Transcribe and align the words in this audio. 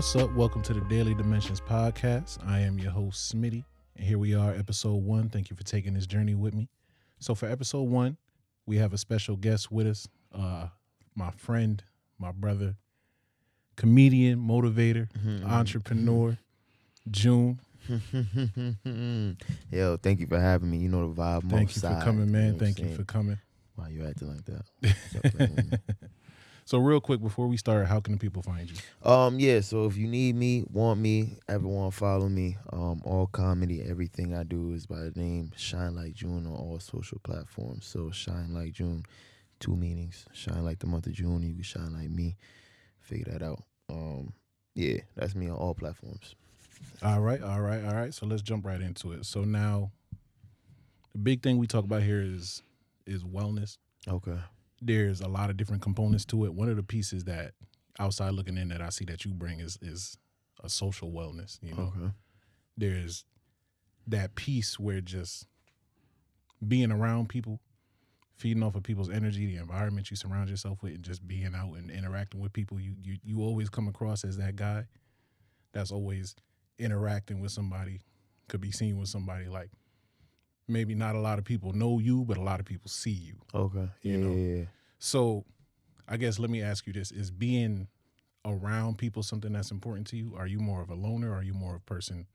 What's 0.00 0.16
up? 0.16 0.32
Welcome 0.32 0.62
to 0.62 0.72
the 0.72 0.80
Daily 0.80 1.12
Dimensions 1.12 1.60
podcast. 1.60 2.38
I 2.46 2.60
am 2.60 2.78
your 2.78 2.90
host, 2.90 3.34
Smitty, 3.34 3.64
and 3.96 4.06
here 4.06 4.16
we 4.16 4.34
are, 4.34 4.54
episode 4.54 5.04
one. 5.04 5.28
Thank 5.28 5.50
you 5.50 5.56
for 5.56 5.62
taking 5.62 5.92
this 5.92 6.06
journey 6.06 6.34
with 6.34 6.54
me. 6.54 6.70
So, 7.18 7.34
for 7.34 7.50
episode 7.50 7.82
one, 7.82 8.16
we 8.64 8.78
have 8.78 8.94
a 8.94 8.96
special 8.96 9.36
guest 9.36 9.70
with 9.70 9.86
us, 9.86 10.08
uh, 10.34 10.68
my 11.14 11.30
friend, 11.32 11.84
my 12.18 12.32
brother, 12.32 12.76
comedian, 13.76 14.38
motivator, 14.38 15.06
entrepreneur, 15.44 16.38
June. 17.10 17.60
Yo, 19.70 19.98
thank 19.98 20.20
you 20.20 20.26
for 20.26 20.40
having 20.40 20.70
me. 20.70 20.78
You 20.78 20.88
know 20.88 21.12
the 21.12 21.20
vibe. 21.20 21.50
Thank 21.50 21.76
you 21.76 21.80
for 21.82 21.88
outside, 21.88 22.04
coming, 22.04 22.24
you 22.24 22.32
man. 22.32 22.52
know 22.52 22.58
Thank 22.58 22.78
you 22.78 22.94
for 22.96 23.04
coming. 23.04 23.38
Why 23.74 23.90
you 23.90 24.06
acting 24.06 24.28
like 24.28 24.46
that? 24.46 25.80
So, 26.70 26.78
real 26.78 27.00
quick, 27.00 27.20
before 27.20 27.48
we 27.48 27.56
start, 27.56 27.88
how 27.88 27.98
can 27.98 28.12
the 28.12 28.18
people 28.20 28.42
find 28.42 28.70
you? 28.70 29.10
um, 29.10 29.40
yeah. 29.40 29.60
So 29.60 29.86
if 29.86 29.96
you 29.96 30.06
need 30.06 30.36
me, 30.36 30.62
want 30.72 31.00
me, 31.00 31.38
ever 31.48 31.66
want 31.66 31.92
to 31.92 31.98
follow 31.98 32.28
me, 32.28 32.58
um, 32.72 33.02
all 33.04 33.26
comedy, 33.26 33.82
everything 33.82 34.36
I 34.36 34.44
do 34.44 34.72
is 34.72 34.86
by 34.86 35.00
the 35.00 35.12
name 35.16 35.50
Shine 35.56 35.96
Like 35.96 36.14
June 36.14 36.46
on 36.46 36.52
all 36.52 36.78
social 36.78 37.18
platforms. 37.24 37.86
So 37.86 38.12
Shine 38.12 38.54
Like 38.54 38.74
June, 38.74 39.02
two 39.58 39.74
meanings. 39.74 40.26
Shine 40.32 40.64
like 40.64 40.78
the 40.78 40.86
month 40.86 41.08
of 41.08 41.12
June. 41.14 41.42
You 41.42 41.54
can 41.54 41.62
shine 41.64 41.92
like 41.92 42.08
me. 42.08 42.36
Figure 43.00 43.32
that 43.32 43.42
out. 43.42 43.64
Um, 43.88 44.32
yeah, 44.76 44.98
that's 45.16 45.34
me 45.34 45.48
on 45.48 45.56
all 45.56 45.74
platforms. 45.74 46.36
All 47.02 47.18
right, 47.18 47.42
all 47.42 47.62
right, 47.62 47.84
all 47.84 47.94
right. 47.94 48.14
So 48.14 48.26
let's 48.26 48.42
jump 48.42 48.64
right 48.64 48.80
into 48.80 49.10
it. 49.10 49.26
So 49.26 49.42
now, 49.42 49.90
the 51.10 51.18
big 51.18 51.42
thing 51.42 51.58
we 51.58 51.66
talk 51.66 51.82
about 51.82 52.04
here 52.04 52.22
is 52.22 52.62
is 53.08 53.24
wellness. 53.24 53.76
Okay. 54.06 54.38
There's 54.80 55.20
a 55.20 55.28
lot 55.28 55.50
of 55.50 55.56
different 55.56 55.82
components 55.82 56.24
to 56.26 56.44
it. 56.44 56.54
One 56.54 56.68
of 56.68 56.76
the 56.76 56.82
pieces 56.82 57.24
that 57.24 57.52
outside 57.98 58.30
looking 58.32 58.56
in 58.56 58.68
that 58.68 58.80
I 58.80 58.88
see 58.88 59.04
that 59.06 59.24
you 59.24 59.34
bring 59.34 59.60
is 59.60 59.78
is 59.82 60.16
a 60.62 60.68
social 60.68 61.10
wellness. 61.10 61.58
You 61.62 61.74
know, 61.74 61.92
Okay. 61.96 62.12
there's 62.76 63.24
that 64.06 64.34
piece 64.34 64.78
where 64.78 65.00
just 65.00 65.46
being 66.66 66.90
around 66.92 67.28
people, 67.28 67.60
feeding 68.36 68.62
off 68.62 68.74
of 68.74 68.82
people's 68.82 69.10
energy, 69.10 69.46
the 69.46 69.56
environment 69.56 70.10
you 70.10 70.16
surround 70.16 70.48
yourself 70.50 70.82
with, 70.82 70.94
and 70.94 71.02
just 71.02 71.26
being 71.26 71.54
out 71.54 71.74
and 71.74 71.90
interacting 71.90 72.40
with 72.40 72.52
people. 72.52 72.80
You 72.80 72.94
you 73.02 73.18
you 73.22 73.40
always 73.42 73.68
come 73.68 73.88
across 73.88 74.24
as 74.24 74.36
that 74.38 74.56
guy 74.56 74.86
that's 75.72 75.90
always 75.92 76.34
interacting 76.78 77.40
with 77.40 77.52
somebody, 77.52 78.00
could 78.48 78.60
be 78.60 78.70
seen 78.72 78.98
with 78.98 79.08
somebody 79.08 79.46
like 79.46 79.70
maybe 80.70 80.94
not 80.94 81.14
a 81.14 81.20
lot 81.20 81.38
of 81.38 81.44
people 81.44 81.72
know 81.72 81.98
you, 81.98 82.24
but 82.24 82.36
a 82.36 82.42
lot 82.42 82.60
of 82.60 82.66
people 82.66 82.88
see 82.88 83.10
you. 83.10 83.34
Okay. 83.54 83.88
You 84.02 84.12
yeah, 84.12 84.18
know. 84.18 84.34
yeah. 84.34 84.64
So 84.98 85.44
I 86.08 86.16
guess 86.16 86.38
let 86.38 86.50
me 86.50 86.62
ask 86.62 86.86
you 86.86 86.92
this. 86.92 87.10
Is 87.12 87.30
being 87.30 87.88
around 88.44 88.96
people 88.98 89.22
something 89.22 89.52
that's 89.52 89.70
important 89.70 90.06
to 90.08 90.16
you? 90.16 90.34
Are 90.36 90.46
you 90.46 90.58
more 90.60 90.80
of 90.80 90.90
a 90.90 90.94
loner 90.94 91.30
or 91.32 91.36
are 91.36 91.42
you 91.42 91.52
more 91.54 91.74
of 91.76 91.82
a 91.82 91.84
person 91.84 92.26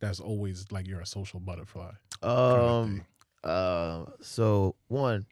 that's 0.00 0.20
always 0.20 0.66
like 0.70 0.86
you're 0.86 1.00
a 1.00 1.06
social 1.06 1.40
butterfly? 1.40 1.92
Um. 2.22 3.06
Uh. 3.42 4.04
So 4.20 4.74
one, 4.88 5.26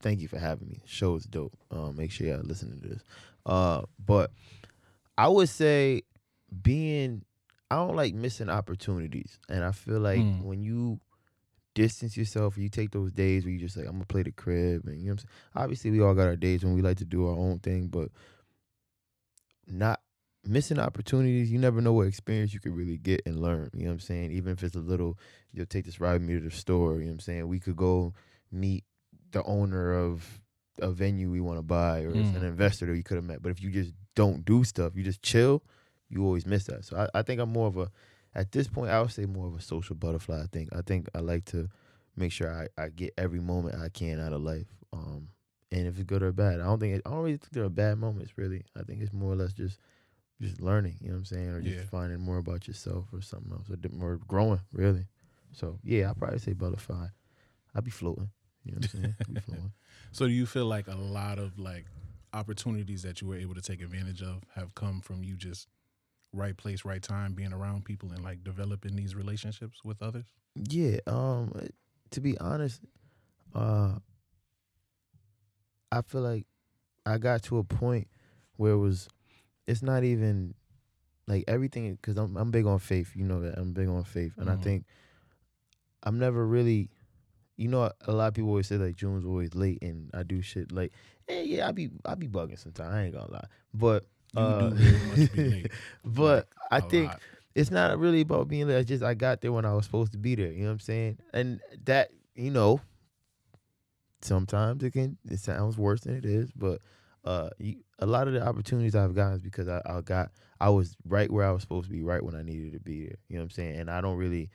thank 0.00 0.20
you 0.20 0.28
for 0.28 0.38
having 0.38 0.68
me. 0.68 0.80
Show 0.86 1.16
is 1.16 1.24
dope. 1.24 1.56
Um. 1.70 1.96
Make 1.96 2.12
sure 2.12 2.26
y'all 2.28 2.40
listen 2.42 2.70
to 2.80 2.88
this. 2.88 3.02
Uh. 3.46 3.82
But 4.04 4.30
I 5.18 5.28
would 5.28 5.48
say 5.48 6.02
being. 6.62 7.24
I 7.72 7.76
don't 7.76 7.94
like 7.94 8.14
missing 8.14 8.48
opportunities, 8.48 9.38
and 9.48 9.62
I 9.62 9.70
feel 9.70 10.00
like 10.00 10.18
Mm. 10.18 10.42
when 10.42 10.60
you 10.60 10.98
distance 11.84 12.16
yourself, 12.16 12.58
you 12.58 12.68
take 12.68 12.90
those 12.90 13.12
days 13.12 13.44
where 13.44 13.52
you 13.52 13.58
just 13.58 13.76
like 13.76 13.86
I'm 13.86 13.92
gonna 13.92 14.04
play 14.14 14.22
the 14.22 14.32
crib, 14.32 14.86
and 14.86 14.98
you 15.00 15.06
know 15.08 15.12
what 15.14 15.22
I'm 15.22 15.28
saying. 15.28 15.64
Obviously, 15.64 15.90
we 15.90 16.00
all 16.02 16.14
got 16.14 16.28
our 16.28 16.36
days 16.36 16.62
when 16.64 16.74
we 16.74 16.82
like 16.82 16.98
to 16.98 17.04
do 17.04 17.26
our 17.26 17.36
own 17.36 17.58
thing, 17.58 17.86
but 17.88 18.08
not 19.66 20.00
missing 20.44 20.78
opportunities. 20.78 21.50
You 21.52 21.58
never 21.58 21.80
know 21.80 21.92
what 21.92 22.06
experience 22.06 22.52
you 22.54 22.60
could 22.60 22.76
really 22.76 22.96
get 22.98 23.22
and 23.26 23.40
learn. 23.40 23.70
You 23.74 23.84
know 23.84 23.90
what 23.90 23.94
I'm 23.94 24.00
saying? 24.00 24.32
Even 24.32 24.52
if 24.52 24.62
it's 24.62 24.76
a 24.76 24.80
little, 24.80 25.18
you'll 25.52 25.66
take 25.66 25.84
this 25.84 26.00
ride 26.00 26.14
with 26.14 26.22
me 26.22 26.34
to 26.34 26.40
the 26.40 26.50
store. 26.50 26.94
You 26.94 27.00
know 27.00 27.06
what 27.06 27.12
I'm 27.14 27.20
saying? 27.20 27.48
We 27.48 27.60
could 27.60 27.76
go 27.76 28.14
meet 28.50 28.84
the 29.32 29.42
owner 29.44 29.94
of 29.94 30.40
a 30.80 30.90
venue 30.90 31.30
we 31.30 31.40
want 31.40 31.58
to 31.58 31.62
buy, 31.62 32.02
or 32.02 32.10
it's 32.16 32.30
an 32.30 32.42
Mm. 32.42 32.48
investor 32.48 32.86
that 32.86 32.92
we 32.92 33.02
could 33.02 33.16
have 33.16 33.24
met. 33.24 33.42
But 33.42 33.52
if 33.52 33.62
you 33.62 33.70
just 33.70 33.92
don't 34.14 34.44
do 34.44 34.64
stuff, 34.64 34.96
you 34.96 35.02
just 35.02 35.22
chill, 35.22 35.62
you 36.08 36.24
always 36.24 36.46
miss 36.46 36.64
that. 36.64 36.84
So 36.84 36.96
I, 36.96 37.18
I 37.20 37.22
think 37.22 37.40
I'm 37.40 37.52
more 37.52 37.68
of 37.68 37.76
a, 37.76 37.90
at 38.34 38.52
this 38.52 38.68
point, 38.68 38.90
I 38.90 39.00
would 39.00 39.10
say 39.10 39.26
more 39.26 39.46
of 39.48 39.54
a 39.56 39.60
social 39.60 39.96
butterfly. 39.96 40.42
I 40.42 40.46
think 40.52 40.68
I 40.74 40.82
think 40.82 41.08
I 41.14 41.18
like 41.20 41.44
to 41.46 41.68
make 42.16 42.32
sure 42.32 42.52
I, 42.52 42.68
I 42.82 42.88
get 42.88 43.12
every 43.18 43.40
moment 43.40 43.76
I 43.76 43.88
can 43.88 44.20
out 44.20 44.32
of 44.32 44.42
life. 44.42 44.66
Um, 44.92 45.28
and 45.72 45.86
if 45.86 45.94
it's 45.96 46.04
good 46.04 46.22
or 46.22 46.32
bad, 46.32 46.60
I 46.60 46.64
don't 46.64 46.80
think 46.80 46.96
it, 46.96 47.02
I 47.06 47.10
don't 47.10 47.20
really 47.20 47.36
think 47.36 47.52
there 47.52 47.64
are 47.64 47.68
bad 47.68 47.98
moments. 47.98 48.32
Really, 48.36 48.64
I 48.78 48.82
think 48.82 49.02
it's 49.02 49.12
more 49.12 49.32
or 49.32 49.36
less 49.36 49.52
just 49.52 49.78
just 50.40 50.60
learning. 50.60 50.96
You 51.00 51.08
know 51.08 51.14
what 51.14 51.18
I'm 51.18 51.24
saying, 51.26 51.48
or 51.48 51.60
just 51.60 51.78
Yeah. 51.78 51.84
finding 51.90 52.20
more 52.20 52.38
about 52.38 52.66
yourself 52.66 53.06
or 53.12 53.20
something 53.20 53.52
else, 53.52 53.68
or 53.70 53.76
more 53.90 54.18
growing. 54.28 54.60
Really. 54.72 55.06
So 55.52 55.78
yeah, 55.84 56.10
I 56.10 56.14
probably 56.14 56.38
say 56.38 56.52
butterfly. 56.52 57.06
I'd 57.74 57.84
be 57.84 57.90
floating. 57.90 58.30
You 58.64 58.72
know 58.72 58.76
what 58.78 58.94
I'm 58.94 59.00
saying? 59.00 59.14
I'd 59.20 59.34
be 59.34 59.40
floating. 59.40 59.72
So 60.12 60.26
do 60.26 60.32
you 60.32 60.44
feel 60.44 60.66
like 60.66 60.88
a 60.88 60.96
lot 60.96 61.38
of 61.38 61.56
like 61.58 61.84
opportunities 62.32 63.02
that 63.02 63.20
you 63.20 63.28
were 63.28 63.36
able 63.36 63.54
to 63.54 63.60
take 63.60 63.80
advantage 63.80 64.22
of 64.22 64.42
have 64.54 64.74
come 64.74 65.00
from 65.00 65.22
you 65.22 65.36
just 65.36 65.68
right 66.32 66.56
place, 66.56 66.84
right 66.84 67.02
time, 67.02 67.32
being 67.34 67.52
around 67.52 67.84
people 67.84 68.10
and 68.12 68.22
like 68.22 68.44
developing 68.44 68.96
these 68.96 69.14
relationships 69.14 69.80
with 69.84 70.02
others? 70.02 70.26
Yeah, 70.54 70.98
um 71.06 71.52
to 72.10 72.20
be 72.20 72.36
honest, 72.38 72.82
uh 73.54 73.96
I 75.92 76.02
feel 76.02 76.20
like 76.22 76.46
I 77.06 77.18
got 77.18 77.42
to 77.44 77.58
a 77.58 77.64
point 77.64 78.08
where 78.56 78.72
it 78.72 78.78
was 78.78 79.08
it's 79.66 79.82
not 79.82 80.04
even 80.04 80.54
like 81.26 81.44
everything 81.48 81.96
cuz 82.02 82.16
I'm 82.16 82.36
I'm 82.36 82.50
big 82.50 82.66
on 82.66 82.78
faith, 82.78 83.12
you 83.14 83.24
know 83.24 83.40
that. 83.40 83.58
I'm 83.58 83.72
big 83.72 83.88
on 83.88 84.04
faith 84.04 84.34
and 84.38 84.50
I 84.50 84.54
Mhm. 84.56 84.62
think 84.62 84.84
I'm 86.02 86.18
never 86.18 86.46
really 86.46 86.90
you 87.56 87.68
know 87.68 87.90
a 88.06 88.12
lot 88.12 88.28
of 88.28 88.34
people 88.34 88.50
always 88.50 88.66
say 88.68 88.76
like 88.76 88.96
June's 88.96 89.24
always 89.24 89.54
late 89.54 89.82
and 89.82 90.10
I 90.14 90.22
do 90.22 90.40
shit 90.42 90.72
like 90.72 90.92
eh, 91.28 91.42
yeah, 91.42 91.68
I 91.68 91.72
be 91.72 91.90
I 92.04 92.14
be 92.14 92.28
bugging 92.28 92.58
sometimes. 92.58 92.94
I 92.94 93.02
ain't 93.04 93.14
to 93.14 93.30
lie. 93.32 93.44
But 93.74 94.06
uh, 94.36 94.70
do 94.70 94.74
very 94.74 95.00
much 95.00 95.32
be 95.32 95.70
but 96.04 96.48
I 96.70 96.78
a 96.78 96.82
think 96.82 97.08
lot. 97.08 97.20
it's 97.54 97.70
not 97.70 97.98
really 97.98 98.20
about 98.22 98.48
being 98.48 98.68
late. 98.68 98.76
It's 98.78 98.88
just 98.88 99.02
I 99.02 99.14
got 99.14 99.40
there 99.40 99.52
when 99.52 99.64
I 99.64 99.74
was 99.74 99.84
supposed 99.84 100.12
to 100.12 100.18
be 100.18 100.34
there. 100.34 100.52
You 100.52 100.62
know 100.62 100.66
what 100.66 100.72
I'm 100.72 100.80
saying? 100.80 101.18
And 101.32 101.60
that, 101.84 102.10
you 102.34 102.50
know, 102.50 102.80
sometimes 104.22 104.82
it 104.82 104.92
can 104.92 105.16
it 105.28 105.38
sounds 105.38 105.76
worse 105.78 106.02
than 106.02 106.16
it 106.16 106.24
is, 106.24 106.50
but 106.52 106.80
uh, 107.24 107.50
you, 107.58 107.76
a 107.98 108.06
lot 108.06 108.26
of 108.28 108.34
the 108.34 108.46
opportunities 108.46 108.94
I've 108.94 109.14
gotten 109.14 109.34
is 109.34 109.42
because 109.42 109.68
I, 109.68 109.82
I 109.84 110.00
got 110.00 110.30
I 110.60 110.70
was 110.70 110.96
right 111.06 111.30
where 111.30 111.46
I 111.46 111.52
was 111.52 111.62
supposed 111.62 111.86
to 111.86 111.92
be, 111.92 112.02
right 112.02 112.22
when 112.22 112.34
I 112.34 112.42
needed 112.42 112.72
to 112.74 112.80
be 112.80 113.06
there. 113.06 113.16
You 113.28 113.36
know 113.36 113.40
what 113.42 113.44
I'm 113.44 113.50
saying? 113.50 113.78
And 113.78 113.90
I 113.90 114.00
don't 114.00 114.16
really 114.16 114.50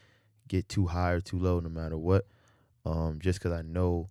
get 0.47 0.69
too 0.69 0.85
high 0.85 1.11
or 1.11 1.21
too 1.21 1.39
low, 1.39 1.59
no 1.59 1.69
matter 1.69 1.97
what. 1.97 2.25
Um, 2.85 3.19
just 3.19 3.39
because 3.39 3.51
I 3.57 3.63
know 3.63 4.09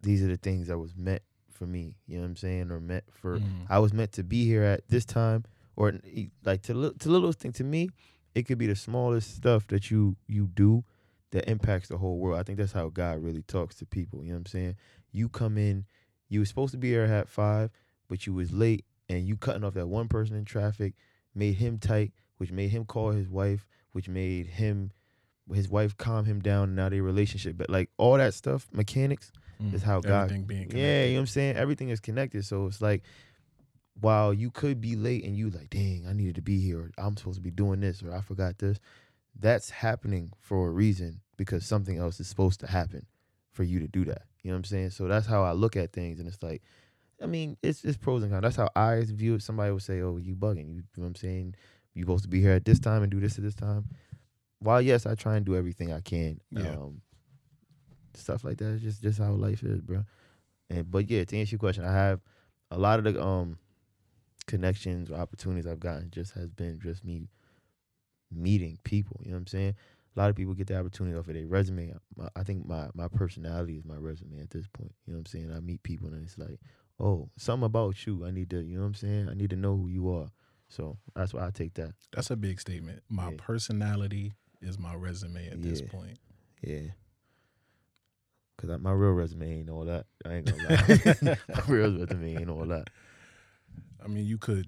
these 0.00 0.22
are 0.22 0.28
the 0.28 0.36
things 0.38 0.68
that 0.68 0.78
was 0.78 0.94
meant 0.96 1.22
for 1.56 1.66
me. 1.66 1.96
You 2.06 2.16
know 2.16 2.22
what 2.22 2.28
I'm 2.28 2.36
saying? 2.36 2.70
Or 2.70 2.80
meant 2.80 3.04
for 3.12 3.40
Mhm. 3.40 3.66
I 3.68 3.78
was 3.78 3.92
meant 3.92 4.12
to 4.12 4.22
be 4.22 4.44
here 4.44 4.62
at 4.62 4.86
this 4.88 5.04
time, 5.04 5.44
or 5.74 5.92
like 6.44 6.62
to 6.62 6.92
to 6.92 7.08
littlest 7.10 7.40
thing 7.40 7.52
to 7.52 7.64
me, 7.64 7.90
it 8.34 8.46
could 8.46 8.58
be 8.58 8.66
the 8.66 8.76
smallest 8.76 9.34
stuff 9.34 9.66
that 9.68 9.90
you 9.90 10.16
you 10.26 10.46
do 10.46 10.84
that 11.30 11.48
impacts 11.48 11.88
the 11.88 11.98
whole 11.98 12.18
world. 12.18 12.38
I 12.38 12.42
think 12.44 12.58
that's 12.58 12.72
how 12.72 12.88
God 12.88 13.22
really 13.22 13.42
talks 13.42 13.74
to 13.76 13.86
people. 13.86 14.22
You 14.22 14.30
know 14.30 14.34
what 14.36 14.40
I'm 14.40 14.46
saying? 14.46 14.76
You 15.10 15.28
come 15.28 15.58
in, 15.58 15.86
you 16.28 16.40
were 16.40 16.46
supposed 16.46 16.72
to 16.72 16.78
be 16.78 16.90
here 16.90 17.02
at 17.02 17.28
five, 17.28 17.70
but 18.08 18.26
you 18.26 18.32
was 18.34 18.52
late, 18.52 18.84
and 19.08 19.26
you 19.26 19.36
cutting 19.36 19.64
off 19.64 19.74
that 19.74 19.88
one 19.88 20.08
person 20.08 20.36
in 20.36 20.44
traffic 20.44 20.94
made 21.34 21.54
him 21.56 21.78
tight, 21.78 22.12
which 22.36 22.52
made 22.52 22.68
him 22.70 22.84
call 22.84 23.10
his 23.10 23.28
wife, 23.28 23.66
which 23.92 24.08
made 24.08 24.46
him 24.46 24.92
his 25.52 25.68
wife 25.68 25.96
calm 25.96 26.24
him 26.24 26.40
down. 26.40 26.74
Now 26.74 26.88
their 26.88 27.02
relationship, 27.02 27.56
but 27.56 27.70
like 27.70 27.90
all 27.98 28.16
that 28.16 28.34
stuff, 28.34 28.68
mechanics 28.72 29.30
is 29.72 29.82
how 29.82 30.00
God 30.00 30.24
Everything 30.24 30.44
being 30.44 30.70
yeah, 30.76 31.04
you 31.04 31.12
know 31.12 31.14
what 31.16 31.20
I'm 31.20 31.26
saying? 31.26 31.56
Everything 31.56 31.88
is 31.88 32.00
connected. 32.00 32.44
So 32.44 32.66
it's 32.66 32.80
like 32.80 33.02
while 34.00 34.34
you 34.34 34.50
could 34.50 34.80
be 34.80 34.96
late 34.96 35.24
and 35.24 35.36
you 35.36 35.50
like, 35.50 35.70
dang, 35.70 36.06
I 36.08 36.12
needed 36.12 36.34
to 36.36 36.42
be 36.42 36.60
here, 36.60 36.80
or 36.80 36.90
I'm 36.98 37.16
supposed 37.16 37.36
to 37.36 37.42
be 37.42 37.50
doing 37.50 37.80
this, 37.80 38.02
or 38.02 38.14
I 38.14 38.20
forgot 38.20 38.58
this. 38.58 38.78
That's 39.38 39.70
happening 39.70 40.32
for 40.40 40.68
a 40.68 40.70
reason 40.70 41.20
because 41.36 41.66
something 41.66 41.98
else 41.98 42.20
is 42.20 42.28
supposed 42.28 42.60
to 42.60 42.66
happen 42.66 43.06
for 43.52 43.64
you 43.64 43.80
to 43.80 43.88
do 43.88 44.04
that. 44.06 44.22
You 44.42 44.50
know 44.50 44.56
what 44.56 44.58
I'm 44.58 44.64
saying? 44.64 44.90
So 44.90 45.08
that's 45.08 45.26
how 45.26 45.42
I 45.44 45.52
look 45.52 45.76
at 45.76 45.92
things, 45.92 46.18
and 46.18 46.28
it's 46.28 46.42
like, 46.42 46.62
I 47.22 47.26
mean, 47.26 47.56
it's 47.62 47.84
it's 47.84 47.96
pros 47.96 48.22
and 48.22 48.30
cons. 48.30 48.42
That's 48.42 48.56
how 48.56 48.68
I 48.76 49.02
view 49.06 49.34
it. 49.34 49.42
Somebody 49.42 49.72
would 49.72 49.82
say, 49.82 50.00
"Oh, 50.00 50.18
you 50.18 50.34
bugging." 50.36 50.68
You, 50.68 50.74
you 50.74 50.82
know 50.98 51.02
what 51.02 51.06
I'm 51.06 51.14
saying? 51.14 51.54
You 51.94 52.02
supposed 52.02 52.24
to 52.24 52.28
be 52.28 52.40
here 52.42 52.52
at 52.52 52.64
this 52.64 52.78
time 52.78 53.02
and 53.02 53.10
do 53.10 53.20
this 53.20 53.38
at 53.38 53.44
this 53.44 53.54
time. 53.54 53.88
While 54.58 54.82
yes, 54.82 55.06
I 55.06 55.14
try 55.14 55.36
and 55.36 55.46
do 55.46 55.56
everything 55.56 55.92
I 55.92 56.00
can. 56.00 56.40
Yeah. 56.50 56.70
Um, 56.70 57.00
stuff 58.16 58.44
like 58.44 58.58
that 58.58 58.66
is 58.72 58.82
just 58.82 59.02
just 59.02 59.18
how 59.18 59.32
life 59.32 59.62
is, 59.62 59.80
bro. 59.80 60.04
And 60.70 60.90
but 60.90 61.10
yeah, 61.10 61.24
to 61.24 61.36
answer 61.38 61.52
your 61.52 61.58
question, 61.60 61.84
I 61.84 61.92
have 61.92 62.20
a 62.70 62.78
lot 62.78 62.98
of 62.98 63.04
the 63.12 63.22
um 63.22 63.58
connections 64.46 65.10
or 65.10 65.14
opportunities 65.16 65.66
I've 65.66 65.80
gotten 65.80 66.10
just 66.10 66.32
has 66.34 66.48
been 66.50 66.78
just 66.80 67.04
me 67.04 67.28
meeting 68.30 68.78
people. 68.84 69.20
You 69.22 69.30
know 69.30 69.36
what 69.36 69.40
I'm 69.40 69.46
saying? 69.46 69.74
A 70.16 70.18
lot 70.18 70.30
of 70.30 70.36
people 70.36 70.54
get 70.54 70.66
the 70.66 70.78
opportunity 70.78 71.16
off 71.16 71.28
of 71.28 71.34
their 71.34 71.46
resume. 71.46 71.94
My, 72.16 72.28
I 72.34 72.42
think 72.42 72.66
my 72.66 72.88
my 72.94 73.08
personality 73.08 73.76
is 73.76 73.84
my 73.84 73.96
resume 73.96 74.40
at 74.40 74.50
this 74.50 74.66
point. 74.66 74.94
You 75.06 75.12
know 75.12 75.18
what 75.18 75.28
I'm 75.28 75.40
saying? 75.40 75.52
I 75.54 75.60
meet 75.60 75.82
people 75.82 76.08
and 76.08 76.24
it's 76.24 76.38
like, 76.38 76.58
oh, 76.98 77.28
something 77.36 77.66
about 77.66 78.06
you. 78.06 78.24
I 78.24 78.30
need 78.30 78.50
to, 78.50 78.60
you 78.60 78.76
know 78.76 78.82
what 78.82 78.88
I'm 78.88 78.94
saying? 78.94 79.28
I 79.30 79.34
need 79.34 79.50
to 79.50 79.56
know 79.56 79.76
who 79.76 79.88
you 79.88 80.10
are. 80.10 80.28
So 80.68 80.96
that's 81.14 81.34
why 81.34 81.46
I 81.46 81.50
take 81.50 81.74
that. 81.74 81.92
That's 82.12 82.30
a 82.30 82.36
big 82.36 82.60
statement. 82.60 83.02
My 83.08 83.30
Yeah. 83.30 83.36
personality 83.38 84.32
is 84.62 84.78
my 84.78 84.94
resume 84.94 85.48
at 85.48 85.62
this 85.62 85.82
point. 85.82 86.18
Yeah. 86.62 86.88
Cause 88.58 88.70
I, 88.70 88.76
my 88.78 88.92
real 88.92 89.10
resume 89.12 89.58
ain't 89.60 89.70
all 89.70 89.84
that. 89.84 90.06
I 90.24 90.34
ain't 90.34 90.46
gonna 90.50 90.62
lie. 90.62 91.36
my 91.54 91.62
real 91.68 91.98
resume 91.98 92.36
ain't 92.36 92.50
all 92.50 92.64
that. 92.66 92.88
I 94.02 94.08
mean, 94.08 94.24
you 94.24 94.38
could. 94.38 94.66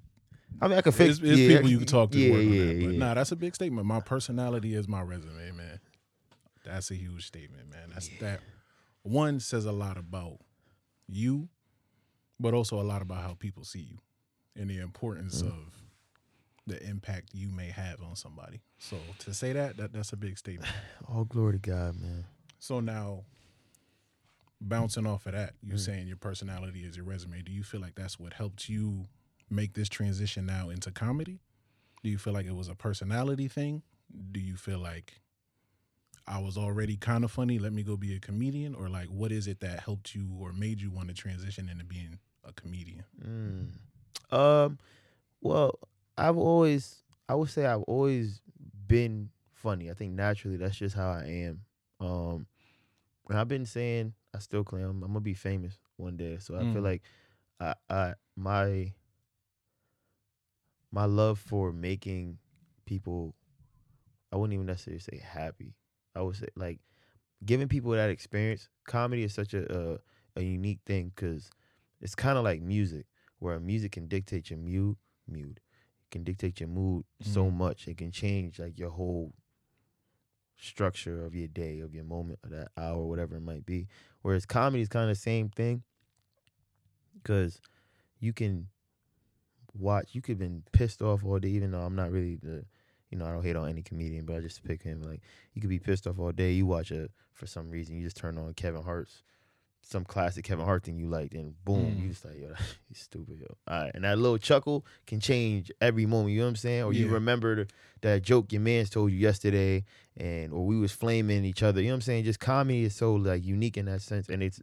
I 0.61 0.69
mean, 0.69 0.77
I 0.77 0.83
could 0.83 0.95
fix. 0.95 1.21
Yeah, 1.21 1.35
people 1.57 1.71
you 1.71 1.79
could 1.79 1.89
talk 1.89 2.11
to. 2.11 2.19
Yeah, 2.19 2.33
work 2.33 2.41
on 2.41 2.53
yeah, 2.53 2.65
that, 2.65 2.81
but 2.85 2.93
yeah. 2.93 2.99
Nah, 2.99 3.15
that's 3.15 3.33
a 3.33 3.37
big 3.37 3.55
statement. 3.55 3.87
My 3.87 4.01
personality 4.01 4.75
is 4.75 4.89
my 4.89 5.01
resume, 5.01 5.53
man. 5.53 5.81
That's 6.65 6.91
a 6.91 6.95
huge 6.97 7.27
statement, 7.27 7.71
man. 7.71 7.91
That's 7.93 8.09
that. 8.21 8.41
One 9.03 9.41
says 9.41 9.65
a 9.65 9.73
lot 9.73 9.97
about 9.97 10.39
you, 11.07 11.49
but 12.39 12.53
also 12.53 12.81
a 12.81 12.85
lot 12.85 13.01
about 13.01 13.23
how 13.23 13.35
people 13.35 13.65
see 13.65 13.81
you 13.81 13.99
and 14.55 14.69
the 14.69 14.79
importance 14.81 15.41
Mm. 15.43 15.49
of 15.49 15.83
the 16.67 16.83
impact 16.87 17.31
you 17.33 17.49
may 17.49 17.69
have 17.71 18.03
on 18.03 18.17
somebody. 18.17 18.61
So 18.79 18.99
to 19.21 19.33
say 19.33 19.55
that, 19.55 19.79
that 19.79 19.93
that's 19.95 20.13
a 20.13 20.17
big 20.17 20.37
statement. 20.37 20.71
All 21.09 21.25
glory 21.25 21.55
to 21.55 21.59
God, 21.59 21.99
man. 21.99 22.27
So 22.59 22.81
now, 22.81 23.23
bouncing 24.61 25.07
off 25.07 25.27
of 25.27 25.33
that, 25.33 25.55
you're 25.63 25.77
Mm. 25.77 25.85
saying 25.85 26.07
your 26.09 26.17
personality 26.17 26.85
is 26.85 26.97
your 26.97 27.05
resume. 27.05 27.43
Do 27.43 27.53
you 27.53 27.63
feel 27.63 27.81
like 27.81 27.95
that's 27.95 28.19
what 28.19 28.33
helped 28.35 28.69
you 28.69 29.07
make 29.51 29.75
this 29.75 29.89
transition 29.89 30.47
now 30.47 30.69
into 30.69 30.91
comedy? 30.91 31.41
Do 32.03 32.11
you 32.11 32.19
feel 32.19 32.33
like 32.33 32.47
it 32.47 32.55
was 32.55 32.69
a 32.69 32.75
personality 32.75 33.49
thing? 33.49 33.83
Do 34.33 34.41
you 34.41 34.57
feel 34.57 34.79
like 34.79 35.21
I 36.27 36.39
was 36.41 36.57
already 36.59 36.97
kind 36.97 37.25
of 37.25 37.31
funny, 37.31 37.59
let 37.59 37.73
me 37.73 37.83
go 37.83 37.97
be 37.97 38.15
a 38.15 38.21
comedian? 38.21 38.75
Or 38.75 38.89
like, 38.89 39.09
what 39.09 39.33
is 39.33 39.47
it 39.47 39.61
that 39.61 39.81
helped 39.81 40.15
you 40.15 40.29
or 40.39 40.53
made 40.53 40.81
you 40.81 40.91
want 40.91 41.09
to 41.09 41.15
transition 41.15 41.69
into 41.69 41.85
being 41.85 42.19
a 42.45 42.53
comedian? 42.53 43.05
Mm. 43.25 44.35
Um, 44.37 44.79
well, 45.41 45.79
I've 46.17 46.37
always, 46.37 47.03
I 47.29 47.35
would 47.35 47.49
say, 47.51 47.65
I've 47.65 47.83
always 47.83 48.43
been 48.87 49.31
funny. 49.53 49.91
I 49.91 49.95
think 49.95 50.13
naturally 50.15 50.57
that's 50.57 50.77
just 50.77 50.95
how 50.97 51.11
I 51.11 51.25
am. 51.25 51.61
Um, 52.01 52.47
and 53.29 53.39
I've 53.39 53.49
been 53.49 53.67
saying 53.67 54.15
I 54.35 54.39
still 54.39 54.65
claim 54.65 54.85
I'm, 54.85 55.03
I'm 55.03 55.09
gonna 55.13 55.21
be 55.21 55.35
famous 55.35 55.79
one 55.97 56.17
day. 56.17 56.39
So 56.39 56.55
I 56.57 56.65
feel 56.73 56.83
Mm. 56.83 56.85
like 56.85 57.03
I, 57.61 57.75
I, 57.91 58.15
my, 58.37 58.93
my 60.91 61.05
love 61.05 61.39
for 61.39 61.73
making 61.73 62.39
people, 62.87 63.35
I 64.33 64.37
wouldn't 64.37 64.55
even 64.55 64.67
necessarily 64.67 65.01
say 65.01 65.19
happy. 65.19 65.75
I 66.15 66.23
would 66.23 66.37
say 66.37 66.49
like 66.57 66.81
giving 67.45 67.69
people 67.69 67.93
that 67.93 68.11
experience. 68.11 68.69
Comedy 68.87 69.23
is 69.25 69.35
such 69.35 69.55
a 69.55 69.65
a, 69.73 69.99
a 70.37 70.43
unique 70.43 70.81
thing 70.87 71.13
because 71.15 71.51
it's 72.01 72.15
kind 72.15 72.39
of 72.39 72.45
like 72.45 72.63
music 72.63 73.07
where 73.39 73.59
music 73.61 73.93
can 73.93 74.09
dictate 74.09 74.51
your 74.51 74.59
mood, 74.59 74.97
mood, 75.29 75.61
can 76.11 76.25
dictate 76.25 76.61
your 76.61 76.69
mood 76.69 77.05
so 77.21 77.51
Mhm. 77.51 77.55
much. 77.55 77.89
It 77.89 77.99
can 77.99 78.11
change 78.13 78.59
like 78.59 78.79
your 78.79 78.91
whole 78.91 79.35
structure 80.57 81.25
of 81.25 81.35
your 81.35 81.49
day, 81.49 81.81
of 81.81 81.95
your 81.95 82.05
moment, 82.05 82.39
of 82.45 82.51
that 82.51 82.69
hour, 82.77 83.05
whatever 83.05 83.37
it 83.37 83.43
might 83.43 83.65
be. 83.65 83.87
Whereas 84.29 84.45
comedy 84.45 84.83
is 84.83 84.91
kind 84.91 85.09
of 85.09 85.17
the 85.17 85.23
same 85.23 85.49
thing 85.49 85.83
because 87.15 87.63
you 88.21 88.35
can 88.35 88.67
watch. 89.73 90.11
You 90.13 90.21
could 90.21 90.39
been 90.39 90.65
pissed 90.71 91.01
off 91.01 91.25
all 91.25 91.39
day, 91.39 91.49
even 91.49 91.71
though 91.71 91.81
I'm 91.81 91.97
not 91.97 92.11
really 92.11 92.37
the. 92.37 92.67
You 93.09 93.17
know, 93.17 93.25
I 93.25 93.33
don't 93.33 93.43
hate 93.43 93.57
on 93.57 93.71
any 93.71 93.81
comedian, 93.81 94.27
but 94.27 94.37
I 94.37 94.41
just 94.41 94.63
pick 94.63 94.83
him. 94.83 95.01
Like, 95.01 95.23
you 95.55 95.63
could 95.63 95.71
be 95.71 95.79
pissed 95.79 96.07
off 96.07 96.19
all 96.19 96.31
day. 96.31 96.53
You 96.53 96.67
watch 96.67 96.91
a 96.91 97.09
for 97.33 97.47
some 97.47 97.71
reason, 97.71 97.97
you 97.97 98.05
just 98.05 98.19
turn 98.19 98.37
on 98.37 98.53
Kevin 98.53 98.83
Hart's 98.83 99.23
some 99.91 100.05
classic 100.05 100.45
Kevin 100.45 100.67
Hart 100.67 100.85
thing 100.85 100.99
you 100.99 101.09
liked, 101.09 101.33
and 101.33 101.55
boom, 101.65 101.97
Mm. 101.97 102.03
you 102.03 102.09
just 102.11 102.23
like, 102.25 102.39
yo, 102.39 102.53
he's 102.89 102.99
stupid, 102.99 103.41
yo. 103.41 103.57
All 103.67 103.85
right, 103.85 103.91
and 103.95 104.05
that 104.05 104.19
little 104.19 104.37
chuckle 104.37 104.85
can 105.07 105.19
change 105.19 105.73
every 105.81 106.05
moment. 106.05 106.33
You 106.33 106.41
know 106.41 106.45
what 106.45 106.51
I'm 106.51 106.57
saying? 106.57 106.83
Or 106.85 106.93
you 106.93 107.07
Yeah. 107.09 107.15
remember 107.15 107.67
that 108.03 108.23
joke 108.23 108.53
your 108.53 108.61
man's 108.61 108.91
told 108.91 109.13
you 109.13 109.19
yesterday, 109.19 109.85
and 110.17 110.53
or 110.53 110.67
we 110.67 110.77
was 110.79 110.93
flaming 110.93 111.45
each 111.47 111.63
other. 111.63 111.81
You 111.81 111.87
know 111.89 111.93
what 111.95 111.97
I'm 111.97 112.01
saying? 112.03 112.25
Just 112.25 112.39
comedy 112.39 112.85
is 112.85 112.95
so 112.95 113.15
like 113.15 113.43
unique 113.45 113.79
in 113.79 113.87
that 113.87 114.03
sense, 114.03 114.29
and 114.29 114.43
it's 114.43 114.61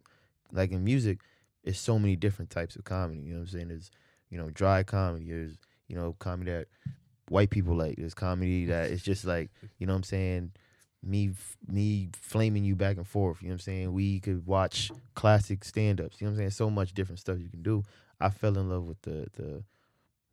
like 0.51 0.71
in 0.71 0.83
music, 0.83 1.21
it's 1.63 1.79
so 1.79 1.97
many 1.97 2.15
different 2.15 2.51
types 2.51 2.75
of 2.75 2.83
comedy. 2.83 3.21
You 3.21 3.33
know 3.33 3.39
what 3.39 3.47
I'm 3.47 3.51
saying? 3.53 3.67
There's 3.69 3.89
you 4.29 4.37
know 4.37 4.51
dry 4.51 4.83
comedy. 4.83 5.25
There's 5.31 5.57
you 5.87 5.95
know 5.95 6.13
comedy 6.19 6.51
that 6.51 6.67
white 7.29 7.49
people 7.49 7.75
like. 7.75 7.95
There's 7.97 8.13
comedy 8.13 8.65
that 8.67 8.91
it's 8.91 9.01
just 9.01 9.25
like 9.25 9.49
you 9.79 9.87
know 9.87 9.93
what 9.93 9.97
I'm 9.97 10.03
saying 10.03 10.51
me 11.05 11.31
me 11.67 12.09
flaming 12.19 12.63
you 12.65 12.75
back 12.75 12.97
and 12.97 13.07
forth. 13.07 13.41
You 13.41 13.49
know 13.49 13.53
what 13.53 13.55
I'm 13.55 13.59
saying? 13.59 13.93
We 13.93 14.19
could 14.19 14.45
watch 14.45 14.91
classic 15.13 15.63
stand 15.63 16.01
ups. 16.01 16.19
You 16.19 16.25
know 16.25 16.31
what 16.31 16.35
I'm 16.35 16.37
saying? 16.39 16.49
So 16.51 16.69
much 16.69 16.93
different 16.93 17.19
stuff 17.19 17.39
you 17.39 17.49
can 17.49 17.61
do. 17.61 17.83
I 18.19 18.29
fell 18.29 18.57
in 18.57 18.69
love 18.69 18.83
with 18.85 19.01
the 19.03 19.27
the 19.35 19.63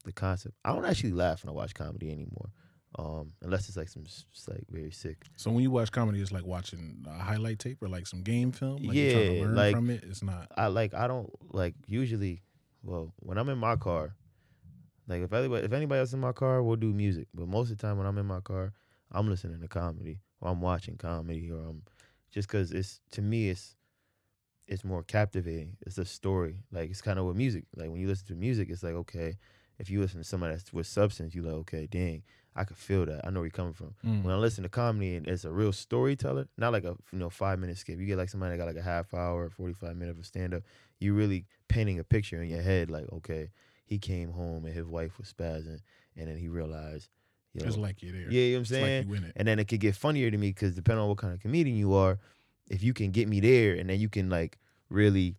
the 0.04 0.12
concept. 0.12 0.56
I 0.64 0.72
don't 0.72 0.84
actually 0.84 1.12
laugh 1.12 1.44
when 1.44 1.50
I 1.50 1.52
watch 1.54 1.74
comedy 1.74 2.10
anymore. 2.10 2.50
Um, 2.98 3.32
unless 3.40 3.69
it's 3.69 3.76
like 3.78 3.88
some 3.88 4.04
like 4.48 4.64
very 4.70 4.90
sick. 4.90 5.16
So 5.36 5.50
when 5.50 5.62
you 5.62 5.70
watch 5.70 5.90
comedy, 5.92 6.20
it's 6.20 6.32
like 6.32 6.44
watching 6.44 7.04
a 7.08 7.22
highlight 7.22 7.58
tape 7.58 7.82
or 7.82 7.88
like 7.88 8.06
some 8.06 8.22
game 8.22 8.52
film. 8.52 8.82
Like 8.82 8.94
you're 8.96 9.12
to 9.14 9.32
Yeah, 9.34 9.42
learn 9.44 9.54
like- 9.54 9.74
from 9.74 9.88
it. 9.90 10.04
It's 10.04 10.22
not. 10.22 10.48
I 10.56 10.66
like 10.66 10.92
I 10.94 11.06
don't 11.06 11.30
like 11.54 11.74
usually 11.86 12.42
well, 12.82 13.12
when 13.20 13.38
I'm 13.38 13.48
in 13.48 13.58
my 13.58 13.76
car, 13.76 14.14
like 15.08 15.22
if 15.22 15.32
anybody 15.32 15.64
if 15.64 15.72
anybody 15.72 16.00
else 16.00 16.12
in 16.12 16.20
my 16.20 16.32
car, 16.32 16.62
we'll 16.62 16.76
do 16.76 16.92
music. 16.92 17.28
But 17.34 17.48
most 17.48 17.70
of 17.70 17.78
the 17.78 17.86
time 17.86 17.96
when 17.98 18.06
I'm 18.06 18.19
in 18.19 18.26
my 18.26 18.40
car, 18.40 18.72
I'm 19.10 19.28
listening 19.28 19.60
to 19.60 19.69
comedy 19.69 20.19
or 20.42 20.50
I'm 20.50 20.60
watching 20.60 20.98
comedy 20.98 21.50
or 21.50 21.60
I'm 21.60 21.82
just 22.30 22.48
cuz 22.48 22.72
it's 22.72 23.00
to 23.12 23.22
me 23.22 23.48
it's 23.48 23.76
it's 24.66 24.84
more 24.84 25.02
captivating. 25.02 25.76
It's 25.82 25.98
a 25.98 26.04
story. 26.04 26.56
Like 26.70 26.90
it's 26.90 27.02
kind 27.02 27.18
of 27.18 27.26
with 27.26 27.36
music. 27.36 27.64
Like 27.76 27.90
when 27.90 28.00
you 28.00 28.08
listen 28.08 28.26
to 28.28 28.34
music, 28.34 28.68
it's 28.70 28.82
like 28.82 28.94
okay, 28.94 29.36
if 29.78 29.90
you 29.90 30.00
listen 30.00 30.18
to 30.18 30.24
somebody 30.24 30.54
that's 30.54 30.72
with 30.72 30.86
substance, 30.86 31.34
you 31.34 31.42
like 31.42 31.54
okay, 31.54 31.86
dang, 31.86 32.22
I 32.54 32.64
can 32.64 32.76
feel 32.76 33.06
that. 33.06 33.26
I 33.26 33.30
know 33.30 33.40
where 33.40 33.46
you're 33.46 33.50
coming 33.50 33.72
from. 33.72 33.94
Mm. 34.04 34.22
When 34.24 34.34
I 34.34 34.38
listen 34.38 34.62
to 34.62 34.68
comedy 34.68 35.16
and 35.16 35.26
it's 35.26 35.44
a 35.44 35.50
real 35.50 35.72
storyteller, 35.72 36.48
not 36.58 36.72
like 36.72 36.84
a 36.84 36.96
you 37.12 37.18
know 37.18 37.30
five 37.30 37.58
minute 37.58 37.78
skip. 37.78 37.98
You 37.98 38.06
get 38.06 38.18
like 38.18 38.28
somebody 38.28 38.52
that 38.52 38.58
got 38.58 38.66
like 38.66 38.76
a 38.76 38.82
half 38.82 39.12
hour, 39.14 39.48
forty 39.50 39.74
five 39.74 39.96
minute 39.96 40.12
of 40.12 40.18
a 40.18 40.24
stand 40.24 40.54
up. 40.54 40.62
You 40.98 41.14
really 41.14 41.46
painting 41.68 41.98
a 41.98 42.04
picture 42.04 42.42
in 42.42 42.48
your 42.48 42.62
head, 42.62 42.90
like 42.90 43.06
okay, 43.12 43.50
he 43.84 43.98
came 43.98 44.32
home 44.32 44.64
and 44.64 44.74
his 44.74 44.86
wife 44.86 45.18
was 45.18 45.32
spazzing, 45.32 45.81
and 46.17 46.28
then 46.28 46.36
he 46.36 46.48
realized, 46.48 47.08
yo, 47.54 47.66
It's 47.66 47.76
like 47.76 48.02
you're 48.02 48.12
there. 48.12 48.30
yeah, 48.30 48.40
you 48.42 48.52
know 48.52 48.56
what 48.56 48.58
I'm 48.60 48.64
saying. 48.66 49.10
like 49.10 49.20
you 49.20 49.26
and 49.36 49.48
then 49.48 49.58
it 49.58 49.66
could 49.68 49.80
get 49.80 49.94
funnier 49.94 50.30
to 50.30 50.36
me 50.38 50.48
because 50.50 50.74
depending 50.74 51.02
on 51.02 51.08
what 51.08 51.18
kind 51.18 51.32
of 51.34 51.40
comedian 51.40 51.76
you 51.76 51.94
are, 51.94 52.18
if 52.68 52.82
you 52.82 52.92
can 52.94 53.10
get 53.10 53.28
me 53.28 53.40
there, 53.40 53.74
and 53.74 53.88
then 53.90 54.00
you 54.00 54.08
can 54.08 54.28
like 54.30 54.58
really 54.88 55.36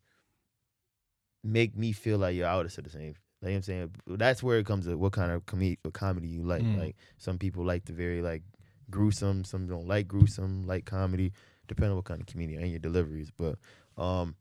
make 1.43 1.75
me 1.75 1.91
feel 1.91 2.17
like 2.17 2.35
you're 2.35 2.47
out 2.47 2.65
of 2.65 2.73
the 2.75 2.89
same. 2.89 3.15
Like 3.41 3.49
you 3.49 3.49
know 3.49 3.49
what 3.49 3.55
I'm 3.55 3.61
saying, 3.63 3.91
that's 4.07 4.41
where 4.41 4.57
it 4.57 4.65
comes 4.65 4.85
to 4.85 4.97
what 4.97 5.11
kind 5.11 5.31
of 5.31 5.45
com- 5.45 5.77
comedy 5.91 6.27
you 6.27 6.43
like. 6.43 6.63
Mm. 6.63 6.79
Like 6.79 6.95
some 7.17 7.37
people 7.37 7.65
like 7.65 7.85
the 7.85 7.93
very 7.93 8.21
like 8.21 8.43
gruesome, 8.89 9.43
some 9.43 9.67
don't 9.67 9.87
like 9.87 10.07
gruesome, 10.07 10.65
like 10.65 10.85
comedy, 10.85 11.33
depending 11.67 11.91
on 11.91 11.95
what 11.97 12.05
kind 12.05 12.21
of 12.21 12.27
comedian 12.27 12.61
and 12.61 12.71
your 12.71 12.79
deliveries. 12.79 13.31
But 13.37 13.57
um, 13.97 14.35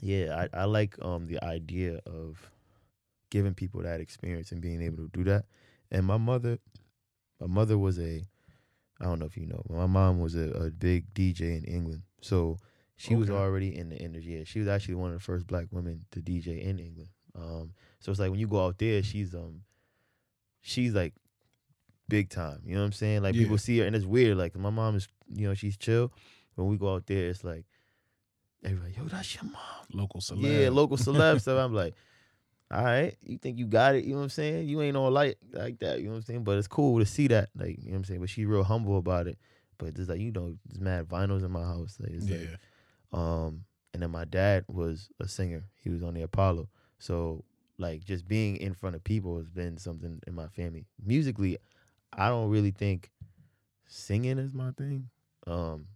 yeah, 0.00 0.46
I, 0.52 0.62
I 0.62 0.64
like 0.64 0.96
um 1.02 1.26
the 1.28 1.42
idea 1.44 2.00
of 2.06 2.50
giving 3.30 3.54
people 3.54 3.82
that 3.82 4.00
experience 4.00 4.50
and 4.52 4.60
being 4.60 4.82
able 4.82 4.96
to 4.96 5.08
do 5.12 5.22
that. 5.24 5.44
And 5.90 6.04
my 6.06 6.16
mother, 6.18 6.58
my 7.40 7.46
mother 7.46 7.78
was 7.78 7.98
a, 7.98 8.22
I 9.00 9.04
don't 9.04 9.18
know 9.18 9.26
if 9.26 9.36
you 9.36 9.46
know, 9.46 9.62
but 9.68 9.76
my 9.76 9.86
mom 9.86 10.20
was 10.20 10.34
a, 10.34 10.50
a 10.50 10.70
big 10.70 11.12
DJ 11.14 11.56
in 11.58 11.64
England. 11.64 12.02
So 12.20 12.58
she 12.96 13.14
was 13.14 13.30
already 13.30 13.76
in 13.76 13.88
the 13.88 13.96
industry. 13.96 14.38
Yeah, 14.38 14.44
she 14.44 14.58
was 14.58 14.68
actually 14.68 14.96
one 14.96 15.10
of 15.12 15.14
the 15.18 15.22
first 15.24 15.46
black 15.46 15.66
women 15.70 16.04
to 16.10 16.20
DJ 16.20 16.62
in 16.62 16.78
England. 16.78 17.08
Um, 17.34 17.72
so 18.00 18.10
it's 18.10 18.18
like 18.20 18.30
when 18.30 18.40
you 18.40 18.48
go 18.48 18.64
out 18.66 18.78
there, 18.78 19.02
she's 19.02 19.34
um, 19.34 19.62
she's 20.60 20.92
like 20.92 21.14
big 22.08 22.28
time. 22.28 22.60
You 22.64 22.74
know 22.74 22.80
what 22.80 22.86
I'm 22.86 22.92
saying? 22.92 23.22
Like 23.22 23.34
Yeah. 23.34 23.42
people 23.42 23.58
see 23.58 23.78
her, 23.78 23.86
and 23.86 23.94
it's 23.94 24.04
weird. 24.06 24.36
Like 24.36 24.56
my 24.56 24.70
mom 24.70 24.96
is, 24.96 25.06
you 25.32 25.46
know, 25.46 25.54
she's 25.54 25.76
chill. 25.76 26.12
When 26.56 26.66
we 26.66 26.76
go 26.76 26.94
out 26.94 27.06
there, 27.06 27.28
it's 27.28 27.44
like 27.44 27.64
everybody, 28.64 28.94
yo, 28.96 29.04
that's 29.04 29.34
your 29.36 29.44
mom. 29.44 29.86
Local 29.92 30.20
celeb. 30.20 30.62
Yeah, 30.62 30.70
local 30.70 30.96
celeb 30.96 31.40
stuff. 31.42 31.58
I'm 31.58 31.72
like, 31.74 31.94
all 32.70 32.84
right, 32.84 33.16
you 33.22 33.38
think 33.38 33.58
you 33.58 33.66
got 33.66 33.94
it? 33.94 34.04
You 34.04 34.12
know 34.12 34.18
what 34.18 34.24
I'm 34.24 34.30
saying? 34.30 34.68
You 34.68 34.82
ain't 34.82 34.96
all 34.96 35.10
like 35.10 35.38
like 35.52 35.78
that. 35.78 36.00
You 36.00 36.06
know 36.06 36.10
what 36.12 36.16
I'm 36.18 36.22
saying? 36.24 36.44
But 36.44 36.58
it's 36.58 36.68
cool 36.68 36.98
to 36.98 37.06
see 37.06 37.26
that. 37.28 37.48
Like, 37.56 37.78
you 37.78 37.86
know 37.86 37.92
what 37.92 37.96
I'm 37.98 38.04
saying? 38.04 38.20
But 38.20 38.30
she's 38.30 38.46
real 38.46 38.64
humble 38.64 38.98
about 38.98 39.26
it. 39.26 39.38
But 39.78 39.94
just 39.94 40.10
like, 40.10 40.20
you 40.20 40.32
know, 40.32 40.54
there's 40.66 40.80
mad 40.80 41.08
vinyls 41.08 41.44
in 41.44 41.50
my 41.50 41.62
house. 41.62 41.96
Like, 42.00 42.10
it's 42.12 42.26
yeah. 42.26 42.38
like, 42.38 43.20
um, 43.20 43.64
and 43.94 44.02
then 44.02 44.10
my 44.10 44.24
dad 44.24 44.64
was 44.68 45.08
a 45.20 45.28
singer. 45.28 45.64
He 45.82 45.90
was 45.90 46.02
on 46.02 46.14
the 46.14 46.22
Apollo. 46.22 46.68
So 46.98 47.44
like 47.78 48.04
just 48.04 48.26
being 48.26 48.56
in 48.56 48.74
front 48.74 48.96
of 48.96 49.04
people 49.04 49.38
has 49.38 49.48
been 49.48 49.78
something 49.78 50.20
in 50.26 50.34
my 50.34 50.48
family. 50.48 50.84
Musically, 51.04 51.58
I 52.12 52.28
don't 52.28 52.50
really 52.50 52.72
think 52.72 53.10
singing 53.86 54.38
is 54.38 54.52
my 54.52 54.72
thing. 54.72 55.08
Um, 55.46 55.86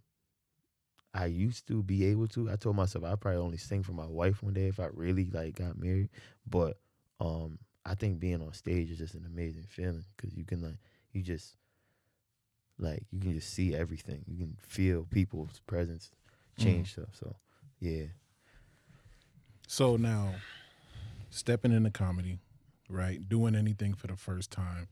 I 1.13 1.27
used 1.27 1.67
to 1.67 1.83
be 1.83 2.05
able 2.05 2.27
to. 2.29 2.49
I 2.49 2.55
told 2.55 2.75
myself 2.75 3.03
I'd 3.05 3.21
probably 3.21 3.39
only 3.41 3.57
sing 3.57 3.83
for 3.83 3.91
my 3.93 4.07
wife 4.07 4.41
one 4.41 4.53
day 4.53 4.67
if 4.67 4.79
I 4.79 4.87
really 4.93 5.29
like 5.31 5.55
got 5.55 5.77
married. 5.77 6.09
But 6.47 6.77
um, 7.19 7.59
I 7.85 7.95
think 7.95 8.19
being 8.19 8.41
on 8.41 8.53
stage 8.53 8.89
is 8.89 8.97
just 8.97 9.13
an 9.13 9.25
amazing 9.25 9.65
feeling 9.69 10.05
because 10.15 10.35
you 10.35 10.43
can 10.43 10.61
like 10.61 10.77
you 11.11 11.21
just 11.21 11.55
like 12.79 13.03
you 13.11 13.19
can 13.19 13.33
just 13.33 13.53
see 13.53 13.75
everything. 13.75 14.23
You 14.27 14.37
can 14.37 14.57
feel 14.61 15.05
people's 15.09 15.59
presence 15.67 16.11
change 16.57 16.93
stuff. 16.93 17.09
So 17.13 17.35
yeah, 17.79 18.05
So 19.67 19.95
now, 19.97 20.35
stepping 21.29 21.71
into 21.71 21.89
comedy, 21.89 22.39
right? 22.89 23.27
Doing 23.27 23.55
anything 23.55 23.93
for 23.93 24.07
the 24.07 24.15
first 24.15 24.51
time, 24.51 24.87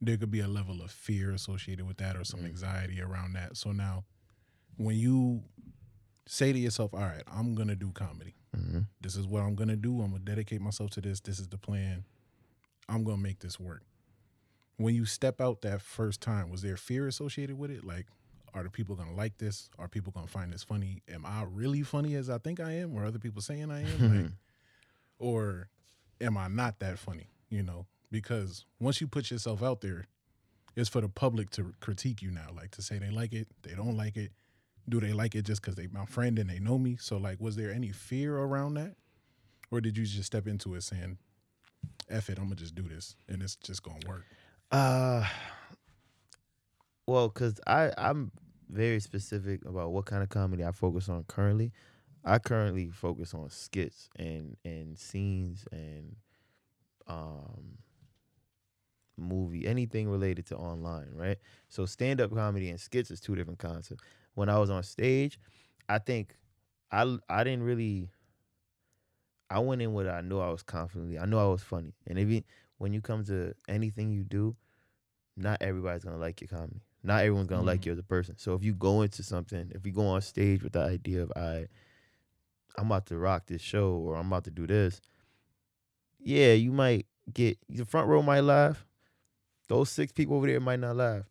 there 0.00 0.16
could 0.16 0.30
be 0.30 0.40
a 0.40 0.48
level 0.48 0.80
of 0.82 0.90
fear 0.90 1.32
associated 1.32 1.86
with 1.86 1.98
that 1.98 2.16
or 2.16 2.24
some 2.24 2.40
Mm. 2.40 2.46
anxiety 2.46 3.00
around 3.02 3.34
that. 3.34 3.56
So 3.56 3.72
now, 3.72 4.04
when 4.80 4.96
you 4.96 5.42
say 6.26 6.52
to 6.52 6.58
yourself, 6.58 6.94
"All 6.94 7.00
right, 7.00 7.22
I'm 7.26 7.54
gonna 7.54 7.76
do 7.76 7.92
comedy. 7.92 8.34
hmm 8.54 8.80
This 9.00 9.14
is 9.16 9.26
what 9.26 9.42
I'm 9.42 9.54
gonna 9.54 9.76
do. 9.76 10.00
I'm 10.00 10.10
gonna 10.12 10.24
dedicate 10.24 10.60
myself 10.60 10.90
to 10.92 11.00
this. 11.00 11.20
This 11.20 11.38
is 11.38 11.48
the 11.48 11.58
plan. 11.58 12.04
I'm 12.88 13.04
gonna 13.04 13.18
make 13.22 13.40
this 13.40 13.60
work." 13.60 13.82
When 14.76 14.94
you 14.94 15.04
step 15.04 15.40
out 15.40 15.60
that 15.62 15.82
first 15.82 16.20
time, 16.22 16.48
was 16.50 16.62
there 16.62 16.76
fear 16.76 17.06
associated 17.06 17.58
with 17.58 17.70
it? 17.70 17.84
Like, 17.84 18.06
are 18.54 18.62
the 18.62 18.70
people 18.70 18.96
gonna 18.96 19.14
like 19.14 19.36
this? 19.38 19.68
Are 19.78 19.88
people 19.88 20.12
gonna 20.12 20.26
find 20.26 20.52
this 20.52 20.64
funny? 20.64 21.02
Am 21.08 21.26
I 21.26 21.44
really 21.44 21.82
funny 21.82 22.14
as 22.14 22.30
I 22.30 22.38
think 22.38 22.58
I 22.60 22.72
am, 22.72 22.94
or 22.94 23.04
other 23.04 23.18
people 23.18 23.42
saying 23.42 23.70
I 23.70 23.82
am? 23.82 24.22
Like, 24.22 24.32
or 25.18 25.68
am 26.20 26.36
I 26.38 26.48
not 26.48 26.78
that 26.80 26.98
funny? 26.98 27.28
You 27.50 27.62
know, 27.62 27.86
because 28.10 28.64
once 28.80 29.00
you 29.00 29.06
put 29.08 29.30
yourself 29.30 29.62
out 29.62 29.80
there, 29.82 30.06
it's 30.76 30.88
for 30.88 31.00
the 31.02 31.08
public 31.08 31.50
to 31.50 31.74
critique 31.80 32.22
you 32.22 32.30
now, 32.30 32.48
like 32.54 32.70
to 32.72 32.82
say 32.82 32.98
they 32.98 33.10
like 33.10 33.32
it, 33.34 33.48
they 33.62 33.74
don't 33.74 33.96
like 33.96 34.16
it. 34.16 34.32
Do 34.88 35.00
they 35.00 35.12
like 35.12 35.34
it 35.34 35.42
just 35.42 35.62
because 35.62 35.76
they 35.76 35.86
my 35.88 36.04
friend 36.04 36.38
and 36.38 36.50
they 36.50 36.58
know 36.58 36.78
me? 36.78 36.96
So 36.96 37.16
like, 37.16 37.40
was 37.40 37.56
there 37.56 37.72
any 37.72 37.90
fear 37.90 38.36
around 38.36 38.74
that, 38.74 38.96
or 39.70 39.80
did 39.80 39.96
you 39.96 40.04
just 40.04 40.26
step 40.26 40.46
into 40.46 40.74
it 40.74 40.82
saying, 40.82 41.18
"F 42.08 42.30
it, 42.30 42.38
I'm 42.38 42.44
gonna 42.44 42.56
just 42.56 42.74
do 42.74 42.82
this 42.82 43.16
and 43.28 43.42
it's 43.42 43.56
just 43.56 43.82
gonna 43.82 44.06
work"? 44.06 44.24
Uh, 44.70 45.26
well, 47.06 47.28
cause 47.28 47.60
I 47.66 47.92
I'm 47.98 48.32
very 48.68 49.00
specific 49.00 49.64
about 49.64 49.92
what 49.92 50.06
kind 50.06 50.22
of 50.22 50.28
comedy 50.28 50.64
I 50.64 50.72
focus 50.72 51.08
on 51.08 51.24
currently. 51.24 51.72
I 52.24 52.38
currently 52.38 52.90
focus 52.90 53.34
on 53.34 53.50
skits 53.50 54.08
and 54.16 54.56
and 54.64 54.98
scenes 54.98 55.64
and 55.72 56.16
um 57.06 57.78
movie 59.16 59.66
anything 59.66 60.08
related 60.08 60.46
to 60.46 60.56
online, 60.56 61.10
right? 61.14 61.38
So 61.68 61.86
stand 61.86 62.20
up 62.20 62.34
comedy 62.34 62.70
and 62.70 62.80
skits 62.80 63.10
is 63.10 63.20
two 63.20 63.34
different 63.34 63.58
concepts. 63.58 64.02
When 64.34 64.48
I 64.48 64.58
was 64.58 64.70
on 64.70 64.82
stage, 64.82 65.38
I 65.88 65.98
think 65.98 66.36
I 66.90 67.18
I 67.28 67.44
didn't 67.44 67.64
really 67.64 68.08
I 69.50 69.58
went 69.58 69.82
in 69.82 69.92
with 69.92 70.06
I 70.06 70.20
knew 70.20 70.38
I 70.38 70.50
was 70.50 70.62
confidently. 70.62 71.18
I 71.18 71.26
knew 71.26 71.38
I 71.38 71.46
was 71.46 71.62
funny. 71.62 71.94
And 72.06 72.18
even 72.18 72.44
when 72.78 72.92
you 72.92 73.00
come 73.00 73.24
to 73.24 73.54
anything 73.68 74.10
you 74.12 74.22
do, 74.24 74.56
not 75.36 75.60
everybody's 75.60 76.04
gonna 76.04 76.18
like 76.18 76.40
your 76.40 76.48
comedy. 76.48 76.80
Not 77.02 77.20
everyone's 77.20 77.48
gonna 77.48 77.62
like 77.62 77.80
Mhm. 77.82 77.86
you 77.86 77.92
as 77.92 77.98
a 77.98 78.02
person. 78.04 78.36
So 78.38 78.54
if 78.54 78.62
you 78.62 78.74
go 78.74 79.02
into 79.02 79.22
something, 79.22 79.72
if 79.74 79.84
you 79.86 79.92
go 79.92 80.06
on 80.06 80.20
stage 80.20 80.62
with 80.62 80.72
the 80.72 80.80
idea 80.82 81.22
of 81.22 81.32
I 81.34 81.68
I'm 82.76 82.86
about 82.86 83.06
to 83.06 83.18
rock 83.18 83.46
this 83.46 83.60
show 83.60 83.94
or 83.94 84.16
I'm 84.16 84.28
about 84.28 84.44
to 84.44 84.50
do 84.50 84.66
this, 84.66 85.00
yeah, 86.18 86.52
you 86.52 86.72
might 86.72 87.06
get 87.32 87.58
the 87.68 87.84
front 87.84 88.08
row 88.08 88.22
might 88.22 88.40
laugh. 88.40 88.86
Those 89.68 89.90
six 89.90 90.12
people 90.12 90.36
over 90.36 90.46
there 90.46 90.60
might 90.60 90.80
not 90.80 90.96
laugh. 90.96 91.29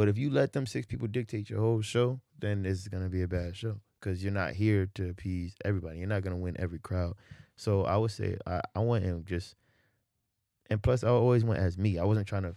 But 0.00 0.08
if 0.08 0.16
you 0.16 0.30
let 0.30 0.54
them 0.54 0.64
six 0.64 0.86
people 0.86 1.08
dictate 1.08 1.50
your 1.50 1.60
whole 1.60 1.82
show, 1.82 2.22
then 2.38 2.64
it's 2.64 2.88
gonna 2.88 3.10
be 3.10 3.20
a 3.20 3.28
bad 3.28 3.54
show. 3.54 3.82
Cause 4.00 4.22
you're 4.22 4.32
not 4.32 4.54
here 4.54 4.88
to 4.94 5.10
appease 5.10 5.54
everybody. 5.62 5.98
You're 5.98 6.08
not 6.08 6.22
gonna 6.22 6.38
win 6.38 6.56
every 6.58 6.78
crowd. 6.78 7.16
So 7.56 7.84
I 7.84 7.98
would 7.98 8.10
say 8.10 8.38
I, 8.46 8.62
I 8.74 8.78
went 8.80 9.04
and 9.04 9.26
just 9.26 9.56
and 10.70 10.82
plus 10.82 11.04
I 11.04 11.08
always 11.08 11.44
went 11.44 11.60
as 11.60 11.76
me. 11.76 11.98
I 11.98 12.04
wasn't 12.04 12.26
trying 12.26 12.44
to 12.44 12.56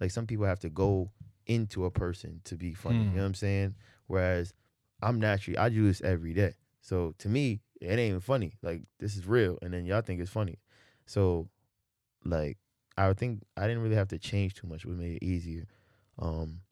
like 0.00 0.10
some 0.10 0.26
people 0.26 0.46
have 0.46 0.58
to 0.66 0.68
go 0.68 1.12
into 1.46 1.84
a 1.84 1.92
person 1.92 2.40
to 2.42 2.56
be 2.56 2.74
funny. 2.74 2.98
You 2.98 3.04
Hmm. 3.04 3.14
know 3.18 3.22
what 3.22 3.26
I'm 3.28 3.34
saying? 3.34 3.76
Whereas 4.08 4.52
I'm 5.00 5.20
naturally 5.20 5.56
I 5.58 5.68
do 5.68 5.86
this 5.86 6.00
every 6.00 6.34
day. 6.34 6.54
So 6.80 7.14
to 7.18 7.28
me, 7.28 7.60
it 7.80 7.86
ain't 7.86 8.00
even 8.00 8.18
funny. 8.18 8.54
Like 8.62 8.82
this 8.98 9.16
is 9.16 9.28
real. 9.28 9.60
And 9.62 9.72
then 9.72 9.86
y'all 9.86 10.00
think 10.02 10.20
it's 10.20 10.28
funny. 10.28 10.58
So 11.06 11.48
like 12.24 12.58
I 12.98 13.12
think 13.12 13.44
I 13.56 13.68
didn't 13.68 13.84
really 13.84 13.94
have 13.94 14.08
to 14.08 14.18
change 14.18 14.54
too 14.54 14.66
much, 14.66 14.84
which 14.84 14.96
made 14.96 15.18
it 15.22 15.24
easier. 15.24 15.68
Um 16.18 16.62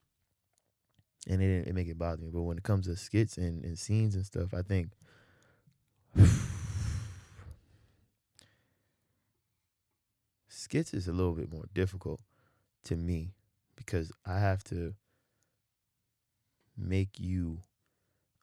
and 1.29 1.43
it 1.43 1.47
didn't 1.47 1.69
it 1.69 1.75
make 1.75 1.89
it 1.89 1.99
bother 1.99 2.23
me. 2.23 2.31
But 2.33 2.43
when 2.43 2.59
it 2.59 2.65
comes 2.65 2.87
to 2.87 2.97
skits 2.97 3.37
and, 3.37 3.65
and 3.65 3.79
scenes 3.79 4.15
and 4.15 4.25
stuff, 4.27 4.55
I 4.55 4.63
think 4.63 4.91
skits 10.49 10.95
is 10.95 11.09
a 11.09 11.13
little 11.13 11.35
bit 11.35 11.53
more 11.53 11.67
difficult 11.75 12.21
to 12.85 12.97
me 12.97 13.35
because 13.77 14.11
I 14.27 14.39
have 14.39 14.65
to 14.65 14.95
make 16.77 17.21
you 17.21 17.59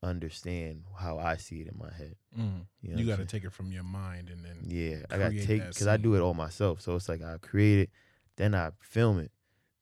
understand 0.01 0.83
how 0.97 1.17
I 1.17 1.35
see 1.37 1.61
it 1.61 1.67
in 1.67 1.77
my 1.77 1.91
head. 1.93 2.15
Mm. 2.37 2.65
You, 2.81 2.93
know 2.93 3.01
You, 3.01 3.07
got 3.07 3.17
to 3.17 3.25
take 3.25 3.43
it 3.43 3.51
from 3.51 3.71
your 3.71 3.83
mind 3.83 4.29
and 4.29 4.43
then 4.43 4.57
Yeah, 4.63 5.03
I 5.09 5.17
got 5.17 5.31
to 5.31 5.45
take 5.45 5.67
because 5.67 5.87
I 5.87 5.97
do 5.97 6.15
it 6.15 6.21
all 6.21 6.33
myself. 6.33 6.81
So 6.81 6.95
it's 6.95 7.09
like 7.09 7.21
I 7.21 7.37
create 7.41 7.79
it, 7.79 7.89
then 8.37 8.55
I 8.55 8.71
film 8.79 9.19
it, 9.19 9.31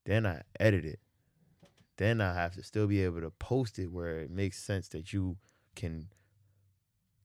then 0.06 0.26
I 0.26 0.42
edit 0.60 0.86
it, 0.86 1.00
then 1.98 2.22
I 2.22 2.34
have 2.34 2.54
to 2.56 2.64
still 2.64 2.88
be 2.88 3.04
able 3.04 3.22
to 3.22 3.30
post 3.32 3.78
it 3.80 3.92
where 3.92 4.20
it 4.20 4.32
makes 4.32 4.62
sense 4.62 4.88
that 4.90 5.12
you 5.14 5.38
can 5.76 6.08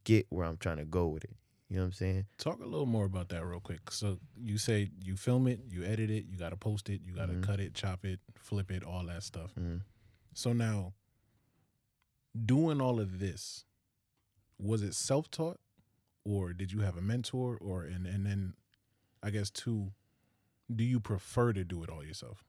get 0.05 0.27
where 0.31 0.45
I'm 0.47 0.57
trying 0.57 0.79
to 0.79 0.85
go 0.85 1.07
with 1.07 1.25
it. 1.25 1.37
You 1.69 1.77
know 1.77 1.83
what 1.85 1.87
I'm 1.87 1.93
saying? 1.93 2.27
Talk 2.37 2.61
a 2.61 2.67
little 2.67 2.85
more 2.87 3.07
about 3.07 3.29
that 3.31 3.47
real 3.47 3.61
quick. 3.61 3.91
So 3.91 4.19
you 4.37 4.59
say 4.59 4.91
you 5.03 5.17
film 5.17 5.47
it, 5.47 5.61
you 5.69 5.85
edit 5.85 6.11
it, 6.11 6.27
you 6.29 6.37
got 6.37 6.51
to 6.51 6.57
post 6.57 6.91
it, 6.91 7.01
you 7.03 7.15
got 7.15 7.27
to 7.27 7.35
Mhm. 7.35 7.43
cut 7.43 7.61
it, 7.61 7.73
chop 7.75 8.05
it, 8.05 8.21
flip 8.35 8.71
it, 8.71 8.83
all 8.83 9.05
that 9.07 9.23
stuff. 9.23 9.55
Mhm. 9.55 9.83
So 10.35 10.53
now, 10.53 10.93
doing 12.45 12.81
all 12.81 13.01
of 13.01 13.19
this, 13.21 13.65
was 14.59 14.83
it 14.83 14.95
self 14.95 15.31
taught, 15.31 15.61
or 16.25 16.53
did 16.53 16.73
you 16.73 16.81
have 16.81 16.97
a 16.97 17.01
mentor, 17.03 17.57
or 17.59 17.85
and 17.85 18.07
and 18.07 18.27
then, 18.27 18.55
I 19.23 19.31
guess 19.31 19.51
two, 19.51 19.93
do 20.75 20.85
you 20.85 21.01
prefer 21.01 21.53
to 21.53 21.65
do 21.65 21.83
it 21.83 21.89
all 21.91 22.05
yourself? 22.05 22.45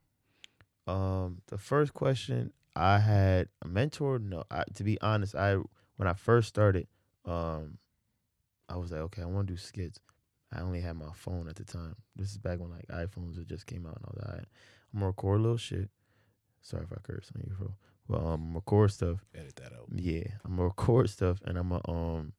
Um, 0.85 1.41
the 1.47 1.57
first 1.57 1.93
question 1.93 2.51
I 2.75 2.99
had 2.99 3.49
a 3.61 3.67
mentor. 3.67 4.19
No, 4.19 4.43
I, 4.49 4.63
to 4.75 4.83
be 4.83 4.99
honest, 5.01 5.35
I 5.35 5.57
when 5.97 6.07
I 6.07 6.13
first 6.13 6.49
started, 6.49 6.87
um, 7.25 7.77
I 8.67 8.77
was 8.77 8.91
like, 8.91 9.01
okay, 9.01 9.21
I 9.21 9.25
want 9.25 9.47
to 9.47 9.53
do 9.53 9.57
skits. 9.57 9.99
I 10.51 10.61
only 10.61 10.81
had 10.81 10.95
my 10.95 11.11
phone 11.13 11.47
at 11.47 11.55
the 11.55 11.63
time. 11.63 11.95
This 12.15 12.31
is 12.31 12.37
back 12.37 12.59
when 12.59 12.71
like 12.71 12.87
iPhones 12.87 13.37
had 13.37 13.47
just 13.47 13.65
came 13.65 13.85
out 13.85 13.97
and 13.97 14.05
all 14.05 14.15
that. 14.17 14.45
I'm 14.93 14.99
gonna 14.99 15.07
record 15.07 15.39
a 15.39 15.43
little 15.43 15.57
shit. 15.57 15.89
Sorry 16.61 16.83
if 16.83 16.91
I 16.91 17.01
curse 17.03 17.31
on 17.35 17.43
you, 17.45 17.55
bro. 17.57 17.73
But 18.07 18.25
um, 18.25 18.53
record 18.53 18.91
stuff. 18.91 19.25
Edit 19.33 19.55
that 19.57 19.73
out. 19.73 19.87
Yeah, 19.91 20.27
I'm 20.45 20.55
gonna 20.55 20.65
record 20.65 21.09
stuff 21.09 21.39
and 21.45 21.57
I'm 21.57 21.69
gonna 21.69 21.81
um, 21.89 22.33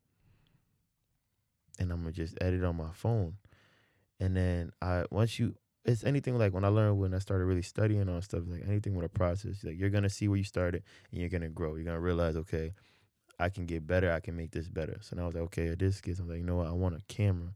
and 1.79 1.91
I'm 1.91 2.01
gonna 2.01 2.13
just 2.13 2.37
edit 2.41 2.63
on 2.65 2.77
my 2.77 2.93
phone. 2.93 3.35
And 4.21 4.37
then 4.37 4.71
I 4.81 5.05
once 5.11 5.39
you 5.39 5.57
it's 5.85 6.05
anything 6.05 6.39
like 6.39 6.55
when 6.55 6.65
I 6.65 6.69
learned 6.69 6.99
when 6.99 7.15
I 7.15 7.19
started 7.19 7.45
really 7.45 7.63
studying 7.63 8.09
on 8.09 8.23
stuff 8.23 8.43
like 8.47 8.63
anything 8.67 8.95
with 8.95 9.05
a 9.05 9.09
process 9.09 9.63
like 9.65 9.79
you're 9.79 9.91
gonna 9.91 10.09
see 10.09 10.29
where 10.29 10.39
you 10.39 10.45
started 10.45 10.83
and 11.11 11.21
you're 11.21 11.29
gonna 11.31 11.49
grow. 11.49 11.75
You're 11.75 11.85
gonna 11.85 12.01
realize 12.01 12.37
okay, 12.37 12.73
I 13.39 13.49
can 13.51 13.67
get 13.67 13.87
better. 13.87 14.11
I 14.13 14.21
can 14.21 14.37
make 14.37 14.53
this 14.53 14.69
better. 14.69 14.99
So 15.03 15.17
now 15.17 15.25
I 15.25 15.27
was 15.27 15.35
like 15.35 15.45
okay, 15.45 15.75
this 15.75 16.01
gets. 16.01 16.19
I'm 16.21 16.29
like 16.29 16.39
you 16.39 16.45
know 16.45 16.57
what? 16.57 16.69
I 16.69 16.73
want 16.73 16.95
a 16.95 17.03
camera 17.09 17.53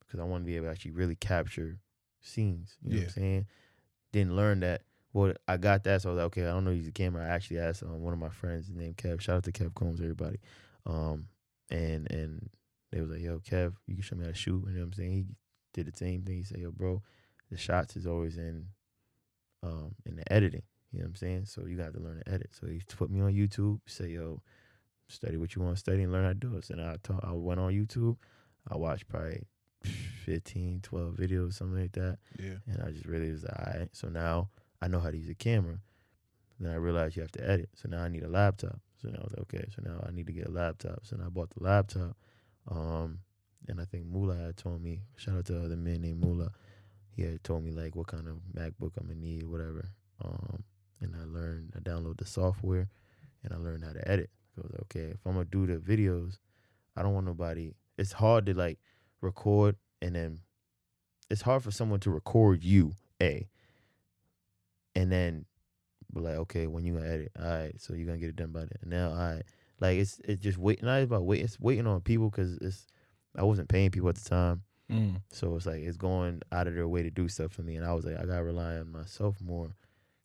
because 0.00 0.20
I 0.20 0.24
want 0.24 0.42
to 0.42 0.46
be 0.46 0.56
able 0.56 0.66
to 0.66 0.72
actually 0.72 0.92
really 0.92 1.16
capture 1.16 1.78
scenes. 2.20 2.76
You 2.82 2.90
know 2.90 2.96
what 2.96 3.00
Yeah. 3.00 3.06
I'm 3.06 3.12
saying? 3.12 3.46
Didn't 4.12 4.36
learn 4.36 4.60
that. 4.60 4.82
Well, 5.12 5.32
I 5.46 5.56
got 5.56 5.84
that, 5.84 6.02
so 6.02 6.08
I 6.08 6.12
was 6.12 6.18
like, 6.18 6.26
okay, 6.26 6.42
I 6.42 6.50
don't 6.50 6.64
know 6.64 6.72
use 6.72 6.88
a 6.88 6.92
camera. 6.92 7.24
I 7.24 7.28
actually 7.28 7.60
asked 7.60 7.84
um, 7.84 8.02
one 8.02 8.12
of 8.12 8.18
my 8.18 8.30
friends 8.30 8.68
named 8.74 8.96
Kev. 8.96 9.20
Shout 9.20 9.36
out 9.36 9.44
to 9.44 9.52
Kev 9.52 9.72
Combs, 9.74 10.00
everybody. 10.00 10.38
Um, 10.86 11.28
and 11.70 12.10
and 12.10 12.50
they 12.90 13.00
was 13.00 13.10
like, 13.10 13.20
yo, 13.20 13.38
Kev, 13.38 13.74
you 13.86 13.94
can 13.94 14.02
show 14.02 14.16
me 14.16 14.24
how 14.24 14.30
to 14.30 14.36
shoot. 14.36 14.64
You 14.66 14.72
know 14.72 14.80
what 14.80 14.86
I'm 14.86 14.92
saying? 14.92 15.12
He 15.12 15.24
did 15.72 15.92
the 15.92 15.96
same 15.96 16.22
thing. 16.22 16.36
He 16.38 16.42
said, 16.42 16.58
yo, 16.58 16.72
bro, 16.72 17.00
the 17.50 17.56
shots 17.56 17.96
is 17.96 18.06
always 18.06 18.36
in 18.36 18.66
um 19.62 19.94
in 20.06 20.16
the 20.16 20.32
editing. 20.32 20.62
You 20.92 21.00
know 21.00 21.04
what 21.04 21.08
I'm 21.10 21.16
saying? 21.16 21.44
So 21.46 21.66
you 21.66 21.76
got 21.76 21.92
to 21.94 22.00
learn 22.00 22.22
to 22.24 22.32
edit. 22.32 22.50
So 22.52 22.68
he 22.68 22.80
put 22.96 23.10
me 23.10 23.20
on 23.20 23.32
YouTube. 23.32 23.80
Say, 23.86 24.10
yo, 24.10 24.40
study 25.08 25.36
what 25.36 25.54
you 25.56 25.62
want 25.62 25.74
to 25.74 25.80
study 25.80 26.02
and 26.04 26.12
learn 26.12 26.22
how 26.22 26.28
to 26.28 26.34
do 26.34 26.56
it. 26.56 26.64
So 26.64 26.74
then 26.74 26.86
I 26.86 26.96
taught, 27.02 27.24
I 27.24 27.32
went 27.32 27.58
on 27.58 27.72
YouTube. 27.72 28.16
I 28.70 28.76
watched 28.76 29.08
probably 29.08 29.42
15, 30.24 30.80
12 30.82 31.14
videos, 31.14 31.54
something 31.54 31.80
like 31.80 31.92
that. 31.92 32.18
Yeah. 32.38 32.58
And 32.68 32.82
I 32.82 32.90
just 32.90 33.06
really 33.06 33.30
was 33.30 33.42
like, 33.42 33.58
all 33.58 33.80
right. 33.80 33.88
So 33.92 34.08
now 34.08 34.50
I 34.80 34.88
know 34.88 35.00
how 35.00 35.10
to 35.10 35.16
use 35.16 35.28
a 35.28 35.34
camera. 35.34 35.78
Then 36.60 36.72
I 36.72 36.76
realized 36.76 37.16
you 37.16 37.22
have 37.22 37.32
to 37.32 37.48
edit. 37.50 37.70
So 37.74 37.88
now 37.88 38.02
I 38.02 38.08
need 38.08 38.22
a 38.22 38.28
laptop. 38.28 38.78
So 39.02 39.08
now 39.08 39.18
I 39.18 39.24
was 39.24 39.32
like, 39.32 39.42
okay, 39.54 39.68
so 39.74 39.82
now 39.84 40.02
I 40.06 40.12
need 40.12 40.26
to 40.28 40.32
get 40.32 40.46
a 40.46 40.50
laptop. 40.50 41.00
So 41.04 41.16
now 41.16 41.26
I 41.26 41.28
bought 41.28 41.50
the 41.50 41.64
laptop. 41.64 42.16
Um, 42.70 43.18
and 43.68 43.80
I 43.80 43.84
think 43.84 44.06
Mula 44.06 44.36
had 44.36 44.56
told 44.56 44.82
me, 44.82 45.00
shout 45.16 45.36
out 45.36 45.46
to 45.46 45.64
other 45.64 45.76
men 45.76 46.02
named 46.02 46.20
Mula. 46.20 46.50
He 47.16 47.22
had 47.22 47.44
told 47.44 47.64
me 47.64 47.70
like 47.70 47.94
what 47.94 48.08
kind 48.08 48.26
of 48.26 48.36
MacBook 48.56 48.92
I'm 48.98 49.06
gonna 49.06 49.20
need, 49.20 49.44
whatever. 49.44 49.90
Um, 50.24 50.64
and 51.00 51.14
I 51.14 51.24
learned, 51.24 51.72
I 51.76 51.80
download 51.80 52.18
the 52.18 52.26
software 52.26 52.88
and 53.42 53.52
I 53.52 53.56
learned 53.56 53.84
how 53.84 53.92
to 53.92 54.08
edit. 54.08 54.30
I 54.56 54.62
was 54.62 54.72
okay, 54.82 55.12
if 55.12 55.18
I'm 55.26 55.34
gonna 55.34 55.44
do 55.44 55.66
the 55.66 55.76
videos, 55.76 56.38
I 56.96 57.02
don't 57.02 57.14
want 57.14 57.26
nobody. 57.26 57.72
It's 57.98 58.12
hard 58.12 58.46
to 58.46 58.54
like 58.54 58.78
record 59.20 59.76
and 60.02 60.14
then 60.14 60.40
it's 61.30 61.42
hard 61.42 61.62
for 61.62 61.70
someone 61.70 62.00
to 62.00 62.10
record 62.10 62.62
you, 62.62 62.92
A. 63.22 63.48
And 64.94 65.10
then 65.10 65.46
be 66.14 66.20
like, 66.20 66.36
okay, 66.36 66.66
when 66.66 66.84
you 66.84 66.94
gonna 66.94 67.08
edit? 67.08 67.32
All 67.38 67.44
right, 67.44 67.80
so 67.80 67.94
you're 67.94 68.06
gonna 68.06 68.18
get 68.18 68.30
it 68.30 68.36
done 68.36 68.52
by 68.52 68.60
then. 68.60 68.78
Now, 68.84 69.10
all 69.10 69.16
right, 69.16 69.42
like 69.80 69.98
it's 69.98 70.20
it's 70.24 70.42
just 70.42 70.58
waiting. 70.58 70.86
Not 70.86 71.02
about 71.02 71.24
waiting. 71.24 71.44
It's 71.44 71.58
waiting 71.58 71.86
on 71.86 72.00
people 72.00 72.30
because 72.30 72.56
it's 72.58 72.86
I 73.36 73.42
wasn't 73.42 73.68
paying 73.68 73.90
people 73.90 74.08
at 74.08 74.16
the 74.16 74.28
time. 74.28 74.62
Mm. 74.94 75.20
So 75.32 75.56
it's 75.56 75.66
like 75.66 75.80
it's 75.80 75.96
going 75.96 76.42
out 76.52 76.66
of 76.68 76.74
their 76.74 76.86
way 76.86 77.02
to 77.02 77.10
do 77.10 77.28
stuff 77.28 77.52
for 77.52 77.62
me, 77.62 77.76
and 77.76 77.84
I 77.84 77.92
was 77.94 78.04
like, 78.04 78.16
I 78.18 78.24
gotta 78.24 78.44
rely 78.44 78.76
on 78.76 78.92
myself 78.92 79.36
more, 79.40 79.74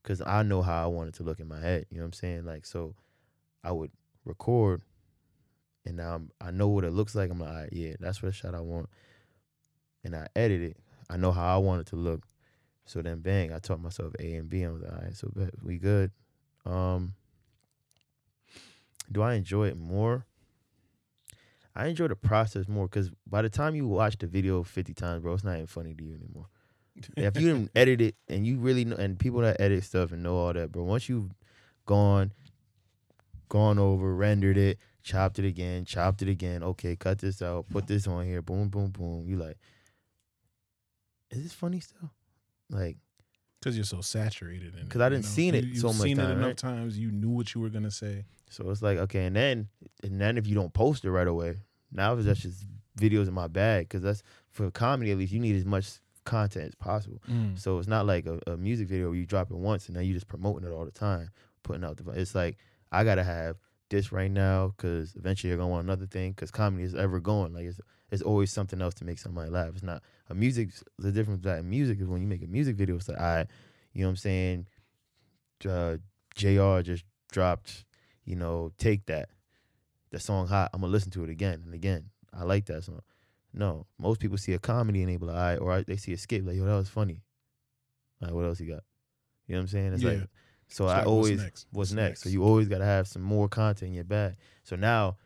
cause 0.03 0.21
I 0.25 0.43
know 0.43 0.61
how 0.61 0.83
I 0.83 0.87
wanted 0.87 1.15
to 1.15 1.23
look 1.23 1.39
in 1.39 1.47
my 1.47 1.59
head. 1.59 1.85
You 1.89 1.97
know 1.97 2.03
what 2.03 2.07
I'm 2.07 2.13
saying? 2.13 2.45
Like, 2.45 2.65
so 2.65 2.95
I 3.63 3.71
would 3.71 3.91
record, 4.25 4.81
and 5.85 5.97
now 5.97 6.15
I'm, 6.15 6.31
I 6.39 6.51
know 6.51 6.67
what 6.67 6.83
it 6.83 6.91
looks 6.91 7.15
like. 7.15 7.31
I'm 7.31 7.39
like, 7.39 7.69
yeah, 7.71 7.93
that's 7.99 8.21
what 8.21 8.33
shot 8.35 8.53
I 8.53 8.61
want, 8.61 8.89
and 10.03 10.15
I 10.15 10.27
edit 10.35 10.61
it. 10.61 10.77
I 11.09 11.17
know 11.17 11.31
how 11.31 11.55
I 11.55 11.57
want 11.57 11.81
it 11.81 11.87
to 11.87 11.95
look. 11.95 12.25
So 12.85 13.01
then, 13.01 13.19
bang, 13.19 13.53
I 13.53 13.59
taught 13.59 13.81
myself 13.81 14.13
A 14.19 14.35
and 14.35 14.49
B. 14.49 14.65
I 14.65 14.69
was 14.69 14.81
like, 14.81 14.91
all 14.91 14.99
right, 14.99 15.15
so 15.15 15.31
we 15.63 15.77
good. 15.77 16.11
Um, 16.65 17.13
do 19.11 19.21
I 19.21 19.33
enjoy 19.33 19.67
it 19.67 19.77
more? 19.77 20.25
I 21.79 21.87
enjoy 21.87 22.09
the 22.09 22.15
process 22.15 22.67
more 22.67 22.87
because 22.87 23.09
by 23.25 23.41
the 23.41 23.49
time 23.49 23.73
you 23.75 23.87
watch 23.87 24.17
the 24.17 24.27
video 24.27 24.63
50 24.63 24.93
times, 24.93 25.21
bro, 25.23 25.33
it's 25.33 25.43
not 25.45 25.55
even 25.55 25.67
funny 25.67 25.93
to 25.93 26.03
you 26.03 26.13
anymore. 26.13 26.47
if 27.17 27.39
you 27.39 27.47
didn't 27.47 27.71
edit 27.75 28.01
it 28.01 28.15
and 28.27 28.45
you 28.45 28.57
really 28.57 28.83
know, 28.83 28.97
and 28.97 29.17
people 29.17 29.39
that 29.41 29.61
edit 29.61 29.83
stuff 29.85 30.11
and 30.11 30.21
know 30.21 30.35
all 30.35 30.51
that, 30.53 30.71
bro, 30.71 30.83
once 30.83 31.07
you've 31.07 31.31
gone, 31.85 32.33
gone 33.47 33.79
over, 33.79 34.13
rendered 34.13 34.57
it, 34.57 34.77
chopped 35.03 35.39
it 35.39 35.45
again, 35.45 35.85
chopped 35.85 36.21
it 36.21 36.27
again, 36.27 36.63
okay, 36.63 36.95
cut 36.97 37.19
this 37.19 37.41
out, 37.41 37.69
put 37.69 37.87
this 37.87 38.07
on 38.07 38.25
here, 38.25 38.41
boom, 38.41 38.67
boom, 38.67 38.89
boom, 38.89 39.23
you 39.25 39.37
like, 39.37 39.57
is 41.31 41.43
this 41.43 41.53
funny 41.53 41.79
still? 41.79 42.11
Like, 42.69 42.97
Because 43.61 43.77
you're 43.77 43.85
so 43.85 44.01
saturated 44.01 44.75
in 44.75 44.83
Because 44.83 44.99
I 45.01 45.07
didn't 45.09 45.23
know? 45.23 45.29
seen 45.29 45.55
it 45.55 45.63
You- 45.63 45.75
so 45.75 45.87
you've 45.87 45.97
much 45.97 46.07
seen 46.07 46.19
it 46.19 46.23
enough 46.31 46.45
right? 46.47 46.57
times. 46.57 46.99
You 46.99 47.11
knew 47.11 47.29
what 47.29 47.53
you 47.55 47.61
were 47.61 47.69
gonna 47.69 47.91
say. 47.91 48.25
So 48.49 48.69
it's 48.71 48.81
like 48.81 48.97
okay, 48.97 49.25
and 49.27 49.35
then 49.35 49.69
and 50.03 50.19
then 50.19 50.37
if 50.37 50.47
you 50.47 50.55
don't 50.55 50.73
post 50.73 51.05
it 51.05 51.11
right 51.11 51.27
away, 51.27 51.57
now 51.91 52.13
it's 52.13 52.25
that's 52.25 52.41
just 52.41 52.65
videos 52.99 53.27
in 53.27 53.33
my 53.33 53.47
bag 53.47 53.87
because 53.87 54.01
that's 54.01 54.23
for 54.49 54.69
comedy 54.71 55.11
at 55.11 55.17
least 55.17 55.31
you 55.31 55.39
need 55.39 55.55
as 55.55 55.65
much 55.65 55.89
content 56.25 56.65
as 56.65 56.75
possible. 56.75 57.21
So 57.55 57.79
it's 57.79 57.87
not 57.87 58.05
like 58.05 58.25
a, 58.25 58.39
a 58.47 58.57
music 58.57 58.87
video 58.87 59.07
where 59.07 59.15
you 59.17 59.25
drop 59.25 59.49
it 59.51 59.57
once 59.57 59.87
and 59.87 59.95
then 59.95 60.03
you 60.05 60.13
just 60.13 60.27
promoting 60.27 60.67
it 60.67 60.73
all 60.73 60.85
the 60.85 60.91
time, 60.91 61.29
putting 61.63 61.83
out 61.83 61.97
the. 61.97 62.11
It's 62.11 62.35
like 62.35 62.57
I 62.91 63.03
gotta 63.03 63.23
have 63.23 63.57
this 63.89 64.11
right 64.11 64.29
now 64.29 64.73
because 64.75 65.15
eventually 65.15 65.49
you're 65.49 65.57
gonna 65.57 65.69
want 65.69 65.85
another 65.85 66.05
thing 66.05 66.31
because 66.31 66.51
comedy 66.51 66.83
is 66.83 66.93
ever 66.93 67.19
going. 67.19 67.53
Like 67.53 67.65
it's 67.65 67.79
it's 68.11 68.21
always 68.21 68.51
something 68.51 68.81
else 68.81 68.95
to 68.95 69.05
make 69.05 69.19
somebody 69.19 69.49
laugh. 69.49 69.69
It's 69.69 69.83
not 69.83 70.03
a 70.29 70.35
music. 70.35 70.69
The 70.97 71.11
difference 71.11 71.41
that 71.43 71.63
music 71.63 71.99
is 72.01 72.07
when 72.07 72.21
you 72.21 72.27
make 72.27 72.43
a 72.43 72.47
music 72.47 72.75
video, 72.75 72.95
it's 72.95 73.07
like 73.07 73.19
I, 73.19 73.47
you 73.93 74.01
know 74.01 74.07
what 74.07 74.11
I'm 74.11 74.15
saying. 74.17 74.65
Uh, 75.67 75.97
Jr. 76.35 76.81
just 76.81 77.03
dropped, 77.31 77.85
you 78.25 78.35
know, 78.35 78.71
take 78.77 79.05
that. 79.07 79.29
The 80.11 80.19
song 80.19 80.47
hot. 80.47 80.71
I'm 80.73 80.81
gonna 80.81 80.91
listen 80.91 81.11
to 81.11 81.23
it 81.23 81.29
again 81.29 81.61
and 81.65 81.73
again. 81.73 82.09
I 82.33 82.43
like 82.43 82.65
that 82.65 82.83
song. 82.83 83.01
No, 83.53 83.85
most 83.97 84.19
people 84.19 84.37
see 84.37 84.53
a 84.53 84.59
comedy 84.59 85.01
and 85.01 85.09
they 85.11 85.17
be 85.17 85.25
like, 85.25 85.35
all 85.35 85.41
right, 85.41 85.79
or 85.79 85.83
they 85.83 85.97
see 85.97 86.13
a 86.13 86.17
skit 86.17 86.45
like, 86.45 86.55
yo, 86.55 86.65
that 86.65 86.75
was 86.75 86.89
funny. 86.89 87.23
All 88.21 88.27
right, 88.27 88.35
what 88.35 88.45
else 88.45 88.59
you 88.59 88.67
got? 88.71 88.83
You 89.47 89.55
know 89.55 89.59
what 89.59 89.63
I'm 89.63 89.67
saying? 89.67 89.93
It's 89.93 90.03
Yeah. 90.03 90.09
like, 90.11 90.29
so 90.67 90.83
It's 90.85 90.93
I 90.93 90.97
like, 90.97 90.97
what's 90.97 91.07
always 91.07 91.41
next? 91.41 91.67
what's, 91.71 91.89
What's 91.89 91.91
next? 91.93 92.21
So 92.21 92.29
you 92.29 92.43
always 92.43 92.67
gotta 92.67 92.85
have 92.85 93.07
some 93.07 93.23
more 93.23 93.47
content 93.49 93.89
in 93.89 93.95
your 93.95 94.03
bag. 94.03 94.35
So 94.63 94.75
now, 94.75 95.17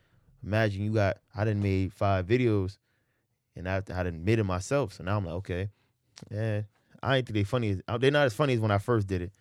imagine 0.43 0.83
you 0.83 0.93
got 0.93 1.17
I 1.35 1.43
didn't 1.43 1.63
made 1.63 1.91
five 1.93 2.25
videos, 2.25 2.77
and 3.55 3.67
I 3.67 3.77
I 3.77 4.03
done 4.03 4.23
made 4.23 4.39
it 4.39 4.43
myself. 4.45 4.93
So 4.93 5.03
now 5.03 5.17
I'm 5.17 5.25
like, 5.25 5.35
okay, 5.35 5.69
yeah, 6.31 6.61
I 7.01 7.17
ain't 7.17 7.27
think 7.27 7.35
they 7.35 7.43
funny. 7.43 7.71
As, 7.87 7.99
they're 7.99 8.11
not 8.11 8.25
as 8.25 8.33
funny 8.33 8.53
as 8.53 8.59
when 8.59 8.71
I 8.71 8.77
first 8.77 9.07
did 9.07 9.21
it, 9.21 9.33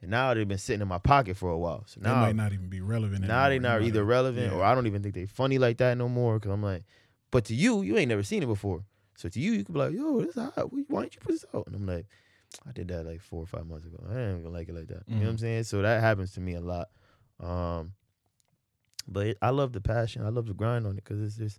and 0.00 0.10
now 0.10 0.32
they've 0.34 0.46
been 0.46 0.58
sitting 0.58 0.80
in 0.82 0.88
my 0.88 0.98
pocket 0.98 1.36
for 1.36 1.50
a 1.50 1.58
while. 1.58 1.84
So 1.86 2.00
now 2.00 2.14
They 2.20 2.26
might 2.28 2.36
not 2.36 2.52
even 2.52 2.68
be 2.68 2.80
relevant. 2.80 3.26
now 3.26 3.48
they're 3.48 3.58
not 3.60 3.82
either 3.82 4.04
relevant 4.04 4.52
yeah. 4.52 4.58
or 4.58 4.62
I 4.64 4.74
don't 4.74 4.86
even 4.86 5.02
think 5.02 5.14
they're 5.14 5.26
funny 5.26 5.58
like 5.58 5.78
that 5.78 5.96
no 5.98 6.08
more. 6.08 6.38
Cause 6.38 6.52
I'm 6.52 6.62
like, 6.62 6.84
but 7.30 7.44
to 7.46 7.54
you, 7.54 7.82
you 7.82 7.96
ain't 7.98 8.08
never 8.08 8.22
seen 8.22 8.42
it 8.42 8.46
before. 8.46 8.84
So 9.16 9.28
to 9.28 9.40
you, 9.40 9.52
you 9.52 9.64
could 9.64 9.72
be 9.74 9.78
like, 9.80 9.92
yo, 9.92 10.20
this 10.20 10.36
hot. 10.36 10.72
Why 10.72 10.82
why 10.88 11.00
don't 11.02 11.14
you 11.14 11.20
put 11.20 11.32
this 11.32 11.44
out? 11.54 11.66
And 11.66 11.74
I'm 11.74 11.86
like, 11.86 12.06
I 12.66 12.72
did 12.72 12.88
that 12.88 13.04
like 13.04 13.20
four 13.20 13.42
or 13.42 13.46
five 13.46 13.66
months 13.66 13.86
ago. 13.86 13.98
I 14.08 14.18
ain't 14.20 14.42
gonna 14.44 14.54
like 14.54 14.68
it 14.68 14.74
like 14.74 14.86
that. 14.88 15.02
You 15.08 15.16
know 15.16 15.22
what 15.22 15.28
I'm 15.30 15.36
Mhm. 15.36 15.40
saying? 15.40 15.64
So 15.64 15.82
that 15.82 16.00
happens 16.00 16.32
to 16.34 16.40
me 16.40 16.54
a 16.54 16.60
lot. 16.60 16.88
Um, 17.40 17.92
but 19.06 19.26
it, 19.28 19.38
I 19.42 19.50
love 19.50 19.72
the 19.72 19.80
passion. 19.80 20.24
I 20.24 20.28
love 20.28 20.46
the 20.46 20.54
grind 20.54 20.86
on 20.86 20.92
it 20.92 21.04
because 21.04 21.20
it's 21.20 21.36
just 21.36 21.58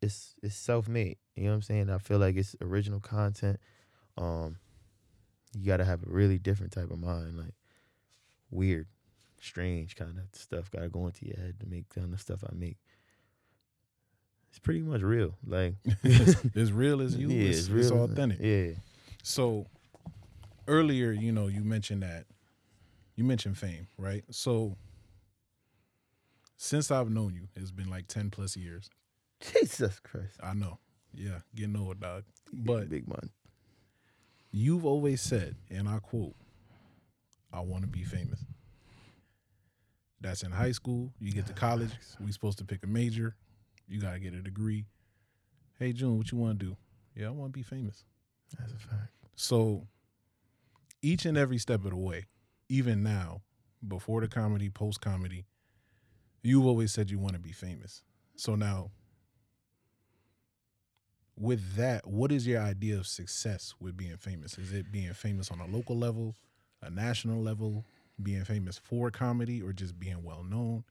it's 0.00 0.34
it's 0.42 0.54
self 0.56 0.88
made. 0.88 1.18
You 1.36 1.44
know 1.44 1.50
what 1.50 1.54
I'm 1.56 1.62
saying? 1.62 1.90
I 1.90 1.98
feel 1.98 2.18
like 2.18 2.36
it's 2.36 2.56
original 2.60 3.00
content. 3.00 3.58
Um, 4.16 4.56
you 5.54 5.66
got 5.66 5.78
to 5.78 5.84
have 5.84 6.02
a 6.02 6.10
really 6.10 6.38
different 6.38 6.72
type 6.72 6.90
of 6.90 6.98
mind, 6.98 7.38
like 7.38 7.54
weird, 8.50 8.86
strange 9.40 9.96
kind 9.96 10.18
of 10.18 10.24
stuff. 10.32 10.70
Got 10.70 10.82
to 10.82 10.88
go 10.88 11.06
into 11.06 11.26
your 11.26 11.36
head 11.36 11.60
to 11.60 11.66
make 11.66 11.88
kind 11.88 12.12
of 12.12 12.20
stuff 12.20 12.44
I 12.44 12.54
make. 12.54 12.78
It's 14.50 14.58
pretty 14.58 14.82
much 14.82 15.02
real. 15.02 15.36
Like 15.46 15.74
as 16.54 16.72
real 16.72 17.00
as 17.00 17.16
you. 17.16 17.28
yeah, 17.28 17.48
it's, 17.50 17.58
it's 17.60 17.68
real. 17.68 17.92
Uh, 17.92 18.04
authentic. 18.04 18.38
Yeah. 18.40 18.74
So 19.22 19.66
earlier, 20.68 21.10
you 21.12 21.32
know, 21.32 21.48
you 21.48 21.62
mentioned 21.62 22.02
that 22.02 22.26
you 23.16 23.24
mentioned 23.24 23.58
fame, 23.58 23.88
right? 23.98 24.24
So 24.30 24.76
since 26.56 26.90
I've 26.90 27.10
known 27.10 27.34
you, 27.34 27.48
it's 27.56 27.70
been 27.70 27.90
like 27.90 28.06
ten 28.06 28.30
plus 28.30 28.56
years. 28.56 28.90
Jesus 29.40 29.98
Christ. 30.00 30.38
I 30.42 30.54
know. 30.54 30.78
Yeah, 31.12 31.40
getting 31.54 31.76
old, 31.76 32.00
dog. 32.00 32.24
But 32.52 32.88
big 32.88 33.08
man. 33.08 33.30
You've 34.54 34.86
always 34.86 35.20
said, 35.20 35.56
and 35.68 35.88
I 35.88 35.98
quote, 35.98 36.34
I 37.52 37.60
want 37.60 37.82
to 37.82 37.88
be 37.88 38.04
famous. 38.04 38.44
That's 40.20 40.42
in 40.42 40.52
high 40.52 40.72
school. 40.72 41.12
You 41.20 41.32
get 41.32 41.46
to 41.46 41.52
ah, 41.52 41.58
college. 41.58 41.90
We 42.24 42.32
supposed 42.32 42.58
to 42.58 42.64
pick 42.64 42.84
a 42.84 42.86
major. 42.86 43.34
You 43.88 44.00
gotta 44.00 44.18
get 44.18 44.32
a 44.32 44.40
degree. 44.40 44.86
Hey 45.78 45.92
June, 45.92 46.16
what 46.16 46.30
you 46.30 46.38
want 46.38 46.58
to 46.60 46.66
do? 46.66 46.76
Yeah, 47.14 47.26
I 47.26 47.30
want 47.30 47.52
to 47.52 47.58
be 47.58 47.62
famous. 47.62 48.04
That's 48.58 48.72
a 48.72 48.76
fact. 48.76 49.12
So 49.34 49.86
each 51.02 51.26
and 51.26 51.36
every 51.36 51.58
step 51.58 51.84
of 51.84 51.90
the 51.90 51.96
way, 51.96 52.26
even 52.68 53.02
now, 53.02 53.42
before 53.86 54.20
the 54.20 54.28
comedy, 54.28 54.70
post 54.70 55.00
comedy, 55.00 55.44
you've 56.42 56.64
always 56.64 56.92
said 56.92 57.10
you 57.10 57.18
want 57.18 57.34
to 57.34 57.40
be 57.40 57.52
famous. 57.52 58.02
So 58.36 58.54
now, 58.54 58.90
with 61.38 61.76
that, 61.76 62.06
what 62.06 62.30
is 62.30 62.46
your 62.46 62.60
idea 62.60 62.96
of 62.96 63.06
success 63.06 63.74
with 63.80 63.96
being 63.96 64.16
famous? 64.16 64.58
Is 64.58 64.72
it 64.72 64.92
being 64.92 65.12
famous 65.12 65.50
on 65.50 65.60
a 65.60 65.66
local 65.66 65.96
level, 65.96 66.36
a 66.82 66.90
national 66.90 67.42
level, 67.42 67.84
being 68.22 68.44
famous 68.44 68.78
for 68.78 69.10
comedy, 69.10 69.60
or 69.60 69.72
just 69.72 69.98
being 69.98 70.22
well 70.22 70.44
known? 70.44 70.84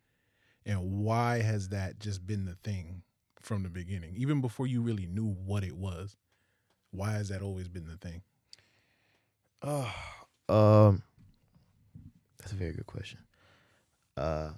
And 0.65 1.03
why 1.03 1.41
has 1.41 1.69
that 1.69 1.99
just 1.99 2.25
been 2.25 2.45
the 2.45 2.55
thing 2.63 3.03
from 3.41 3.63
the 3.63 3.69
beginning, 3.69 4.13
even 4.15 4.41
before 4.41 4.67
you 4.67 4.81
really 4.81 5.05
knew 5.05 5.35
what 5.45 5.63
it 5.63 5.75
was? 5.75 6.15
Why 6.91 7.11
has 7.13 7.29
that 7.29 7.41
always 7.41 7.67
been 7.67 7.85
the 7.87 7.97
thing? 7.97 8.21
Um, 10.49 11.01
that's 12.37 12.51
a 12.51 12.55
very 12.55 12.73
good 12.73 12.85
question. 12.85 13.19
Uh, 14.17 14.49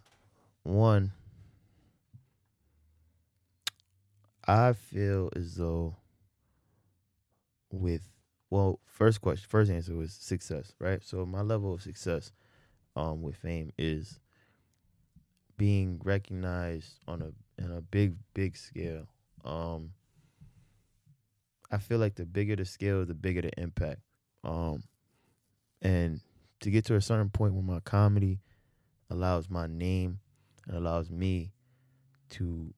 one, 0.63 1.11
I 4.47 4.73
feel 4.73 5.29
as 5.35 5.55
though 5.55 5.95
with 7.71 8.07
well, 8.49 8.79
first 8.85 9.21
question, 9.21 9.47
first 9.49 9.71
answer 9.71 9.95
was 9.95 10.13
success, 10.13 10.73
right? 10.79 11.03
So 11.03 11.25
my 11.25 11.41
level 11.41 11.73
of 11.73 11.81
success, 11.81 12.31
um, 12.95 13.21
with 13.21 13.35
fame 13.35 13.71
is 13.77 14.19
being 15.57 15.99
recognized 16.03 16.99
on 17.07 17.21
a 17.21 17.61
in 17.61 17.71
a 17.71 17.81
big 17.81 18.15
big 18.33 18.55
scale. 18.55 19.07
Um, 19.43 19.91
I 21.71 21.77
feel 21.77 21.97
like 21.97 22.15
the 22.15 22.25
bigger 22.25 22.55
the 22.55 22.65
scale, 22.65 23.05
the 23.05 23.13
bigger 23.13 23.41
the 23.41 23.59
impact. 23.59 24.01
Um, 24.43 24.83
and 25.81 26.21
to 26.61 26.69
get 26.69 26.85
to 26.85 26.95
a 26.95 27.01
certain 27.01 27.29
point 27.29 27.53
where 27.53 27.63
my 27.63 27.79
comedy 27.79 28.39
allows 29.09 29.49
my 29.49 29.67
name 29.67 30.19
and 30.67 30.77
allows 30.77 31.09
me 31.09 31.51
to 32.29 32.73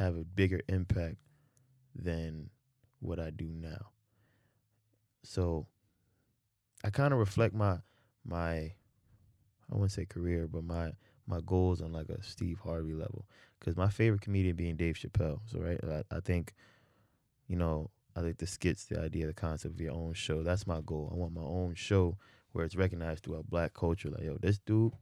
have 0.00 0.16
a 0.16 0.24
bigger 0.24 0.60
impact 0.68 1.16
than 1.94 2.50
what 3.00 3.20
I 3.20 3.30
do 3.30 3.46
now. 3.46 3.90
So 5.22 5.66
I 6.84 6.90
kind 6.90 7.12
of 7.12 7.18
reflect 7.18 7.54
my 7.54 7.78
my 8.24 8.72
I 9.70 9.74
wouldn't 9.74 9.92
say 9.92 10.04
career, 10.06 10.48
but 10.48 10.64
my 10.64 10.92
my 11.26 11.40
goals 11.44 11.80
on 11.80 11.92
like 11.92 12.08
a 12.08 12.22
Steve 12.22 12.58
Harvey 12.64 12.94
level. 12.94 13.26
Because 13.58 13.76
my 13.76 13.88
favorite 13.88 14.22
comedian 14.22 14.56
being 14.56 14.76
Dave 14.76 14.96
Chappelle. 14.96 15.40
So 15.46 15.58
right, 15.60 15.78
I, 15.84 16.16
I 16.16 16.20
think, 16.20 16.54
you 17.46 17.56
know, 17.56 17.90
I 18.16 18.22
think 18.22 18.38
the 18.38 18.46
skits, 18.46 18.86
the 18.86 18.98
idea, 19.00 19.26
the 19.26 19.34
concept 19.34 19.74
of 19.74 19.80
your 19.80 19.92
own 19.92 20.14
show. 20.14 20.42
That's 20.42 20.66
my 20.66 20.80
goal. 20.80 21.10
I 21.12 21.16
want 21.16 21.34
my 21.34 21.42
own 21.42 21.74
show 21.74 22.16
where 22.52 22.64
it's 22.64 22.74
recognized 22.74 23.24
throughout 23.24 23.48
black 23.50 23.74
culture. 23.74 24.08
Like, 24.10 24.22
yo, 24.24 24.38
this 24.40 24.58
dude, 24.58 24.92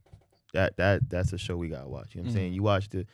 that 0.53 0.77
that 0.77 1.09
that's 1.09 1.33
a 1.33 1.39
show 1.39 1.57
we 1.57 1.69
gotta 1.69 1.89
watch. 1.89 2.15
You 2.15 2.21
know 2.21 2.25
what 2.27 2.31
I'm 2.31 2.37
saying? 2.37 2.53
Mhm. 2.53 2.55
You 2.57 2.63
watch 2.65 2.89
the 2.91 3.07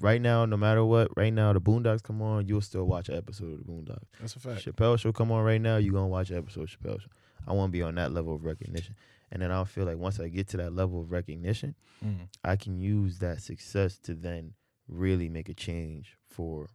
right 0.00 0.20
now, 0.20 0.44
no 0.44 0.56
matter 0.56 0.84
what, 0.84 1.08
right 1.16 1.32
now 1.32 1.52
the 1.52 1.60
Boondocks 1.60 2.02
come 2.02 2.20
on, 2.22 2.46
you'll 2.46 2.60
still 2.60 2.84
watch 2.84 3.08
an 3.08 3.16
episode 3.16 3.52
of 3.52 3.58
the 3.58 3.64
Boondocks. 3.64 4.04
That's 4.20 4.36
a 4.36 4.40
fact. 4.40 4.64
Chappelle 4.64 4.98
show 4.98 5.12
come 5.12 5.32
on 5.32 5.42
right 5.44 5.60
now, 5.60 5.76
you're 5.76 5.92
gonna 5.94 6.08
watch 6.08 6.30
an 6.30 6.38
episode 6.38 6.62
of 6.64 6.68
Chappelle 6.70 7.00
show. 7.00 7.08
I 7.46 7.52
wanna 7.52 7.72
be 7.72 7.82
on 7.82 7.94
that 7.96 8.12
level 8.12 8.34
of 8.34 8.44
recognition. 8.44 8.94
And 9.32 9.42
then 9.42 9.50
I 9.52 9.62
feel 9.64 9.84
like 9.84 9.96
once 9.96 10.18
I 10.18 10.28
get 10.28 10.48
to 10.48 10.56
that 10.58 10.74
level 10.74 11.00
of 11.00 11.10
recognition, 11.12 11.74
Mm. 12.04 12.28
I 12.42 12.56
can 12.56 12.78
use 12.80 13.18
that 13.18 13.42
success 13.42 13.98
to 14.00 14.14
then 14.14 14.54
really 14.88 15.28
make 15.28 15.48
a 15.50 15.54
change 15.54 16.16
for 16.26 16.70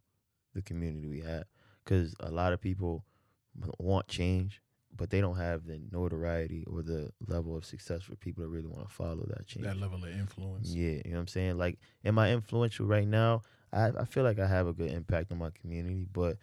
the 0.53 0.61
community 0.61 1.07
we 1.07 1.21
have 1.21 1.45
because 1.83 2.15
a 2.19 2.29
lot 2.31 2.53
of 2.53 2.61
people 2.61 3.03
want 3.79 4.07
change 4.07 4.61
but 4.95 5.09
they 5.09 5.21
don't 5.21 5.37
have 5.37 5.65
the 5.65 5.79
notoriety 5.91 6.63
or 6.67 6.81
the 6.81 7.11
level 7.27 7.55
of 7.55 7.65
success 7.65 8.03
for 8.03 8.15
people 8.15 8.43
that 8.43 8.49
really 8.49 8.67
want 8.67 8.87
to 8.87 8.93
follow 8.93 9.25
that 9.27 9.45
change. 9.47 9.65
That 9.65 9.77
level 9.79 10.03
of 10.03 10.09
influence. 10.09 10.69
yeah 10.73 10.91
you 10.91 11.01
know 11.05 11.11
what 11.13 11.19
i'm 11.21 11.27
saying? 11.27 11.57
Like 11.57 11.79
am 12.03 12.17
i 12.19 12.31
influential 12.31 12.85
right 12.85 13.07
now? 13.07 13.41
I, 13.73 13.87
I 13.89 14.05
feel 14.05 14.23
like 14.23 14.39
i 14.39 14.47
have 14.47 14.67
a 14.67 14.73
good 14.73 14.91
impact 14.91 15.31
on 15.31 15.37
my 15.39 15.49
community 15.49 16.05
but 16.11 16.37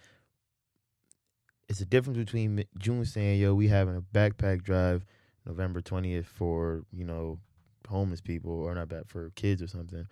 it's 1.68 1.80
a 1.80 1.86
difference 1.86 2.18
between 2.18 2.64
june 2.76 3.04
saying 3.06 3.40
yo 3.40 3.54
we 3.54 3.68
having 3.68 3.96
a 3.96 4.02
backpack 4.02 4.62
drive 4.62 5.06
november 5.46 5.80
20th 5.80 6.26
for 6.26 6.84
you 6.92 7.04
know 7.04 7.38
homeless 7.88 8.20
people 8.20 8.52
or 8.52 8.74
not 8.74 8.88
bad 8.88 9.08
for 9.08 9.30
kids 9.34 9.62
or 9.62 9.66
something. 9.66 10.06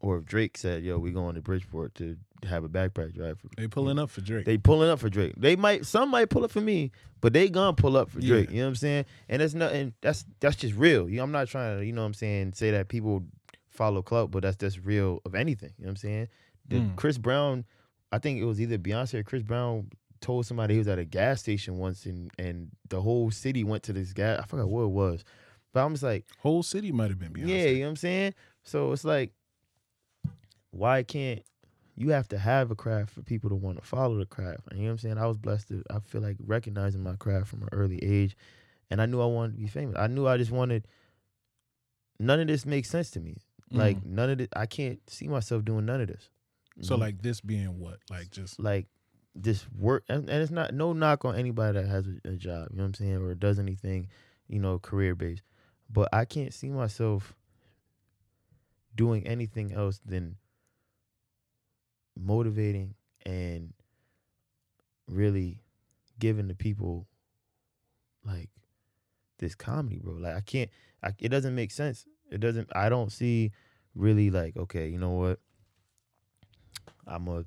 Or 0.00 0.18
if 0.18 0.24
drake 0.24 0.58
said 0.58 0.82
yo 0.82 0.98
we 0.98 1.10
going 1.12 1.34
to 1.34 1.40
bridgeport 1.42 1.94
to 1.96 2.16
have 2.46 2.64
a 2.64 2.68
backpack 2.68 3.14
drive 3.14 3.38
for 3.38 3.48
They 3.56 3.66
pulling 3.68 3.98
up 3.98 4.10
for 4.10 4.20
Drake. 4.20 4.44
they 4.46 4.58
pulling 4.58 4.90
up 4.90 4.98
for 4.98 5.08
Drake. 5.08 5.34
They 5.36 5.56
might 5.56 5.86
some 5.86 6.10
might 6.10 6.30
pull 6.30 6.44
up 6.44 6.50
for 6.50 6.60
me, 6.60 6.90
but 7.20 7.32
they 7.32 7.48
gonna 7.48 7.72
pull 7.74 7.96
up 7.96 8.10
for 8.10 8.20
Yeah. 8.20 8.28
Drake. 8.28 8.50
You 8.50 8.58
know 8.58 8.62
what 8.64 8.68
I'm 8.70 8.74
saying? 8.76 9.04
And 9.28 9.42
that's 9.42 9.54
nothing 9.54 9.94
that's 10.00 10.24
that's 10.40 10.56
just 10.56 10.74
real. 10.74 11.08
You 11.08 11.18
know, 11.18 11.24
I'm 11.24 11.32
not 11.32 11.48
trying 11.48 11.78
to, 11.78 11.84
you 11.86 11.92
know 11.92 12.02
what 12.02 12.06
I'm 12.08 12.14
saying, 12.14 12.52
say 12.54 12.70
that 12.72 12.88
people 12.88 13.24
follow 13.68 14.02
club, 14.02 14.30
but 14.30 14.42
that's 14.42 14.56
just 14.56 14.78
real 14.84 15.20
of 15.24 15.34
anything. 15.34 15.72
You 15.78 15.84
know 15.84 15.88
what 15.88 15.90
I'm 15.92 15.96
saying? 15.96 16.28
The 16.68 16.76
Mm. 16.76 16.96
Chris 16.96 17.18
Brown, 17.18 17.64
I 18.12 18.18
think 18.18 18.40
it 18.40 18.44
was 18.44 18.60
either 18.60 18.78
Beyonce 18.78 19.14
or 19.14 19.22
Chris 19.22 19.42
Brown 19.42 19.90
told 20.20 20.46
somebody 20.46 20.74
he 20.74 20.78
was 20.78 20.88
at 20.88 20.98
a 20.98 21.04
gas 21.04 21.40
station 21.40 21.76
once 21.78 22.06
and 22.06 22.30
and 22.38 22.70
the 22.88 23.00
whole 23.02 23.30
city 23.30 23.62
went 23.64 23.82
to 23.82 23.92
this 23.92 24.12
gas 24.12 24.40
I 24.42 24.46
forgot 24.46 24.68
what 24.68 24.82
it 24.84 24.90
was. 24.90 25.24
But 25.72 25.84
I'm 25.84 25.92
just 25.92 26.04
like, 26.04 26.24
Whole 26.38 26.62
city 26.62 26.92
might 26.92 27.10
have 27.10 27.18
been 27.18 27.32
Beyonce. 27.32 27.48
yeah, 27.48 27.64
you 27.66 27.78
know 27.80 27.86
what 27.86 27.88
I'm 27.90 27.96
saying? 27.96 28.34
So 28.62 28.92
it's 28.92 29.04
like, 29.04 29.32
why 30.70 31.02
can't 31.02 31.42
you 31.96 32.10
have 32.10 32.28
to 32.28 32.38
have 32.38 32.70
a 32.70 32.74
craft 32.74 33.10
for 33.14 33.22
people 33.22 33.50
to 33.50 33.56
want 33.56 33.78
to 33.78 33.84
follow 33.84 34.18
the 34.18 34.26
craft? 34.26 34.62
You 34.72 34.78
know 34.78 34.84
what 34.86 34.90
I'm 34.92 34.98
saying? 34.98 35.18
I 35.18 35.26
was 35.26 35.36
blessed 35.38 35.68
to 35.68 35.82
I 35.90 35.98
feel 36.00 36.20
like 36.20 36.36
recognizing 36.44 37.02
my 37.02 37.14
craft 37.16 37.48
from 37.48 37.62
an 37.62 37.68
early 37.72 38.02
age. 38.02 38.36
And 38.90 39.00
I 39.00 39.06
knew 39.06 39.20
I 39.20 39.26
wanted 39.26 39.52
to 39.52 39.58
be 39.58 39.66
famous. 39.66 39.96
I 39.98 40.06
knew 40.08 40.26
I 40.26 40.36
just 40.36 40.50
wanted 40.50 40.86
none 42.18 42.40
of 42.40 42.46
this 42.46 42.66
makes 42.66 42.88
sense 42.90 43.10
to 43.12 43.20
me. 43.20 43.38
Like 43.70 43.96
Mm. 43.98 44.06
none 44.06 44.30
of 44.30 44.40
it 44.40 44.50
I 44.54 44.66
can't 44.66 45.00
see 45.10 45.26
myself 45.28 45.64
doing 45.64 45.86
none 45.86 46.00
of 46.00 46.08
this. 46.08 46.28
So 46.80 46.96
Mhm. 46.96 47.00
like 47.00 47.22
this 47.22 47.40
being 47.40 47.78
what? 47.78 47.98
Like 48.10 48.30
just 48.30 48.60
like 48.60 48.86
this 49.34 49.66
work 49.72 50.04
and, 50.08 50.28
and 50.30 50.42
it's 50.42 50.52
not 50.52 50.74
no 50.74 50.92
knock 50.92 51.24
on 51.24 51.34
anybody 51.36 51.78
that 51.80 51.88
has 51.88 52.06
a, 52.06 52.28
a 52.28 52.32
job, 52.36 52.68
you 52.70 52.76
know 52.76 52.84
what 52.84 52.88
I'm 52.88 52.94
saying, 52.94 53.16
or 53.16 53.34
does 53.34 53.58
anything, 53.58 54.08
you 54.48 54.58
know, 54.60 54.78
career 54.78 55.14
based. 55.14 55.42
But 55.90 56.08
I 56.12 56.24
can't 56.24 56.52
see 56.54 56.70
myself 56.70 57.34
doing 58.94 59.26
anything 59.26 59.72
else 59.72 60.00
than 60.04 60.36
motivating 62.18 62.94
and 63.26 63.72
really 65.08 65.60
giving 66.18 66.48
the 66.48 66.54
people 66.54 67.06
like 68.24 68.50
this 69.38 69.54
comedy, 69.54 70.00
bro. 70.02 70.14
Like 70.14 70.34
I 70.34 70.40
can't 70.40 70.70
I, 71.02 71.10
it 71.18 71.28
doesn't 71.28 71.54
make 71.54 71.70
sense. 71.70 72.06
It 72.30 72.40
doesn't 72.40 72.68
I 72.74 72.88
don't 72.88 73.12
see 73.12 73.52
really 73.94 74.30
like, 74.30 74.56
okay, 74.56 74.88
you 74.88 74.98
know 74.98 75.12
what? 75.12 75.38
I'm 77.06 77.28
a 77.28 77.44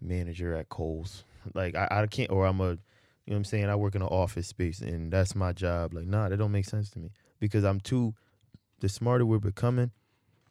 manager 0.00 0.54
at 0.54 0.68
Kohl's. 0.68 1.24
Like 1.54 1.74
I, 1.74 1.88
I 1.90 2.06
can't 2.06 2.30
or 2.30 2.46
I'm 2.46 2.60
a 2.60 2.70
you 3.24 3.30
know 3.30 3.34
what 3.34 3.36
I'm 3.36 3.44
saying, 3.44 3.68
I 3.68 3.76
work 3.76 3.94
in 3.94 4.02
an 4.02 4.08
office 4.08 4.48
space 4.48 4.80
and 4.80 5.12
that's 5.12 5.34
my 5.34 5.52
job. 5.52 5.94
Like, 5.94 6.06
nah, 6.06 6.28
that 6.28 6.36
don't 6.36 6.50
make 6.50 6.64
sense 6.64 6.90
to 6.90 6.98
me. 6.98 7.10
Because 7.38 7.64
I'm 7.64 7.80
too 7.80 8.14
the 8.80 8.88
smarter 8.88 9.24
we're 9.24 9.38
becoming, 9.38 9.92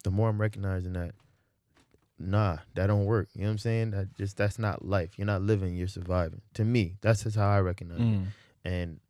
the 0.04 0.10
more 0.10 0.28
I'm 0.30 0.40
recognizing 0.40 0.94
that 0.94 1.14
nah, 2.22 2.58
that 2.74 2.86
don't 2.86 3.04
work. 3.04 3.28
You 3.34 3.42
know 3.42 3.48
what 3.48 3.52
I'm 3.52 3.58
saying? 3.58 3.90
That 3.90 4.16
just 4.16 4.36
that's 4.36 4.58
not 4.58 4.84
life. 4.84 5.18
You're 5.18 5.26
not 5.26 5.42
living, 5.42 5.76
you're 5.76 5.88
surviving. 5.88 6.40
To 6.54 6.64
me, 6.64 6.96
that's 7.00 7.24
just 7.24 7.36
how 7.36 7.48
I 7.48 7.60
recognize 7.60 8.00
it. 8.00 8.02
mm. 8.02 8.26
And 8.64 9.00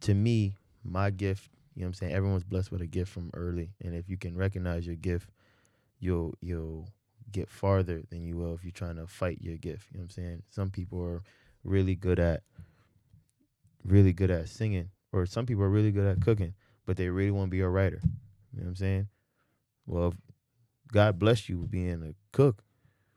to 0.00 0.14
me, 0.14 0.56
my 0.82 1.10
gift, 1.10 1.50
you 1.74 1.82
know 1.82 1.86
what 1.86 1.88
I'm 1.88 1.94
saying, 1.94 2.12
everyone's 2.12 2.44
blessed 2.44 2.72
with 2.72 2.80
a 2.80 2.86
gift 2.86 3.12
from 3.12 3.30
early. 3.34 3.70
And 3.84 3.94
if 3.94 4.08
you 4.08 4.16
can 4.16 4.36
recognize 4.36 4.86
your 4.86 4.96
gift, 4.96 5.30
you'll 5.98 6.34
you'll 6.40 6.88
get 7.30 7.48
farther 7.48 8.02
than 8.10 8.24
you 8.24 8.36
will 8.36 8.54
if 8.54 8.64
you're 8.64 8.72
trying 8.72 8.96
to 8.96 9.06
fight 9.06 9.38
your 9.40 9.56
gift. 9.56 9.86
You 9.92 9.98
know 9.98 10.02
what 10.02 10.04
I'm 10.04 10.10
saying? 10.10 10.42
Some 10.50 10.70
people 10.70 11.02
are 11.02 11.22
really 11.64 11.94
good 11.94 12.18
at 12.18 12.42
really 13.84 14.12
good 14.12 14.30
at 14.30 14.48
singing, 14.48 14.90
or 15.12 15.26
some 15.26 15.46
people 15.46 15.62
are 15.64 15.70
really 15.70 15.92
good 15.92 16.06
at 16.06 16.20
cooking, 16.20 16.54
but 16.86 16.96
they 16.96 17.08
really 17.08 17.30
want 17.30 17.48
to 17.48 17.50
be 17.50 17.60
a 17.60 17.68
writer. 17.68 18.00
You 18.52 18.60
know 18.60 18.64
what 18.64 18.68
I'm 18.68 18.76
saying? 18.76 19.08
Well, 19.86 20.14
God 20.92 21.18
bless 21.18 21.48
you 21.48 21.58
with 21.60 21.70
being 21.70 22.02
a 22.02 22.14
cook, 22.36 22.62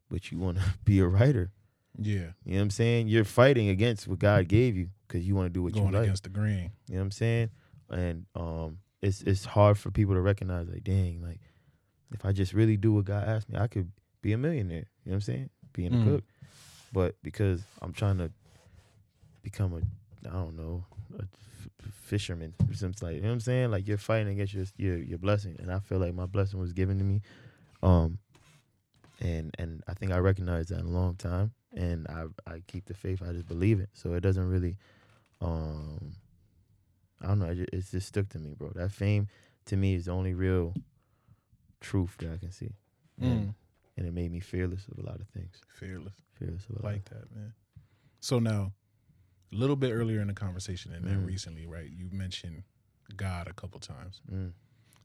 but 0.10 0.32
you 0.32 0.38
want 0.40 0.58
to 0.58 0.64
be 0.86 1.00
a 1.00 1.08
writer. 1.08 1.52
yeah, 1.98 2.14
You 2.46 2.54
know 2.54 2.58
what 2.58 2.62
I'm 2.62 2.70
saying? 2.72 3.08
You're 3.08 3.24
fighting 3.24 3.70
against 3.70 4.08
what 4.08 4.20
God 4.20 4.48
gave 4.48 4.76
you 4.76 4.90
because 5.08 5.26
you 5.28 5.36
want 5.36 5.48
to 5.48 5.50
do 5.54 5.64
what 5.64 5.74
going 5.74 5.86
you 5.86 5.92
like. 5.92 5.94
Going 5.94 6.04
against 6.06 6.24
the 6.24 6.30
grain. 6.30 6.72
You 6.88 6.96
know 6.96 7.00
what 7.00 7.06
I'm 7.06 7.12
saying? 7.12 7.50
And 7.90 8.26
um, 8.36 8.78
it's 9.02 9.22
it's 9.22 9.46
hard 9.46 9.78
for 9.78 9.92
people 9.92 10.14
to 10.16 10.22
recognize 10.22 10.68
like, 10.70 10.84
dang, 10.84 11.22
like 11.22 11.40
if 12.12 12.26
I 12.26 12.32
just 12.32 12.54
really 12.54 12.78
do 12.78 12.94
what 12.94 13.06
God 13.06 13.28
asked 13.28 13.50
me, 13.50 13.58
I 13.60 13.68
could 13.68 13.92
be 14.22 14.34
a 14.34 14.38
millionaire. 14.38 14.86
You 15.04 15.12
know 15.12 15.12
what 15.12 15.16
I'm 15.16 15.22
saying? 15.22 15.50
Being 15.74 15.94
a 15.94 15.98
Mm. 15.98 16.04
cook. 16.06 16.24
But 16.94 17.16
because 17.24 17.64
I'm 17.82 17.92
trying 17.94 18.20
to 18.20 18.32
become 19.42 19.74
a, 19.74 20.28
I 20.30 20.32
don't 20.34 20.56
know, 20.56 20.86
a 21.18 21.24
f- 21.24 21.68
fisherman 21.92 22.54
or 22.70 22.74
something 22.76 23.08
like, 23.08 23.16
you 23.16 23.22
know 23.22 23.30
what 23.30 23.34
I'm 23.34 23.40
saying? 23.40 23.72
Like 23.72 23.88
you're 23.88 23.98
fighting 23.98 24.30
against 24.30 24.54
your 24.54 24.66
your 24.78 24.98
your 24.98 25.18
blessing, 25.18 25.56
and 25.60 25.72
I 25.72 25.80
feel 25.80 26.00
like 26.00 26.14
my 26.14 26.26
blessing 26.26 26.60
was 26.60 26.72
given 26.74 26.98
to 27.00 27.04
me, 27.04 27.22
um, 27.84 28.17
and 29.22 29.54
and 29.60 29.84
I 29.88 29.93
think 29.93 30.12
I 30.12 30.17
recognized 30.17 30.69
that 30.69 30.80
in 30.80 30.86
a 30.86 30.89
long 30.89 31.15
time, 31.15 31.52
and 31.76 32.08
I 32.08 32.26
I 32.48 32.62
keep 32.67 32.86
the 32.86 32.93
faith. 32.93 33.22
I 33.22 33.32
just 33.34 33.48
believe 33.48 33.80
it, 33.80 33.89
so 33.93 34.13
it 34.13 34.22
doesn't 34.22 34.50
really, 34.50 34.78
um, 35.41 36.13
I 37.22 37.28
don't 37.28 37.39
know. 37.39 37.46
It 37.46 37.56
just, 37.56 37.69
it's 37.74 37.91
just 37.91 38.08
stuck 38.08 38.30
to 38.30 38.39
me, 38.39 38.54
bro. 38.58 38.72
That 38.76 38.91
fame 38.91 39.28
to 39.65 39.78
me 39.78 39.96
is 39.96 40.06
the 40.06 40.12
only 40.12 40.34
real 40.34 40.74
truth 41.80 42.15
that 42.19 42.32
I 42.34 42.38
can 42.38 42.52
see, 42.52 42.72
Mm. 43.22 43.26
and, 43.32 43.54
and 43.98 44.08
it 44.08 44.13
made 44.13 44.32
me 44.32 44.39
fearless 44.39 44.88
of 44.88 44.98
a 44.98 45.06
lot 45.06 45.19
of 45.19 45.28
things. 45.30 45.62
Fearless. 45.67 46.13
Fearless 46.39 46.65
of 46.69 46.78
a 46.78 46.82
lot. 46.84 46.84
like 46.93 47.06
that, 47.06 47.34
man. 47.36 47.54
So 48.22 48.39
now, 48.39 48.72
a 49.52 49.56
little 49.56 49.76
bit 49.76 49.91
earlier 49.91 50.19
in 50.22 50.28
the 50.28 50.34
conversation, 50.34 50.93
and 50.93 51.06
then 51.06 51.22
Mm. 51.24 51.28
recently, 51.28 51.65
right? 51.67 51.89
You 51.89 52.10
mentioned 52.12 52.63
God 53.15 53.48
a 53.48 53.54
couple 53.54 53.80
times. 53.80 54.22
Mm. 54.32 54.54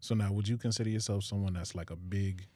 So 0.00 0.14
now, 0.14 0.32
would 0.32 0.46
you 0.48 0.56
consider 0.56 0.88
yourself 0.90 1.24
someone 1.24 1.52
that's 1.54 1.74
like 1.74 1.90
a 1.90 1.96
big 1.96 2.46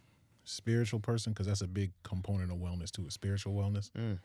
spiritual 0.44 1.00
person? 1.00 1.32
Because 1.32 1.46
that's 1.46 1.60
a 1.60 1.68
big 1.68 1.92
component 2.02 2.50
of 2.50 2.58
wellness 2.58 2.90
too, 2.90 3.08
spiritual 3.10 3.54
wellness. 3.54 3.90
Mm. 3.92 4.18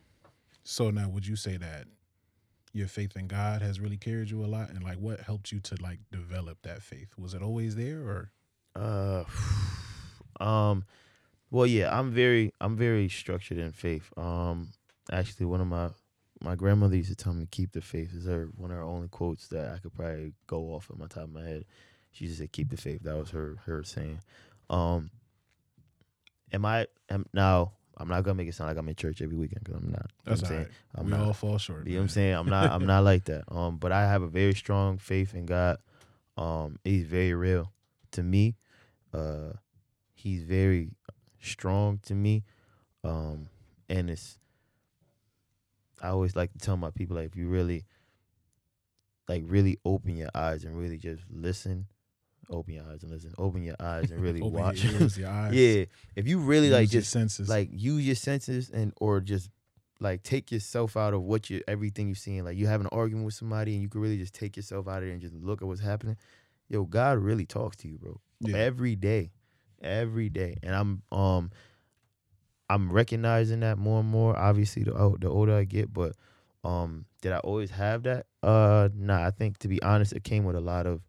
So 0.64 0.90
now, 0.90 1.10
would 1.10 1.26
you 1.26 1.36
say 1.36 1.58
that 1.58 1.86
your 2.74 2.88
faith 2.88 3.16
in 3.16 3.28
God 3.28 3.62
has 3.62 3.80
really 3.80 3.98
carried 3.98 4.30
you 4.30 4.44
a 4.44 4.48
lot, 4.48 4.70
and 4.70 4.84
like 4.84 4.98
what 4.98 5.20
helped 5.22 5.52
you 5.52 5.60
to 5.62 5.76
like 5.82 6.00
develop 6.12 6.60
that 6.64 6.82
faith? 6.82 7.10
Was 7.18 7.34
it 7.34 7.42
always 7.42 7.76
there, 7.76 8.00
or 8.00 8.32
Uh, 8.76 9.24
um, 10.44 10.86
well, 11.50 11.66
yeah, 11.66 11.98
I'm 11.98 12.12
very, 12.12 12.52
I'm 12.60 12.76
very 12.76 13.10
structured 13.10 13.58
in 13.58 13.72
faith. 13.72 14.12
Um, 14.18 14.70
actually, 15.12 15.46
one 15.46 15.62
of 15.62 15.68
my 15.68 15.90
my 16.42 16.56
grandmother 16.56 16.96
used 16.96 17.10
to 17.10 17.16
tell 17.16 17.34
me 17.34 17.48
keep 17.50 17.72
the 17.72 17.82
faith. 17.82 18.14
Is 18.14 18.26
her 18.26 18.50
one 18.56 18.72
of 18.72 18.78
her 18.78 18.84
only 18.84 19.08
quotes 19.08 19.48
that 19.48 19.74
I 19.74 19.78
could 19.80 19.94
probably 19.94 20.34
go 20.46 20.74
off 20.74 20.90
of 20.90 21.00
my 21.00 21.08
top 21.08 21.24
of 21.24 21.34
my 21.34 21.44
head. 21.44 21.66
She 22.12 22.28
just 22.28 22.40
said 22.40 22.52
keep 22.52 22.70
the 22.70 22.78
faith. 22.78 23.02
That 23.04 23.18
was 23.18 23.32
her 23.32 23.58
her 23.66 23.84
saying. 23.84 24.20
Um, 24.70 25.10
am 26.52 26.66
I? 26.66 26.88
Am 27.10 27.26
now? 27.34 27.74
I'm 28.00 28.08
not 28.08 28.24
gonna 28.24 28.36
make 28.36 28.48
it 28.48 28.54
sound 28.54 28.70
like 28.70 28.78
I'm 28.78 28.88
in 28.90 28.96
church 28.96 29.22
every 29.22 29.36
weekend 29.36 29.64
because 29.64 29.82
I'm 29.82 29.92
not. 29.92 30.12
You 30.26 30.32
know 30.32 30.36
that's 30.36 30.42
what 30.44 30.52
I'm 30.52 30.58
right? 30.58 30.66
saying? 30.66 30.76
I'm 30.96 31.06
we 31.06 31.12
not. 31.12 31.20
all 31.22 31.34
fall 31.34 31.58
short. 31.58 31.88
You 31.88 31.94
know 31.94 32.00
what 32.00 32.04
I'm 32.04 32.10
saying? 32.10 32.34
I'm 32.34 32.50
not 32.50 32.72
I'm 32.72 32.86
not 32.86 33.04
like 33.04 33.26
that. 33.26 33.44
Um, 33.52 33.78
but 33.78 33.92
I 33.92 34.02
have 34.04 34.22
a 34.22 34.28
very 34.28 34.54
strong 34.54 34.98
faith 34.98 35.34
in 35.34 35.46
God. 35.46 35.78
Um, 36.38 36.78
he's 36.84 37.06
very 37.06 37.34
real 37.34 37.72
to 38.12 38.22
me. 38.22 38.56
Uh, 39.14 39.54
he's 40.14 40.44
very 40.44 40.92
strong 41.40 42.00
to 42.04 42.14
me. 42.14 42.44
Um, 43.04 43.48
and 43.90 44.10
it's 44.10 44.38
I 46.02 46.10
always 46.10 46.36
like 46.36 46.54
to 46.54 46.60
tell 46.60 46.78
my 46.78 46.92
people 46.92 47.16
like 47.16 47.26
if 47.26 47.36
you 47.36 47.48
really 47.48 47.86
like 49.28 49.44
really 49.46 49.80
open 49.84 50.16
your 50.16 50.30
eyes 50.36 50.64
and 50.64 50.78
really 50.78 50.98
just 50.98 51.24
listen, 51.30 51.88
open 52.50 52.74
your 52.76 52.84
eyes 52.90 53.04
and 53.04 53.12
listen, 53.12 53.34
open 53.38 53.64
your 53.64 53.76
eyes 53.80 54.10
and 54.12 54.22
really 54.22 54.42
watch. 54.50 54.84
your 54.84 55.02
ears, 55.02 55.18
your 55.18 55.30
eyes. 55.42 55.54
yeah, 55.54 55.86
if 56.16 56.28
you 56.28 56.40
really 56.40 56.70
like 56.70 56.84
Use 56.84 56.94
your 56.94 57.02
just 57.02 57.12
senses. 57.12 57.50
like 57.50 57.70
use 57.72 58.06
your 58.06 58.16
senses 58.16 58.70
and 58.70 58.94
or 59.02 59.20
just 59.20 59.50
like 60.00 60.22
take 60.24 60.52
yourself 60.52 60.96
out 60.96 61.14
of 61.14 61.24
what 61.24 61.50
you 61.50 61.62
everything 61.68 62.08
you're 62.08 62.16
seeing. 62.16 62.44
Like 62.46 62.56
you 62.58 62.68
have 62.68 62.82
an 62.82 62.88
argument 62.92 63.26
with 63.26 63.34
somebody 63.34 63.74
and 63.74 63.82
you 63.82 63.90
can 63.90 64.00
really 64.02 64.18
just 64.18 64.34
take 64.34 64.56
yourself 64.56 64.88
out 64.88 65.02
of 65.04 65.10
it 65.10 65.12
and 65.12 65.22
just 65.22 65.34
look 65.34 65.62
at 65.62 65.68
what's 65.68 65.82
happening. 65.82 66.18
Yo, 66.70 66.84
God 66.84 67.18
really 67.18 67.46
talks 67.46 67.78
to 67.78 67.88
you, 67.88 67.98
bro. 67.98 68.20
Yeah. 68.40 68.58
Every 68.58 68.96
day. 68.96 69.32
Every 69.82 70.30
day. 70.30 70.58
And 70.64 70.76
I'm 70.76 71.02
um 71.12 71.52
I'm 72.70 72.92
recognizing 72.92 73.62
that 73.62 73.78
more 73.78 74.02
and 74.02 74.10
more. 74.10 74.38
Obviously 74.38 74.84
the 74.84 74.94
o- 74.94 75.18
the 75.20 75.30
older 75.30 75.56
I 75.56 75.64
get, 75.64 75.94
but 75.94 76.14
um 76.64 77.06
did 77.22 77.32
I 77.32 77.38
always 77.40 77.72
have 77.72 78.04
that? 78.04 78.26
Uh 78.44 78.90
nah, 78.96 79.26
I 79.26 79.32
think 79.32 79.58
to 79.60 79.68
be 79.68 79.82
honest, 79.82 80.14
it 80.14 80.24
came 80.24 80.44
with 80.44 80.56
a 80.56 80.62
lot 80.62 80.86
of 80.86 81.02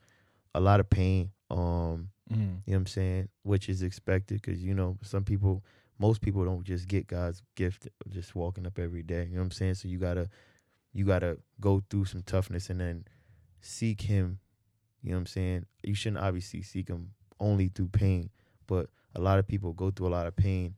a 0.55 0.61
lot 0.61 0.81
of 0.81 0.89
pain. 0.91 1.31
Um 1.51 2.11
Mm. 2.31 2.37
you 2.37 2.45
know 2.45 2.53
what 2.67 2.77
I'm 2.77 2.87
saying? 2.87 3.29
Which 3.43 3.71
is 3.71 3.81
expected 3.83 4.43
because, 4.43 4.63
you 4.63 4.75
know, 4.75 4.99
some 5.03 5.25
people 5.25 5.65
most 5.99 6.21
people 6.21 6.45
don't 6.45 6.63
just 6.63 6.87
get 6.87 7.07
God's 7.07 7.41
gift 7.57 7.89
just 8.11 8.35
walking 8.35 8.67
up 8.67 8.79
every 8.79 9.03
day. 9.03 9.25
You 9.25 9.37
know 9.37 9.39
what 9.39 9.45
I'm 9.45 9.51
saying? 9.53 9.75
So 9.77 9.89
you 9.89 9.99
gotta 9.99 10.29
you 10.93 11.07
gotta 11.07 11.39
go 11.59 11.83
through 11.89 12.05
some 12.05 12.23
toughness 12.23 12.69
and 12.69 12.81
then 12.81 13.05
seek 13.63 14.03
him. 14.03 14.41
You 15.03 15.11
know 15.11 15.17
what 15.17 15.21
I'm 15.21 15.27
saying? 15.27 15.67
You 15.83 15.95
shouldn't 15.95 16.23
obviously 16.23 16.61
seek 16.61 16.89
him 16.89 17.13
only 17.41 17.69
through 17.69 17.89
pain, 17.89 18.29
but 18.67 18.91
a 19.15 19.21
lot 19.21 19.39
of 19.39 19.47
people 19.49 19.73
go 19.73 19.91
through 19.91 20.09
a 20.09 20.11
lot 20.11 20.27
of 20.27 20.37
pain 20.37 20.75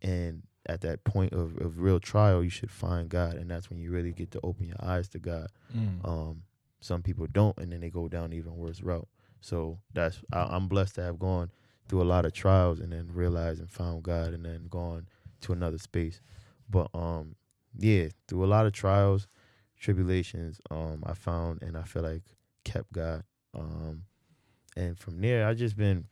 and 0.00 0.42
at 0.66 0.80
that 0.80 1.04
point 1.04 1.32
of, 1.32 1.56
of 1.58 1.78
real 1.78 2.00
trial 2.00 2.42
you 2.42 2.50
should 2.50 2.70
find 2.70 3.08
God 3.08 3.34
and 3.34 3.50
that's 3.50 3.68
when 3.70 3.78
you 3.78 3.90
really 3.90 4.12
get 4.12 4.30
to 4.32 4.40
open 4.42 4.66
your 4.66 4.82
eyes 4.82 5.08
to 5.10 5.18
God. 5.18 5.48
Mm. 5.76 6.08
Um 6.08 6.42
some 6.86 7.02
people 7.02 7.26
don't 7.26 7.56
and 7.58 7.72
then 7.72 7.80
they 7.80 7.90
go 7.90 8.08
down 8.08 8.32
even 8.32 8.56
worse 8.56 8.80
route. 8.80 9.08
So 9.40 9.78
that's 9.92 10.20
I, 10.32 10.44
I'm 10.44 10.68
blessed 10.68 10.94
to 10.96 11.02
have 11.02 11.18
gone 11.18 11.50
through 11.88 12.02
a 12.02 12.04
lot 12.04 12.24
of 12.24 12.32
trials 12.32 12.80
and 12.80 12.92
then 12.92 13.10
realized 13.12 13.60
and 13.60 13.70
found 13.70 14.02
God 14.02 14.32
and 14.32 14.44
then 14.44 14.66
gone 14.70 15.08
to 15.42 15.52
another 15.52 15.78
space. 15.78 16.20
But 16.70 16.88
um 16.94 17.36
yeah, 17.78 18.08
through 18.26 18.44
a 18.44 18.46
lot 18.46 18.64
of 18.64 18.72
trials, 18.72 19.28
tribulations, 19.78 20.60
um, 20.70 21.02
I 21.04 21.12
found 21.12 21.62
and 21.62 21.76
I 21.76 21.82
feel 21.82 22.02
like 22.02 22.22
kept 22.64 22.92
God. 22.92 23.22
Um 23.54 24.02
and 24.76 24.98
from 24.98 25.20
there 25.20 25.46
I 25.46 25.54
just 25.54 25.76
been 25.76 26.06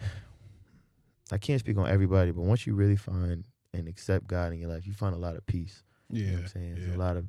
I 1.32 1.38
can't 1.38 1.60
speak 1.60 1.76
on 1.76 1.88
everybody, 1.88 2.30
but 2.30 2.42
once 2.42 2.66
you 2.66 2.74
really 2.74 2.96
find 2.96 3.44
and 3.74 3.88
accept 3.88 4.26
God 4.26 4.52
in 4.52 4.60
your 4.60 4.70
life, 4.70 4.86
you 4.86 4.92
find 4.92 5.14
a 5.14 5.18
lot 5.18 5.36
of 5.36 5.44
peace. 5.46 5.82
Yeah. 6.10 6.18
You 6.18 6.26
know 6.26 6.32
what 6.32 6.42
I'm 6.42 6.48
saying? 6.48 6.74
There's 6.76 6.88
yeah. 6.88 6.96
a 6.96 6.98
lot 6.98 7.16
of 7.16 7.26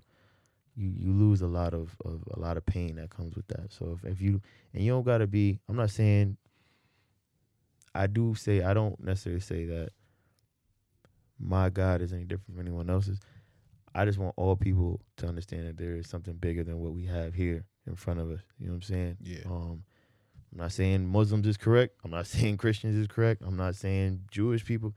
you 0.78 0.94
you 0.98 1.12
lose 1.12 1.42
a 1.42 1.48
lot 1.48 1.74
of, 1.74 1.96
of 2.06 2.24
a 2.36 2.40
lot 2.40 2.56
of 2.56 2.66
pain 2.66 2.96
that 2.96 3.10
comes 3.10 3.36
with 3.36 3.48
that. 3.48 3.74
So 3.74 3.98
if, 3.98 4.12
if 4.12 4.22
you 4.22 4.42
and 4.74 4.84
you 4.84 4.92
don't 4.92 5.06
gotta 5.06 5.28
be 5.28 5.60
I'm 5.68 5.76
not 5.76 5.90
saying 5.90 6.38
I 7.94 8.08
do 8.08 8.36
say 8.36 8.64
I 8.64 8.74
don't 8.74 9.00
necessarily 9.04 9.42
say 9.42 9.66
that 9.66 9.90
my 11.40 11.70
God 11.70 12.02
is 12.02 12.14
any 12.14 12.24
different 12.24 12.56
from 12.56 12.60
anyone 12.60 12.90
else's. 12.90 13.20
I 13.94 14.06
just 14.06 14.20
want 14.20 14.34
all 14.38 14.56
people 14.56 15.02
to 15.18 15.28
understand 15.28 15.68
that 15.68 15.78
there 15.78 15.96
is 15.96 16.08
something 16.08 16.36
bigger 16.36 16.64
than 16.64 16.80
what 16.80 16.94
we 16.94 17.06
have 17.06 17.34
here 17.34 17.66
in 17.88 17.96
front 17.96 18.20
of 18.20 18.30
us. 18.30 18.42
You 18.60 18.68
know 18.68 18.74
what 18.74 18.78
I'm 18.78 18.82
saying? 18.84 19.18
Yeah. 19.24 19.40
Um, 19.46 19.84
I'm 20.52 20.60
not 20.60 20.72
saying 20.72 21.08
Muslims 21.08 21.48
is 21.48 21.58
correct. 21.58 21.96
I'm 22.04 22.12
not 22.12 22.28
saying 22.28 22.58
Christians 22.58 22.96
is 22.96 23.08
correct. 23.08 23.42
I'm 23.46 23.58
not 23.58 23.76
saying 23.76 24.26
Jewish 24.30 24.64
people. 24.64 24.94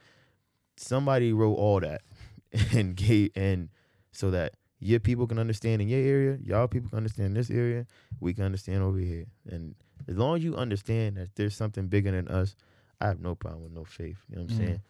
Somebody 0.76 1.32
wrote 1.32 1.54
all 1.54 1.80
that 1.80 2.02
and 2.72 2.94
gave 2.94 3.30
and 3.34 3.70
so 4.12 4.30
that 4.30 4.54
your 4.80 4.98
people 5.00 5.26
can 5.26 5.38
understand 5.38 5.80
in 5.82 5.88
your 5.88 6.00
area, 6.00 6.38
y'all 6.42 6.66
people 6.68 6.88
can 6.90 6.96
understand 6.98 7.26
in 7.28 7.34
this 7.34 7.50
area, 7.50 7.86
we 8.18 8.34
can 8.34 8.44
understand 8.44 8.82
over 8.82 8.98
here. 8.98 9.26
And 9.48 9.74
as 10.08 10.16
long 10.16 10.36
as 10.36 10.42
you 10.44 10.56
understand 10.56 11.16
that 11.16 11.34
there's 11.36 11.54
something 11.54 11.86
bigger 11.86 12.10
than 12.10 12.28
us, 12.28 12.56
I 13.00 13.06
have 13.08 13.20
no 13.20 13.34
problem 13.34 13.62
with 13.62 13.72
no 13.72 13.84
faith. 13.84 14.18
You 14.28 14.36
know 14.36 14.42
what 14.42 14.50
I'm 14.52 14.56
Mm. 14.56 14.58
saying? 14.58 14.80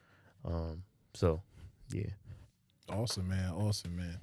Um, 0.45 0.83
so 1.15 1.43
yeah. 1.93 2.11
Awesome, 2.89 3.29
man. 3.29 3.51
Awesome, 3.53 3.97
man. 3.97 4.19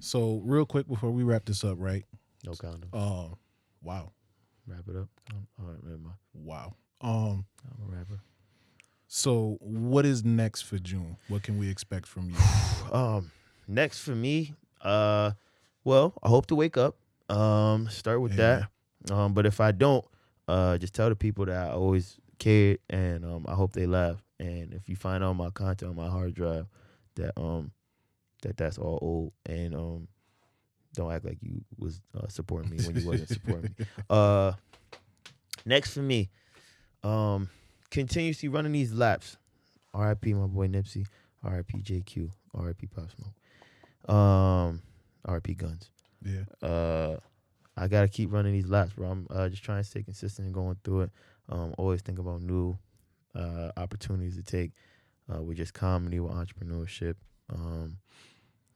So 0.00 0.40
real 0.44 0.66
quick 0.66 0.86
before 0.88 1.10
we 1.10 1.22
wrap 1.22 1.44
this 1.46 1.64
up, 1.64 1.76
right? 1.80 2.04
No 2.44 2.52
condom. 2.52 2.90
Uh, 2.92 3.28
wow, 3.82 4.12
Wrap 4.66 4.86
it 4.88 4.96
up. 4.96 5.08
Um, 5.32 5.46
all 5.60 5.66
right, 5.70 5.82
never 5.84 5.98
mind. 5.98 6.16
wow. 6.34 6.74
Um, 7.00 7.44
I'm 7.64 7.92
a 7.92 7.96
rapper. 7.96 8.20
so 9.08 9.56
what 9.60 10.04
is 10.06 10.24
next 10.24 10.62
for 10.62 10.78
June? 10.78 11.16
What 11.28 11.42
can 11.42 11.58
we 11.58 11.68
expect 11.70 12.06
from 12.06 12.30
you? 12.30 12.36
Um, 12.92 13.30
next 13.66 13.98
for 14.00 14.14
me, 14.14 14.54
uh, 14.82 15.32
well, 15.84 16.14
I 16.22 16.28
hope 16.28 16.46
to 16.46 16.54
wake 16.54 16.76
up. 16.76 16.96
Um, 17.28 17.88
start 17.88 18.20
with 18.20 18.32
Yeah. 18.38 18.66
that. 19.06 19.12
Um, 19.14 19.34
but 19.34 19.46
if 19.46 19.60
I 19.60 19.72
don't, 19.72 20.04
uh, 20.48 20.78
just 20.78 20.94
tell 20.94 21.08
the 21.08 21.16
people 21.16 21.46
that 21.46 21.68
I 21.68 21.70
always 21.70 22.18
cared, 22.38 22.78
and 22.90 23.24
um, 23.24 23.44
I 23.48 23.54
hope 23.54 23.72
they 23.72 23.86
laugh. 23.86 24.22
And 24.38 24.74
if 24.74 24.88
you 24.88 24.96
find 24.96 25.22
all 25.24 25.34
my 25.34 25.50
content 25.50 25.90
on 25.90 25.96
my 25.96 26.08
hard 26.08 26.34
drive, 26.34 26.66
that 27.14 27.32
um, 27.40 27.70
that 28.42 28.56
that's 28.56 28.78
all 28.78 28.98
old, 29.00 29.32
and 29.46 29.74
um, 29.74 30.08
don't 30.94 31.10
act 31.12 31.24
like 31.24 31.38
you 31.40 31.64
was 31.78 32.00
uh, 32.16 32.28
supporting 32.28 32.70
me 32.70 32.78
when 32.84 32.96
you 32.96 33.06
wasn't 33.06 33.28
supporting 33.28 33.74
me. 33.78 33.86
Uh, 34.10 34.52
next 35.64 35.94
for 35.94 36.00
me, 36.00 36.28
um, 37.02 37.48
continuously 37.90 38.48
running 38.48 38.72
these 38.72 38.92
laps. 38.92 39.36
R.I.P. 39.94 40.34
my 40.34 40.46
boy 40.46 40.68
Nipsey. 40.68 41.06
R.I.P. 41.42 41.78
JQ. 41.78 42.30
R.I.P. 42.54 42.86
Pop 42.88 43.10
Smoke. 43.16 43.32
Um, 44.08 44.82
RP 45.26 45.56
Guns. 45.56 45.90
Yeah. 46.24 46.44
Uh, 46.66 47.16
I 47.76 47.88
gotta 47.88 48.08
keep 48.08 48.32
running 48.32 48.52
these 48.52 48.66
laps, 48.66 48.94
bro. 48.94 49.08
I'm 49.08 49.26
uh, 49.30 49.48
just 49.48 49.62
trying 49.62 49.82
to 49.82 49.88
stay 49.88 50.02
consistent 50.02 50.46
and 50.46 50.54
going 50.54 50.76
through 50.82 51.02
it. 51.02 51.10
Um, 51.48 51.74
always 51.78 52.00
think 52.00 52.18
about 52.18 52.42
new 52.42 52.78
uh, 53.34 53.70
opportunities 53.76 54.36
to 54.36 54.42
take 54.42 54.72
uh, 55.32 55.42
with 55.42 55.58
just 55.58 55.74
comedy, 55.74 56.20
with 56.20 56.32
entrepreneurship, 56.32 57.14
um, 57.52 57.98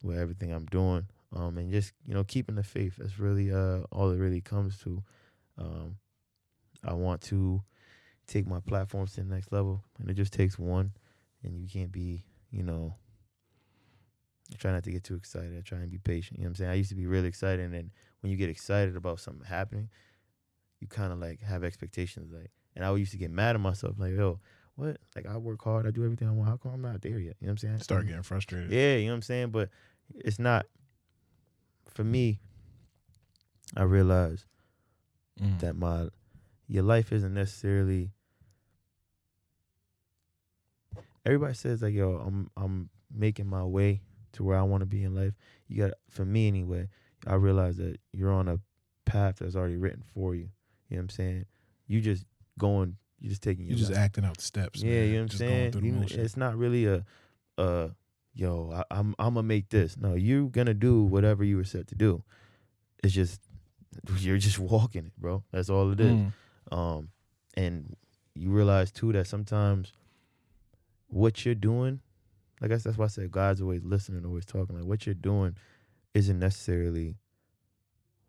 with 0.02 0.18
everything 0.18 0.52
I'm 0.52 0.66
doing, 0.66 1.06
um, 1.34 1.56
and 1.58 1.70
just 1.70 1.92
you 2.06 2.14
know 2.14 2.24
keeping 2.24 2.56
the 2.56 2.62
faith. 2.62 2.96
That's 2.98 3.18
really 3.18 3.52
uh, 3.52 3.80
all 3.90 4.10
it 4.10 4.18
really 4.18 4.40
comes 4.40 4.78
to. 4.80 5.02
Um, 5.58 5.96
I 6.84 6.94
want 6.94 7.20
to 7.22 7.62
take 8.26 8.46
my 8.46 8.60
platforms 8.60 9.14
to 9.14 9.22
the 9.22 9.34
next 9.34 9.52
level, 9.52 9.82
and 9.98 10.10
it 10.10 10.14
just 10.14 10.32
takes 10.32 10.58
one, 10.58 10.92
and 11.42 11.60
you 11.60 11.68
can't 11.68 11.92
be, 11.92 12.24
you 12.50 12.62
know. 12.62 12.94
I 14.52 14.56
try 14.56 14.72
not 14.72 14.82
to 14.84 14.90
get 14.90 15.04
too 15.04 15.14
excited. 15.14 15.56
I 15.56 15.60
try 15.60 15.78
and 15.78 15.90
be 15.90 15.98
patient. 15.98 16.38
You 16.38 16.44
know 16.44 16.48
what 16.48 16.50
I'm 16.50 16.54
saying? 16.56 16.70
I 16.70 16.74
used 16.74 16.90
to 16.90 16.96
be 16.96 17.06
really 17.06 17.28
excited, 17.28 17.60
and 17.64 17.72
then 17.74 17.90
when 18.20 18.30
you 18.30 18.36
get 18.36 18.50
excited 18.50 18.96
about 18.96 19.20
something 19.20 19.44
happening, 19.46 19.88
you 20.80 20.88
kind 20.88 21.12
of 21.12 21.18
like 21.18 21.40
have 21.42 21.62
expectations. 21.64 22.32
Like, 22.32 22.50
and 22.74 22.84
I 22.84 22.94
used 22.96 23.12
to 23.12 23.18
get 23.18 23.30
mad 23.30 23.54
at 23.54 23.60
myself, 23.60 23.96
like, 23.98 24.12
yo, 24.12 24.40
what? 24.74 24.96
Like, 25.14 25.26
I 25.26 25.36
work 25.36 25.62
hard, 25.62 25.86
I 25.86 25.90
do 25.90 26.04
everything 26.04 26.28
I 26.28 26.32
want. 26.32 26.48
How 26.48 26.56
come 26.56 26.72
I'm 26.72 26.82
not 26.82 27.02
there 27.02 27.18
yet? 27.18 27.36
You 27.40 27.46
know 27.46 27.50
what 27.50 27.50
I'm 27.50 27.56
saying? 27.58 27.78
Start 27.80 28.06
getting 28.06 28.22
frustrated. 28.22 28.70
Yeah, 28.70 28.96
you 28.96 29.06
know 29.06 29.12
what 29.12 29.16
I'm 29.16 29.22
saying? 29.22 29.50
But 29.50 29.68
it's 30.14 30.38
not 30.38 30.66
for 31.88 32.04
me, 32.04 32.40
I 33.76 33.82
realize 33.82 34.46
Mm. 35.40 35.58
that 35.60 35.74
my 35.74 36.08
your 36.68 36.82
life 36.82 37.12
isn't 37.12 37.32
necessarily 37.32 38.10
everybody 41.24 41.54
says 41.54 41.80
like 41.82 41.94
yo 41.94 42.16
i'm 42.16 42.50
i'm 42.56 42.90
making 43.10 43.46
my 43.46 43.64
way 43.64 44.02
to 44.32 44.42
where 44.44 44.56
i 44.58 44.62
want 44.62 44.80
to 44.80 44.86
be 44.86 45.02
in 45.04 45.14
life 45.14 45.34
you 45.68 45.82
got 45.82 45.92
for 46.08 46.24
me 46.24 46.46
anyway 46.48 46.88
i 47.26 47.34
realize 47.34 47.76
that 47.76 47.96
you're 48.12 48.32
on 48.32 48.48
a 48.48 48.58
path 49.04 49.36
that's 49.40 49.56
already 49.56 49.76
written 49.76 50.02
for 50.14 50.34
you 50.34 50.48
you 50.88 50.96
know 50.96 50.98
what 50.98 51.00
i'm 51.00 51.08
saying 51.08 51.44
you 51.86 52.00
just 52.00 52.24
going 52.58 52.96
you 53.20 53.28
just 53.28 53.42
taking 53.42 53.66
You're 53.66 53.76
just 53.76 53.90
life. 53.90 54.00
acting 54.00 54.24
out 54.24 54.36
the 54.38 54.42
steps. 54.42 54.82
yeah 54.82 54.90
man. 55.00 55.04
you 55.08 55.12
know 55.12 55.16
what 55.16 55.22
i'm 55.22 55.28
Just 55.28 55.40
going 55.40 55.72
saying 55.72 55.84
You- 56.18 56.24
it's 56.24 56.36
not 56.36 56.56
really 56.56 56.86
a 56.86 57.04
uh 57.58 57.88
yo 58.34 58.70
I, 58.72 58.84
i'm 58.98 59.14
i'm 59.18 59.34
gonna 59.34 59.42
make 59.42 59.68
this 59.70 59.96
no 59.96 60.14
you're 60.14 60.48
gonna 60.48 60.74
do 60.74 61.02
whatever 61.02 61.42
you 61.44 61.56
were 61.56 61.64
set 61.64 61.88
to 61.88 61.94
do 61.94 62.22
it's 63.02 63.12
just 63.12 63.40
you're 64.18 64.38
just 64.38 64.58
walking 64.58 65.06
it 65.06 65.12
bro 65.18 65.42
that's 65.52 65.68
all 65.68 65.90
it 65.90 66.00
is 66.00 66.12
Mm. 66.12 66.32
um, 66.70 67.08
and 67.54 67.96
you 68.34 68.50
realize 68.50 68.92
too 68.92 69.12
that 69.12 69.26
sometimes 69.26 69.92
what 71.08 71.44
you're 71.44 71.54
doing, 71.56 72.00
I 72.62 72.66
that's 72.68 72.86
why 72.98 73.06
I 73.06 73.08
said 73.08 73.30
God's 73.30 73.62
always 73.62 73.84
listening, 73.84 74.24
always 74.24 74.44
talking. 74.44 74.76
Like 74.76 74.84
what 74.84 75.06
you're 75.06 75.14
doing 75.14 75.56
isn't 76.14 76.38
necessarily 76.38 77.16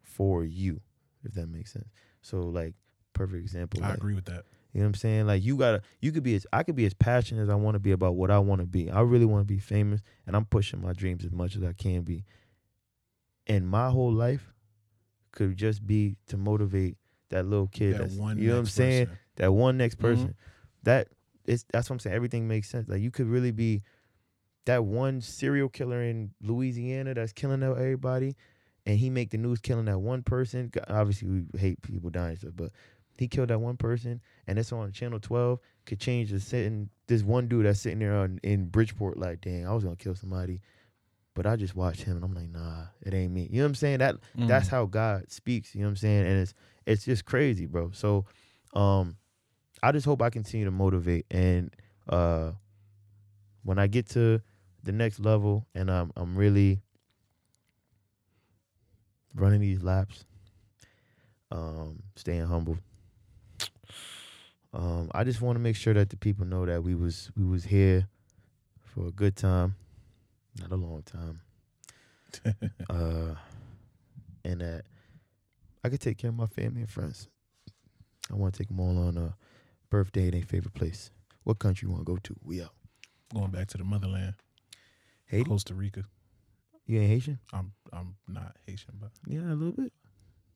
for 0.02 0.44
you, 0.44 0.82
if 1.24 1.34
that 1.34 1.48
makes 1.48 1.74
sense. 1.74 1.90
So 2.22 2.42
like 2.42 2.74
perfect 3.14 3.42
example. 3.42 3.84
I 3.84 3.90
like, 3.90 3.98
agree 3.98 4.16
with 4.16 4.26
that. 4.26 4.46
You 4.74 4.80
know 4.80 4.86
what 4.86 4.90
I'm 4.90 4.94
saying? 4.96 5.28
Like 5.28 5.44
you 5.44 5.58
gotta, 5.58 5.82
you 6.00 6.12
could 6.12 6.24
be 6.24 6.36
as 6.36 6.48
I 6.54 6.64
could 6.64 6.76
be 6.76 6.86
as 6.86 6.94
passionate 6.94 7.42
as 7.42 7.50
I 7.50 7.56
want 7.56 7.76
to 7.76 7.80
be 7.80 7.92
about 7.92 8.16
what 8.16 8.32
I 8.32 8.40
want 8.40 8.62
to 8.62 8.68
be. 8.68 8.90
I 8.90 9.02
really 9.02 9.26
want 9.26 9.42
to 9.42 9.54
be 9.54 9.60
famous, 9.60 10.02
and 10.26 10.36
I'm 10.36 10.46
pushing 10.46 10.82
my 10.82 10.94
dreams 10.94 11.26
as 11.26 11.32
much 11.32 11.56
as 11.58 11.64
I 11.64 11.74
can 11.74 12.04
be. 12.04 12.24
And 13.48 13.68
my 13.68 13.90
whole 13.90 14.14
life 14.14 14.54
could 15.32 15.58
just 15.58 15.86
be 15.86 16.16
to 16.28 16.38
motivate 16.38 16.98
that 17.30 17.46
little 17.46 17.68
kid. 17.68 17.98
that 17.98 18.10
one. 18.12 18.38
you 18.38 18.48
know 18.50 18.54
what 18.54 18.60
I'm 18.60 18.66
saying? 18.68 19.06
person. 19.08 19.20
That 19.38 19.52
one 19.52 19.78
next 19.78 19.96
Mhm. 19.96 20.02
person. 20.02 20.36
That 20.84 21.10
is 21.46 21.66
that's 21.74 21.90
what 21.90 21.96
I'm 21.96 22.00
saying. 22.00 22.16
Everything 22.16 22.48
makes 22.48 22.70
sense. 22.70 22.88
Like 22.88 23.02
you 23.02 23.12
could 23.12 23.28
really 23.28 23.52
be 23.52 23.82
that 24.72 24.86
one 24.86 25.20
serial 25.20 25.68
killer 25.68 26.02
in 26.02 26.32
Louisiana 26.42 27.14
that's 27.14 27.34
killing 27.34 27.62
everybody, 27.62 28.38
and 28.86 28.98
he 28.98 29.10
make 29.10 29.30
the 29.32 29.38
news 29.38 29.60
killing 29.60 29.84
that 29.86 30.00
one 30.00 30.24
person. 30.24 30.72
Obviously, 30.88 31.28
we 31.28 31.60
hate 31.60 31.82
people 31.82 32.10
dying 32.10 32.38
stuff, 32.38 32.54
but 32.56 32.72
he 33.18 33.28
killed 33.28 33.50
that 33.50 33.60
one 33.60 33.76
person, 33.76 34.22
and 34.48 34.58
it's 34.58 34.72
on 34.72 34.94
Channel 34.94 35.20
12. 35.20 35.60
Could 35.86 36.00
change 36.00 36.32
the 36.32 36.40
sitting. 36.40 36.90
This 37.08 37.22
one 37.22 37.50
dude 37.50 37.66
that's 37.66 37.82
sitting 37.82 38.00
there 38.00 38.16
on, 38.16 38.40
in 38.44 38.68
Bridgeport, 38.68 39.18
like, 39.18 39.42
dang, 39.42 39.68
I 39.68 39.74
was 39.74 39.84
gonna 39.84 39.98
kill 39.98 40.16
somebody, 40.16 40.62
but 41.34 41.46
I 41.46 41.58
just 41.58 41.76
watched 41.76 42.04
him, 42.04 42.16
and 42.16 42.24
I'm 42.24 42.34
like, 42.34 42.50
nah, 42.50 42.86
it 43.02 43.14
ain't 43.14 43.34
me. 43.34 43.50
You 43.52 43.58
know 43.58 43.64
what 43.66 43.70
I'm 43.72 43.76
saying? 43.76 44.00
That 44.00 44.16
that's 44.38 44.68
Mm. 44.70 44.72
how 44.72 44.86
God 44.86 45.30
speaks. 45.30 45.76
You 45.76 45.82
know 45.82 45.88
what 45.88 45.92
I'm 45.92 45.96
saying? 45.98 46.26
And 46.28 46.40
it's 46.40 46.54
it's 46.86 47.04
just 47.04 47.26
crazy, 47.26 47.66
bro. 47.66 47.92
So, 47.92 48.24
um, 48.74 49.18
I 49.84 49.92
just 49.92 50.06
hope 50.06 50.22
I 50.22 50.30
continue 50.30 50.66
to 50.66 50.72
motivate, 50.72 51.26
and 51.30 51.76
uh, 52.08 52.54
when 53.64 53.78
I 53.78 53.88
get 53.88 54.08
to 54.12 54.42
the 54.84 54.92
next 54.92 55.20
level, 55.20 55.66
and 55.76 55.90
I'm 55.90 56.12
I'm 56.16 56.36
really 56.36 56.82
running 59.36 59.62
these 59.62 59.84
laps, 59.84 60.26
um, 61.52 62.04
staying 62.16 62.46
humble. 62.46 62.78
Um, 64.74 65.12
I 65.14 65.24
just 65.24 65.42
want 65.42 65.58
to 65.58 65.60
make 65.60 65.76
sure 65.76 65.94
that 65.94 66.10
the 66.10 66.18
people 66.18 66.46
know 66.46 66.66
that 66.66 66.84
we 66.84 66.96
was 66.96 67.32
we 67.38 67.44
was 67.44 67.66
here 67.66 68.08
for 68.84 69.08
a 69.08 69.12
good 69.12 69.36
time, 69.36 69.76
not 70.60 70.72
a 70.72 70.76
long 70.76 71.04
time. 71.04 71.42
uh, 72.90 73.36
and 74.46 74.62
that 74.62 74.84
I 75.84 75.90
could 75.90 76.00
take 76.00 76.18
care 76.18 76.30
of 76.30 76.36
my 76.36 76.46
family 76.46 76.82
and 76.82 76.90
friends. 76.90 77.28
I 78.32 78.36
want 78.36 78.54
to 78.54 78.58
take 78.58 78.70
them 78.70 78.80
all 78.80 78.98
on 78.98 79.18
a 79.18 79.36
birthday 79.90 80.28
at 80.28 80.34
their 80.34 80.42
favorite 80.42 80.74
place. 80.74 81.12
What 81.44 81.60
country 81.60 81.88
you 81.88 81.92
want 81.92 82.06
to 82.06 82.14
go 82.14 82.18
to? 82.18 82.36
We 82.44 82.62
out. 82.62 82.74
Going 83.34 83.52
back 83.52 83.68
to 83.70 83.78
the 83.78 83.84
motherland, 83.84 84.36
Haiti? 85.32 85.50
Costa 85.50 85.74
Rica. 85.74 86.04
You 86.86 87.00
ain't 87.00 87.10
Haitian? 87.10 87.40
I'm 87.54 87.72
I'm 87.94 88.16
not 88.28 88.56
Haitian, 88.68 88.96
but 89.00 89.12
Yeah, 89.28 89.40
a 89.52 89.56
little 89.56 89.72
bit. 89.72 89.94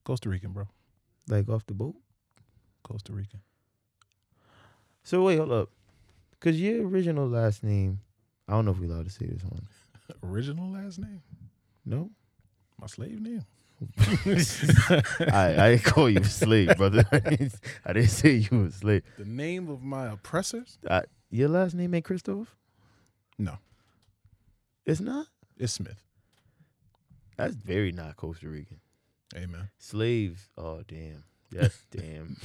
Costa 0.04 0.30
Rican, 0.30 0.52
bro. 0.52 0.68
Like 1.30 1.50
off 1.50 1.66
the 1.66 1.74
boat. 1.74 1.96
Costa 2.84 3.14
Rican. 3.14 3.40
So 5.04 5.24
wait, 5.24 5.38
hold 5.38 5.52
up. 5.52 5.70
Cause 6.40 6.56
your 6.60 6.88
original 6.88 7.28
last 7.28 7.64
name, 7.64 8.02
I 8.48 8.52
don't 8.54 8.66
know 8.66 8.72
if 8.72 8.80
we 8.80 8.88
allowed 8.88 9.06
to 9.06 9.12
say 9.12 9.26
this 9.26 9.44
one. 9.44 9.68
Original 10.24 10.70
last 10.72 11.00
name? 11.00 11.22
No, 11.86 12.12
My 12.80 12.88
slave 12.88 13.20
name? 13.22 13.44
I 13.98 15.56
I 15.58 15.70
didn't 15.72 15.84
call 15.84 16.10
you 16.10 16.20
a 16.22 16.26
slave, 16.26 16.78
brother. 16.78 17.04
I 17.12 17.20
didn't, 17.20 17.54
I 17.86 17.94
didn't 17.94 18.10
say 18.10 18.32
you 18.34 18.58
were 18.60 18.66
a 18.68 18.72
slave. 18.72 19.04
The 19.18 19.26
name 19.26 19.70
of 19.70 19.82
my 19.82 20.12
oppressors? 20.12 20.78
I, 20.90 21.04
your 21.32 21.50
last 21.50 21.74
name 21.76 21.94
ain't 21.96 22.06
Christoph? 22.06 22.56
No, 23.38 23.58
It's 24.86 25.00
not. 25.02 25.28
it's 25.58 25.74
Smith. 25.74 26.04
That's 27.38 27.56
very 27.56 27.92
not 27.92 28.16
Costa 28.16 28.48
Rican. 28.48 28.80
Amen. 29.36 29.70
Slaves. 29.78 30.50
Oh 30.58 30.82
damn. 30.88 31.24
That's 31.52 31.78
damn. 31.92 32.38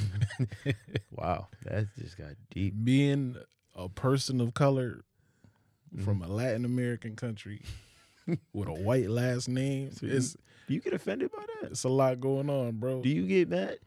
wow, 1.10 1.48
that 1.64 1.86
just 1.98 2.16
got 2.16 2.30
deep. 2.50 2.74
Being 2.82 3.36
a 3.74 3.88
person 3.88 4.40
of 4.40 4.54
color 4.54 5.04
from 6.04 6.22
a 6.22 6.28
Latin 6.28 6.64
American 6.64 7.16
country 7.16 7.62
with 8.52 8.68
a 8.68 8.72
white 8.72 9.08
last 9.10 9.48
name, 9.48 9.92
So 9.92 10.06
you- 10.06 10.20
Do 10.20 10.74
you 10.74 10.80
get 10.80 10.92
offended 10.92 11.30
by 11.32 11.44
that? 11.60 11.70
it's 11.72 11.84
a 11.84 11.88
lot 11.88 12.20
going 12.20 12.48
on, 12.50 12.72
bro. 12.76 13.02
Do 13.02 13.08
you 13.08 13.26
get 13.26 13.48
mad? 13.48 13.78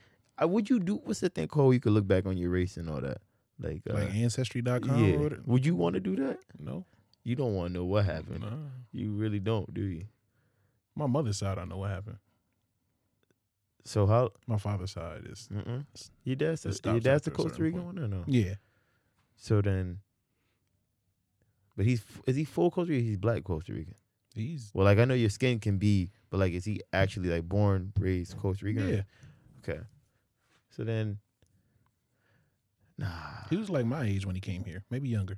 Uh, 0.41 0.47
would 0.47 0.69
you 0.69 0.79
do? 0.79 0.95
What's 1.03 1.19
the 1.19 1.29
thing 1.29 1.47
called? 1.47 1.73
You 1.73 1.79
could 1.79 1.93
look 1.93 2.07
back 2.07 2.25
on 2.25 2.37
your 2.37 2.49
race 2.49 2.75
and 2.77 2.89
all 2.89 2.99
that. 3.01 3.19
Like, 3.59 3.81
uh, 3.89 3.93
like 3.93 4.13
ancestry.com 4.15 5.03
yeah. 5.05 5.29
Would 5.45 5.65
you 5.65 5.75
want 5.75 5.93
to 5.93 5.99
do 5.99 6.15
that? 6.17 6.39
No. 6.59 6.85
You 7.23 7.35
don't 7.35 7.53
want 7.55 7.69
to 7.69 7.79
know 7.79 7.85
what 7.85 8.05
happened. 8.05 8.41
Nah. 8.41 8.49
You 8.91 9.11
really 9.11 9.39
don't, 9.39 9.73
do 9.73 9.81
you? 9.81 10.05
My 10.95 11.07
mother's 11.07 11.37
side, 11.37 11.57
I 11.57 11.65
know 11.65 11.77
what 11.77 11.89
happened. 11.91 12.17
So 13.85 14.05
how? 14.07 14.31
My 14.47 14.57
father's 14.57 14.91
side 14.91 15.23
is 15.29 15.49
Mm-mm. 15.53 15.85
Your 16.23 16.35
dad's 16.37 16.61
the, 16.63 16.79
your 16.91 16.99
dad's 17.01 17.23
the 17.25 17.31
a 17.31 17.33
Costa 17.33 17.61
Rican 17.61 17.85
one 17.85 17.99
or 17.99 18.07
no? 18.07 18.23
yeah. 18.27 18.55
So 19.35 19.61
then, 19.61 19.99
but 21.75 21.85
he's 21.85 22.03
is 22.25 22.35
he 22.37 22.45
full 22.45 22.71
Costa 22.71 22.91
Rican? 22.93 23.07
He's 23.07 23.17
black 23.17 23.43
Costa 23.43 23.73
Rican. 23.73 23.95
He's 24.35 24.71
Well, 24.73 24.85
like 24.85 24.99
I 24.99 25.05
know 25.05 25.13
your 25.15 25.29
skin 25.29 25.59
can 25.59 25.77
be, 25.79 26.11
but 26.29 26.39
like 26.39 26.53
is 26.53 26.63
he 26.65 26.81
actually 26.93 27.29
like 27.29 27.43
born 27.43 27.91
raised 27.99 28.37
Costa 28.37 28.63
Rican? 28.65 28.87
yeah. 28.87 29.01
Okay. 29.67 29.81
So 30.69 30.83
then, 30.83 31.17
nah. 32.97 33.07
He 33.49 33.57
was 33.57 33.69
like 33.69 33.85
my 33.85 34.05
age 34.05 34.25
when 34.25 34.35
he 34.35 34.41
came 34.41 34.63
here, 34.63 34.83
maybe 34.89 35.09
younger, 35.09 35.37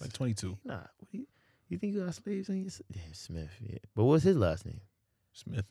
like 0.00 0.12
22. 0.12 0.56
Nah. 0.64 0.74
What 0.98 1.10
do 1.10 1.18
you, 1.18 1.26
you 1.68 1.78
think 1.78 1.94
you 1.94 2.04
got 2.04 2.14
slaves 2.14 2.48
on 2.50 2.56
your? 2.60 2.70
Yeah, 2.94 3.00
Smith. 3.12 3.50
Yeah. 3.60 3.78
But 3.94 4.04
what's 4.04 4.24
his 4.24 4.36
last 4.36 4.66
name? 4.66 4.80
Smith. 5.32 5.64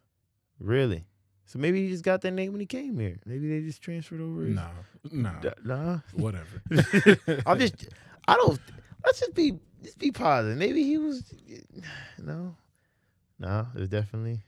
Really? 0.59 1.03
So 1.45 1.59
maybe 1.59 1.83
he 1.83 1.89
just 1.91 2.03
got 2.03 2.21
that 2.21 2.31
name 2.31 2.51
when 2.53 2.59
he 2.59 2.65
came 2.65 2.97
here. 2.97 3.19
Maybe 3.25 3.47
they 3.49 3.65
just 3.65 3.81
transferred 3.81 4.21
over. 4.21 4.45
his- 4.45 4.55
Nah, 4.55 4.69
nah, 5.11 5.39
D- 5.39 5.49
Nah. 5.63 5.99
whatever. 6.13 6.61
I'm 7.45 7.59
just. 7.59 7.87
I 8.27 8.35
don't. 8.35 8.59
Let's 9.05 9.19
just 9.19 9.35
be. 9.35 9.53
Just 9.83 9.99
be 9.99 10.11
positive. 10.11 10.57
Maybe 10.57 10.83
he 10.83 10.97
was. 10.97 11.23
No. 12.17 12.55
No. 13.39 13.67
It's 13.75 13.89
definitely. 13.89 14.39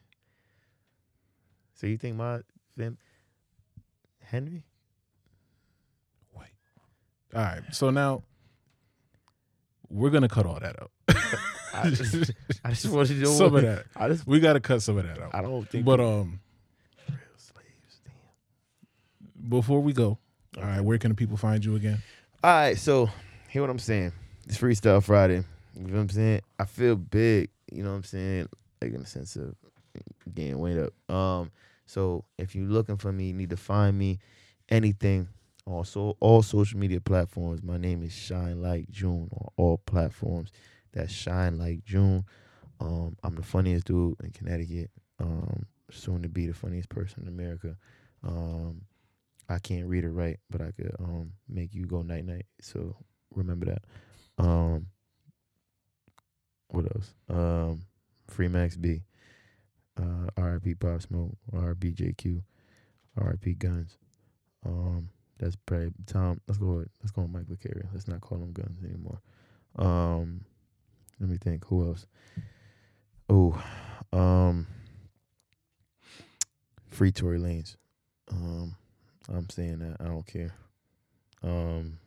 So 1.76 1.86
you 1.86 1.98
think 1.98 2.16
my 2.16 2.40
fam, 2.76 2.98
Henry? 4.24 4.64
White. 6.32 6.48
All 7.36 7.42
right. 7.44 7.62
So 7.72 7.92
now 7.92 8.24
we're 9.90 10.10
gonna 10.10 10.28
cut 10.28 10.46
all 10.46 10.60
that 10.60 10.76
out. 10.82 10.92
I 11.74 11.90
just, 11.90 12.32
I 12.64 12.70
just 12.70 12.88
wanted 12.92 13.16
to 13.16 13.24
know 13.24 13.32
some 13.32 13.56
of 13.56 13.62
that. 13.62 13.86
I 13.96 14.08
just. 14.08 14.26
We 14.28 14.40
gotta 14.40 14.60
cut 14.60 14.82
some 14.82 14.98
of 14.98 15.06
that 15.08 15.20
out. 15.22 15.34
I 15.34 15.42
don't 15.42 15.68
think. 15.68 15.86
But 15.86 16.00
um, 16.00 16.40
real 17.08 17.18
slaves. 17.38 18.02
Damn. 18.06 19.50
before 19.50 19.82
we 19.82 19.94
go, 19.94 20.18
all 20.58 20.64
right, 20.64 20.82
where 20.82 20.98
can 20.98 21.10
the 21.10 21.16
people 21.16 21.38
find 21.38 21.64
you 21.64 21.76
again? 21.76 22.02
All 22.44 22.52
right, 22.52 22.78
so 22.78 23.10
hear 23.50 23.62
what 23.62 23.72
I'm 23.72 23.80
saying. 23.80 24.12
It's 24.48 24.58
Freestyle 24.58 25.04
Friday. 25.04 25.44
You 25.76 25.88
know 25.88 25.94
what 25.94 26.02
I'm 26.02 26.10
saying? 26.10 26.42
I 26.60 26.66
feel 26.66 26.96
big, 26.96 27.50
you 27.72 27.84
know 27.84 27.92
what 27.92 27.98
I'm 27.98 28.04
saying? 28.04 28.50
Like 28.82 28.94
in 28.94 29.02
the 29.02 29.06
sense 29.06 29.36
of 29.36 29.56
getting 30.34 30.58
weight 30.60 30.78
up. 30.78 31.14
Um, 31.14 31.52
so 31.86 32.26
if 32.38 32.56
you're 32.56 32.68
looking 32.68 32.98
for 32.98 33.12
me, 33.12 33.28
you 33.28 33.34
need 33.34 33.50
to 33.52 33.58
find 33.58 33.98
me 33.98 34.20
anything. 34.70 35.28
Also, 35.68 36.16
all 36.22 36.42
social 36.42 36.80
media 36.80 37.02
platforms. 37.02 37.62
My 37.62 37.78
name 37.78 38.02
is 38.02 38.14
Shine 38.14 38.62
Like 38.62 38.90
June 38.90 39.30
on 39.34 39.48
all 39.58 39.78
platforms. 39.86 40.52
That's 40.94 41.12
Shine 41.12 41.58
Like 41.58 41.84
June. 41.84 42.24
Um, 42.80 43.18
I'm 43.22 43.36
the 43.36 43.44
funniest 43.44 43.86
dude 43.86 44.16
in 44.24 44.32
Connecticut. 44.32 44.90
Um, 45.20 45.66
soon 45.92 46.22
to 46.22 46.30
be 46.30 46.48
the 46.48 46.54
funniest 46.54 46.88
person 46.88 47.24
in 47.24 47.28
America. 47.28 47.76
Um, 48.24 48.82
I 49.50 49.60
can't 49.60 49.88
read 49.88 50.04
or 50.04 50.12
write, 50.12 50.40
but 50.50 50.62
I 50.62 50.72
could 50.72 50.96
um 51.00 51.34
make 51.48 51.74
you 51.74 51.86
go 51.86 52.02
night 52.02 52.26
night. 52.26 52.46
So 52.62 52.96
remember 53.34 53.66
that. 53.68 53.84
Um 54.38 54.88
what 56.68 56.86
else? 56.96 57.14
Um 57.30 57.84
Free 58.28 58.50
Max 58.50 58.76
B. 58.76 59.04
Uh 59.98 60.30
RIP 60.38 60.80
Pop 60.80 61.02
Smoke, 61.02 61.38
RIP 61.52 61.96
JQ, 61.96 62.42
RIP 63.16 63.58
Guns. 63.58 63.98
Um 64.66 65.10
that's 65.40 65.56
probably 65.66 65.92
Tom 66.06 66.42
let's 66.48 66.58
go 66.58 66.78
with 66.78 66.90
let's 67.02 67.12
go 67.12 67.24
with 67.24 67.32
Mike 67.32 67.60
Carey. 67.62 67.84
Let's 67.94 68.08
not 68.08 68.22
call 68.22 68.40
him 68.40 68.54
guns 68.54 68.84
anymore. 68.84 69.22
Um 69.78 70.42
let 71.20 71.30
me 71.30 71.38
think, 71.38 71.66
who 71.66 71.88
else? 71.88 72.06
Oh, 73.30 73.62
um 74.14 74.68
Free 76.90 77.12
Tory 77.12 77.40
Lanez. 77.40 77.76
Um 78.32 78.76
I'm 79.30 79.50
saying 79.50 79.80
that. 79.80 79.98
I 80.00 80.06
don't 80.06 80.26
care. 80.26 80.54
Um, 81.44 82.00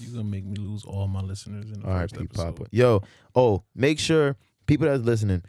You 0.00 0.10
gonna 0.10 0.24
make 0.24 0.44
me 0.44 0.56
lose 0.56 0.84
all 0.84 1.06
my 1.06 1.20
listeners 1.20 1.66
in 1.66 1.80
the 1.80 1.86
first 1.86 2.14
R.I.P. 2.14 2.24
episode. 2.24 2.56
Papa. 2.56 2.68
Yo, 2.70 3.02
oh, 3.34 3.62
make 3.74 3.98
sure 3.98 4.36
people 4.66 4.86
that's 4.86 5.02
listening, 5.02 5.42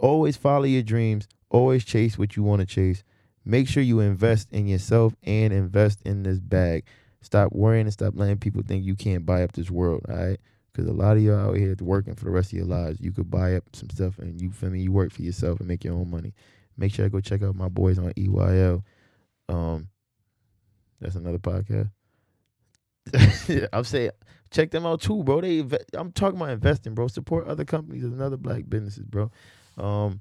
always 0.00 0.36
follow 0.36 0.64
your 0.64 0.82
dreams. 0.82 1.26
Always 1.50 1.84
chase 1.84 2.18
what 2.18 2.36
you 2.36 2.42
want 2.42 2.60
to 2.60 2.66
chase. 2.66 3.04
Make 3.44 3.68
sure 3.68 3.82
you 3.82 4.00
invest 4.00 4.52
in 4.52 4.66
yourself 4.66 5.14
and 5.22 5.52
invest 5.52 6.00
in 6.04 6.22
this 6.22 6.40
bag. 6.40 6.84
Stop 7.20 7.52
worrying 7.52 7.86
and 7.86 7.92
stop 7.92 8.14
letting 8.16 8.38
people 8.38 8.62
think 8.66 8.84
you 8.84 8.94
can't 8.94 9.26
buy 9.26 9.42
up 9.42 9.52
this 9.52 9.70
world. 9.70 10.04
All 10.08 10.16
right, 10.16 10.40
because 10.72 10.88
a 10.88 10.92
lot 10.92 11.16
of 11.16 11.22
y'all 11.22 11.50
out 11.50 11.56
here 11.56 11.74
working 11.80 12.14
for 12.14 12.24
the 12.24 12.30
rest 12.30 12.52
of 12.52 12.58
your 12.58 12.66
lives. 12.66 13.00
You 13.00 13.12
could 13.12 13.30
buy 13.30 13.54
up 13.56 13.64
some 13.72 13.90
stuff 13.90 14.18
and 14.18 14.40
you 14.40 14.50
feel 14.50 14.70
me. 14.70 14.80
You 14.80 14.92
work 14.92 15.12
for 15.12 15.22
yourself 15.22 15.58
and 15.60 15.68
make 15.68 15.84
your 15.84 15.94
own 15.94 16.10
money. 16.10 16.34
Make 16.76 16.92
sure 16.92 17.04
I 17.04 17.08
go 17.08 17.20
check 17.20 17.42
out 17.42 17.54
my 17.54 17.68
boys 17.68 17.98
on 17.98 18.12
EYL. 18.12 18.82
Um, 19.48 19.88
that's 21.00 21.14
another 21.14 21.38
podcast. 21.38 21.90
I'm 23.72 23.84
saying 23.84 24.10
check 24.50 24.70
them 24.70 24.86
out 24.86 25.02
too, 25.02 25.22
bro. 25.22 25.40
They 25.40 25.64
I'm 25.94 26.12
talking 26.12 26.40
about 26.40 26.50
investing, 26.50 26.94
bro. 26.94 27.08
Support 27.08 27.46
other 27.46 27.64
companies 27.64 28.04
and 28.04 28.20
other 28.22 28.36
black 28.36 28.64
businesses, 28.68 29.04
bro. 29.04 29.30
Um, 29.76 30.20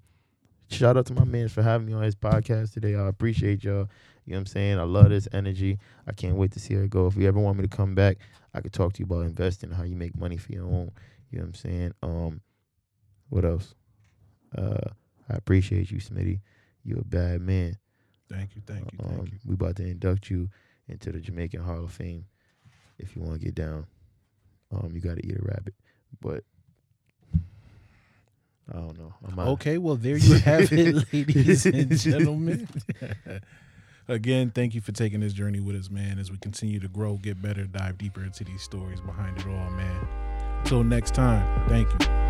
shout 0.74 0.98
out 0.98 1.06
to 1.08 1.14
my 1.14 1.24
man 1.24 1.48
for 1.50 1.62
having 1.62 1.88
me 1.88 1.94
on 1.94 2.04
his 2.04 2.16
podcast 2.16 2.74
today. 2.74 2.96
I 2.96 3.08
appreciate 3.08 3.64
y'all. 3.64 3.90
You 4.26 4.32
know 4.32 4.38
what 4.38 4.40
I'm 4.40 4.46
saying? 4.48 4.80
I 4.80 4.84
love 4.84 5.10
this 5.10 5.28
energy. 5.34 5.80
I 6.08 6.14
can't 6.14 6.36
wait 6.36 6.52
to 6.54 6.60
see 6.60 6.74
how 6.74 6.82
it 6.82 6.90
go. 6.90 7.08
If 7.08 7.16
you 7.16 7.28
ever 7.28 7.40
want 7.40 7.58
me 7.58 7.64
to 7.64 7.76
come 7.76 7.94
back, 7.94 8.18
I 8.54 8.62
could 8.62 8.74
talk 8.74 8.94
to 8.94 9.00
you 9.00 9.06
about 9.06 9.26
investing, 9.26 9.72
how 9.72 9.84
you 9.84 9.96
make 9.96 10.18
money 10.18 10.38
for 10.38 10.52
your 10.52 10.66
own. 10.66 10.92
You 11.30 11.40
know 11.40 11.44
what 11.44 11.48
I'm 11.48 11.54
saying? 11.56 11.94
Um, 12.02 12.42
what 13.30 13.46
else? 13.46 13.76
Uh, 14.58 14.90
I 15.30 15.34
appreciate 15.36 15.92
you, 15.92 15.98
Smitty. 15.98 16.40
You're 16.84 17.00
a 17.02 17.06
bad 17.06 17.42
man. 17.42 17.78
Thank 18.30 18.56
you, 18.56 18.62
thank 18.66 18.92
you, 18.92 19.00
Um, 19.04 19.16
thank 19.18 19.32
you. 19.32 19.40
We 19.46 19.54
about 19.56 19.76
to 19.78 19.84
induct 19.84 20.30
you 20.30 20.50
into 20.88 21.12
the 21.12 21.20
Jamaican 21.20 21.62
Hall 21.62 21.84
of 21.84 21.92
Fame. 21.92 22.26
If 22.98 23.16
you 23.16 23.22
want 23.22 23.40
to 23.40 23.46
get 23.46 23.56
down, 23.56 23.86
um, 24.72 24.92
you 24.94 25.02
got 25.02 25.18
to 25.18 25.26
eat 25.26 25.38
a 25.38 25.42
rabbit. 25.42 25.74
But 26.22 26.44
I 28.72 28.78
don't 28.78 28.98
know. 28.98 29.14
I'm 29.28 29.40
out. 29.40 29.48
Okay, 29.50 29.78
well 29.78 29.96
there 29.96 30.18
you 30.18 30.36
have 30.40 30.72
it, 30.72 30.96
ladies 31.14 31.66
and 31.66 31.92
gentlemen. 31.98 32.68
Again, 34.08 34.52
thank 34.52 34.76
you 34.76 34.82
for 34.82 34.92
taking 34.92 35.22
this 35.22 35.34
journey 35.34 35.60
with 35.60 35.76
us, 35.76 35.90
man. 35.90 36.20
As 36.20 36.30
we 36.32 36.38
continue 36.38 36.80
to 36.80 36.88
grow, 36.90 37.16
get 37.18 37.42
better, 37.42 37.66
dive 37.66 37.98
deeper 37.98 38.24
into 38.24 38.44
these 38.44 38.62
stories 38.62 39.00
behind 39.02 39.38
it 39.38 39.46
all, 39.48 39.70
man. 39.72 40.08
Till 40.66 40.84
next 40.84 41.14
time, 41.14 41.68
thank 41.70 41.90
you. 41.90 42.23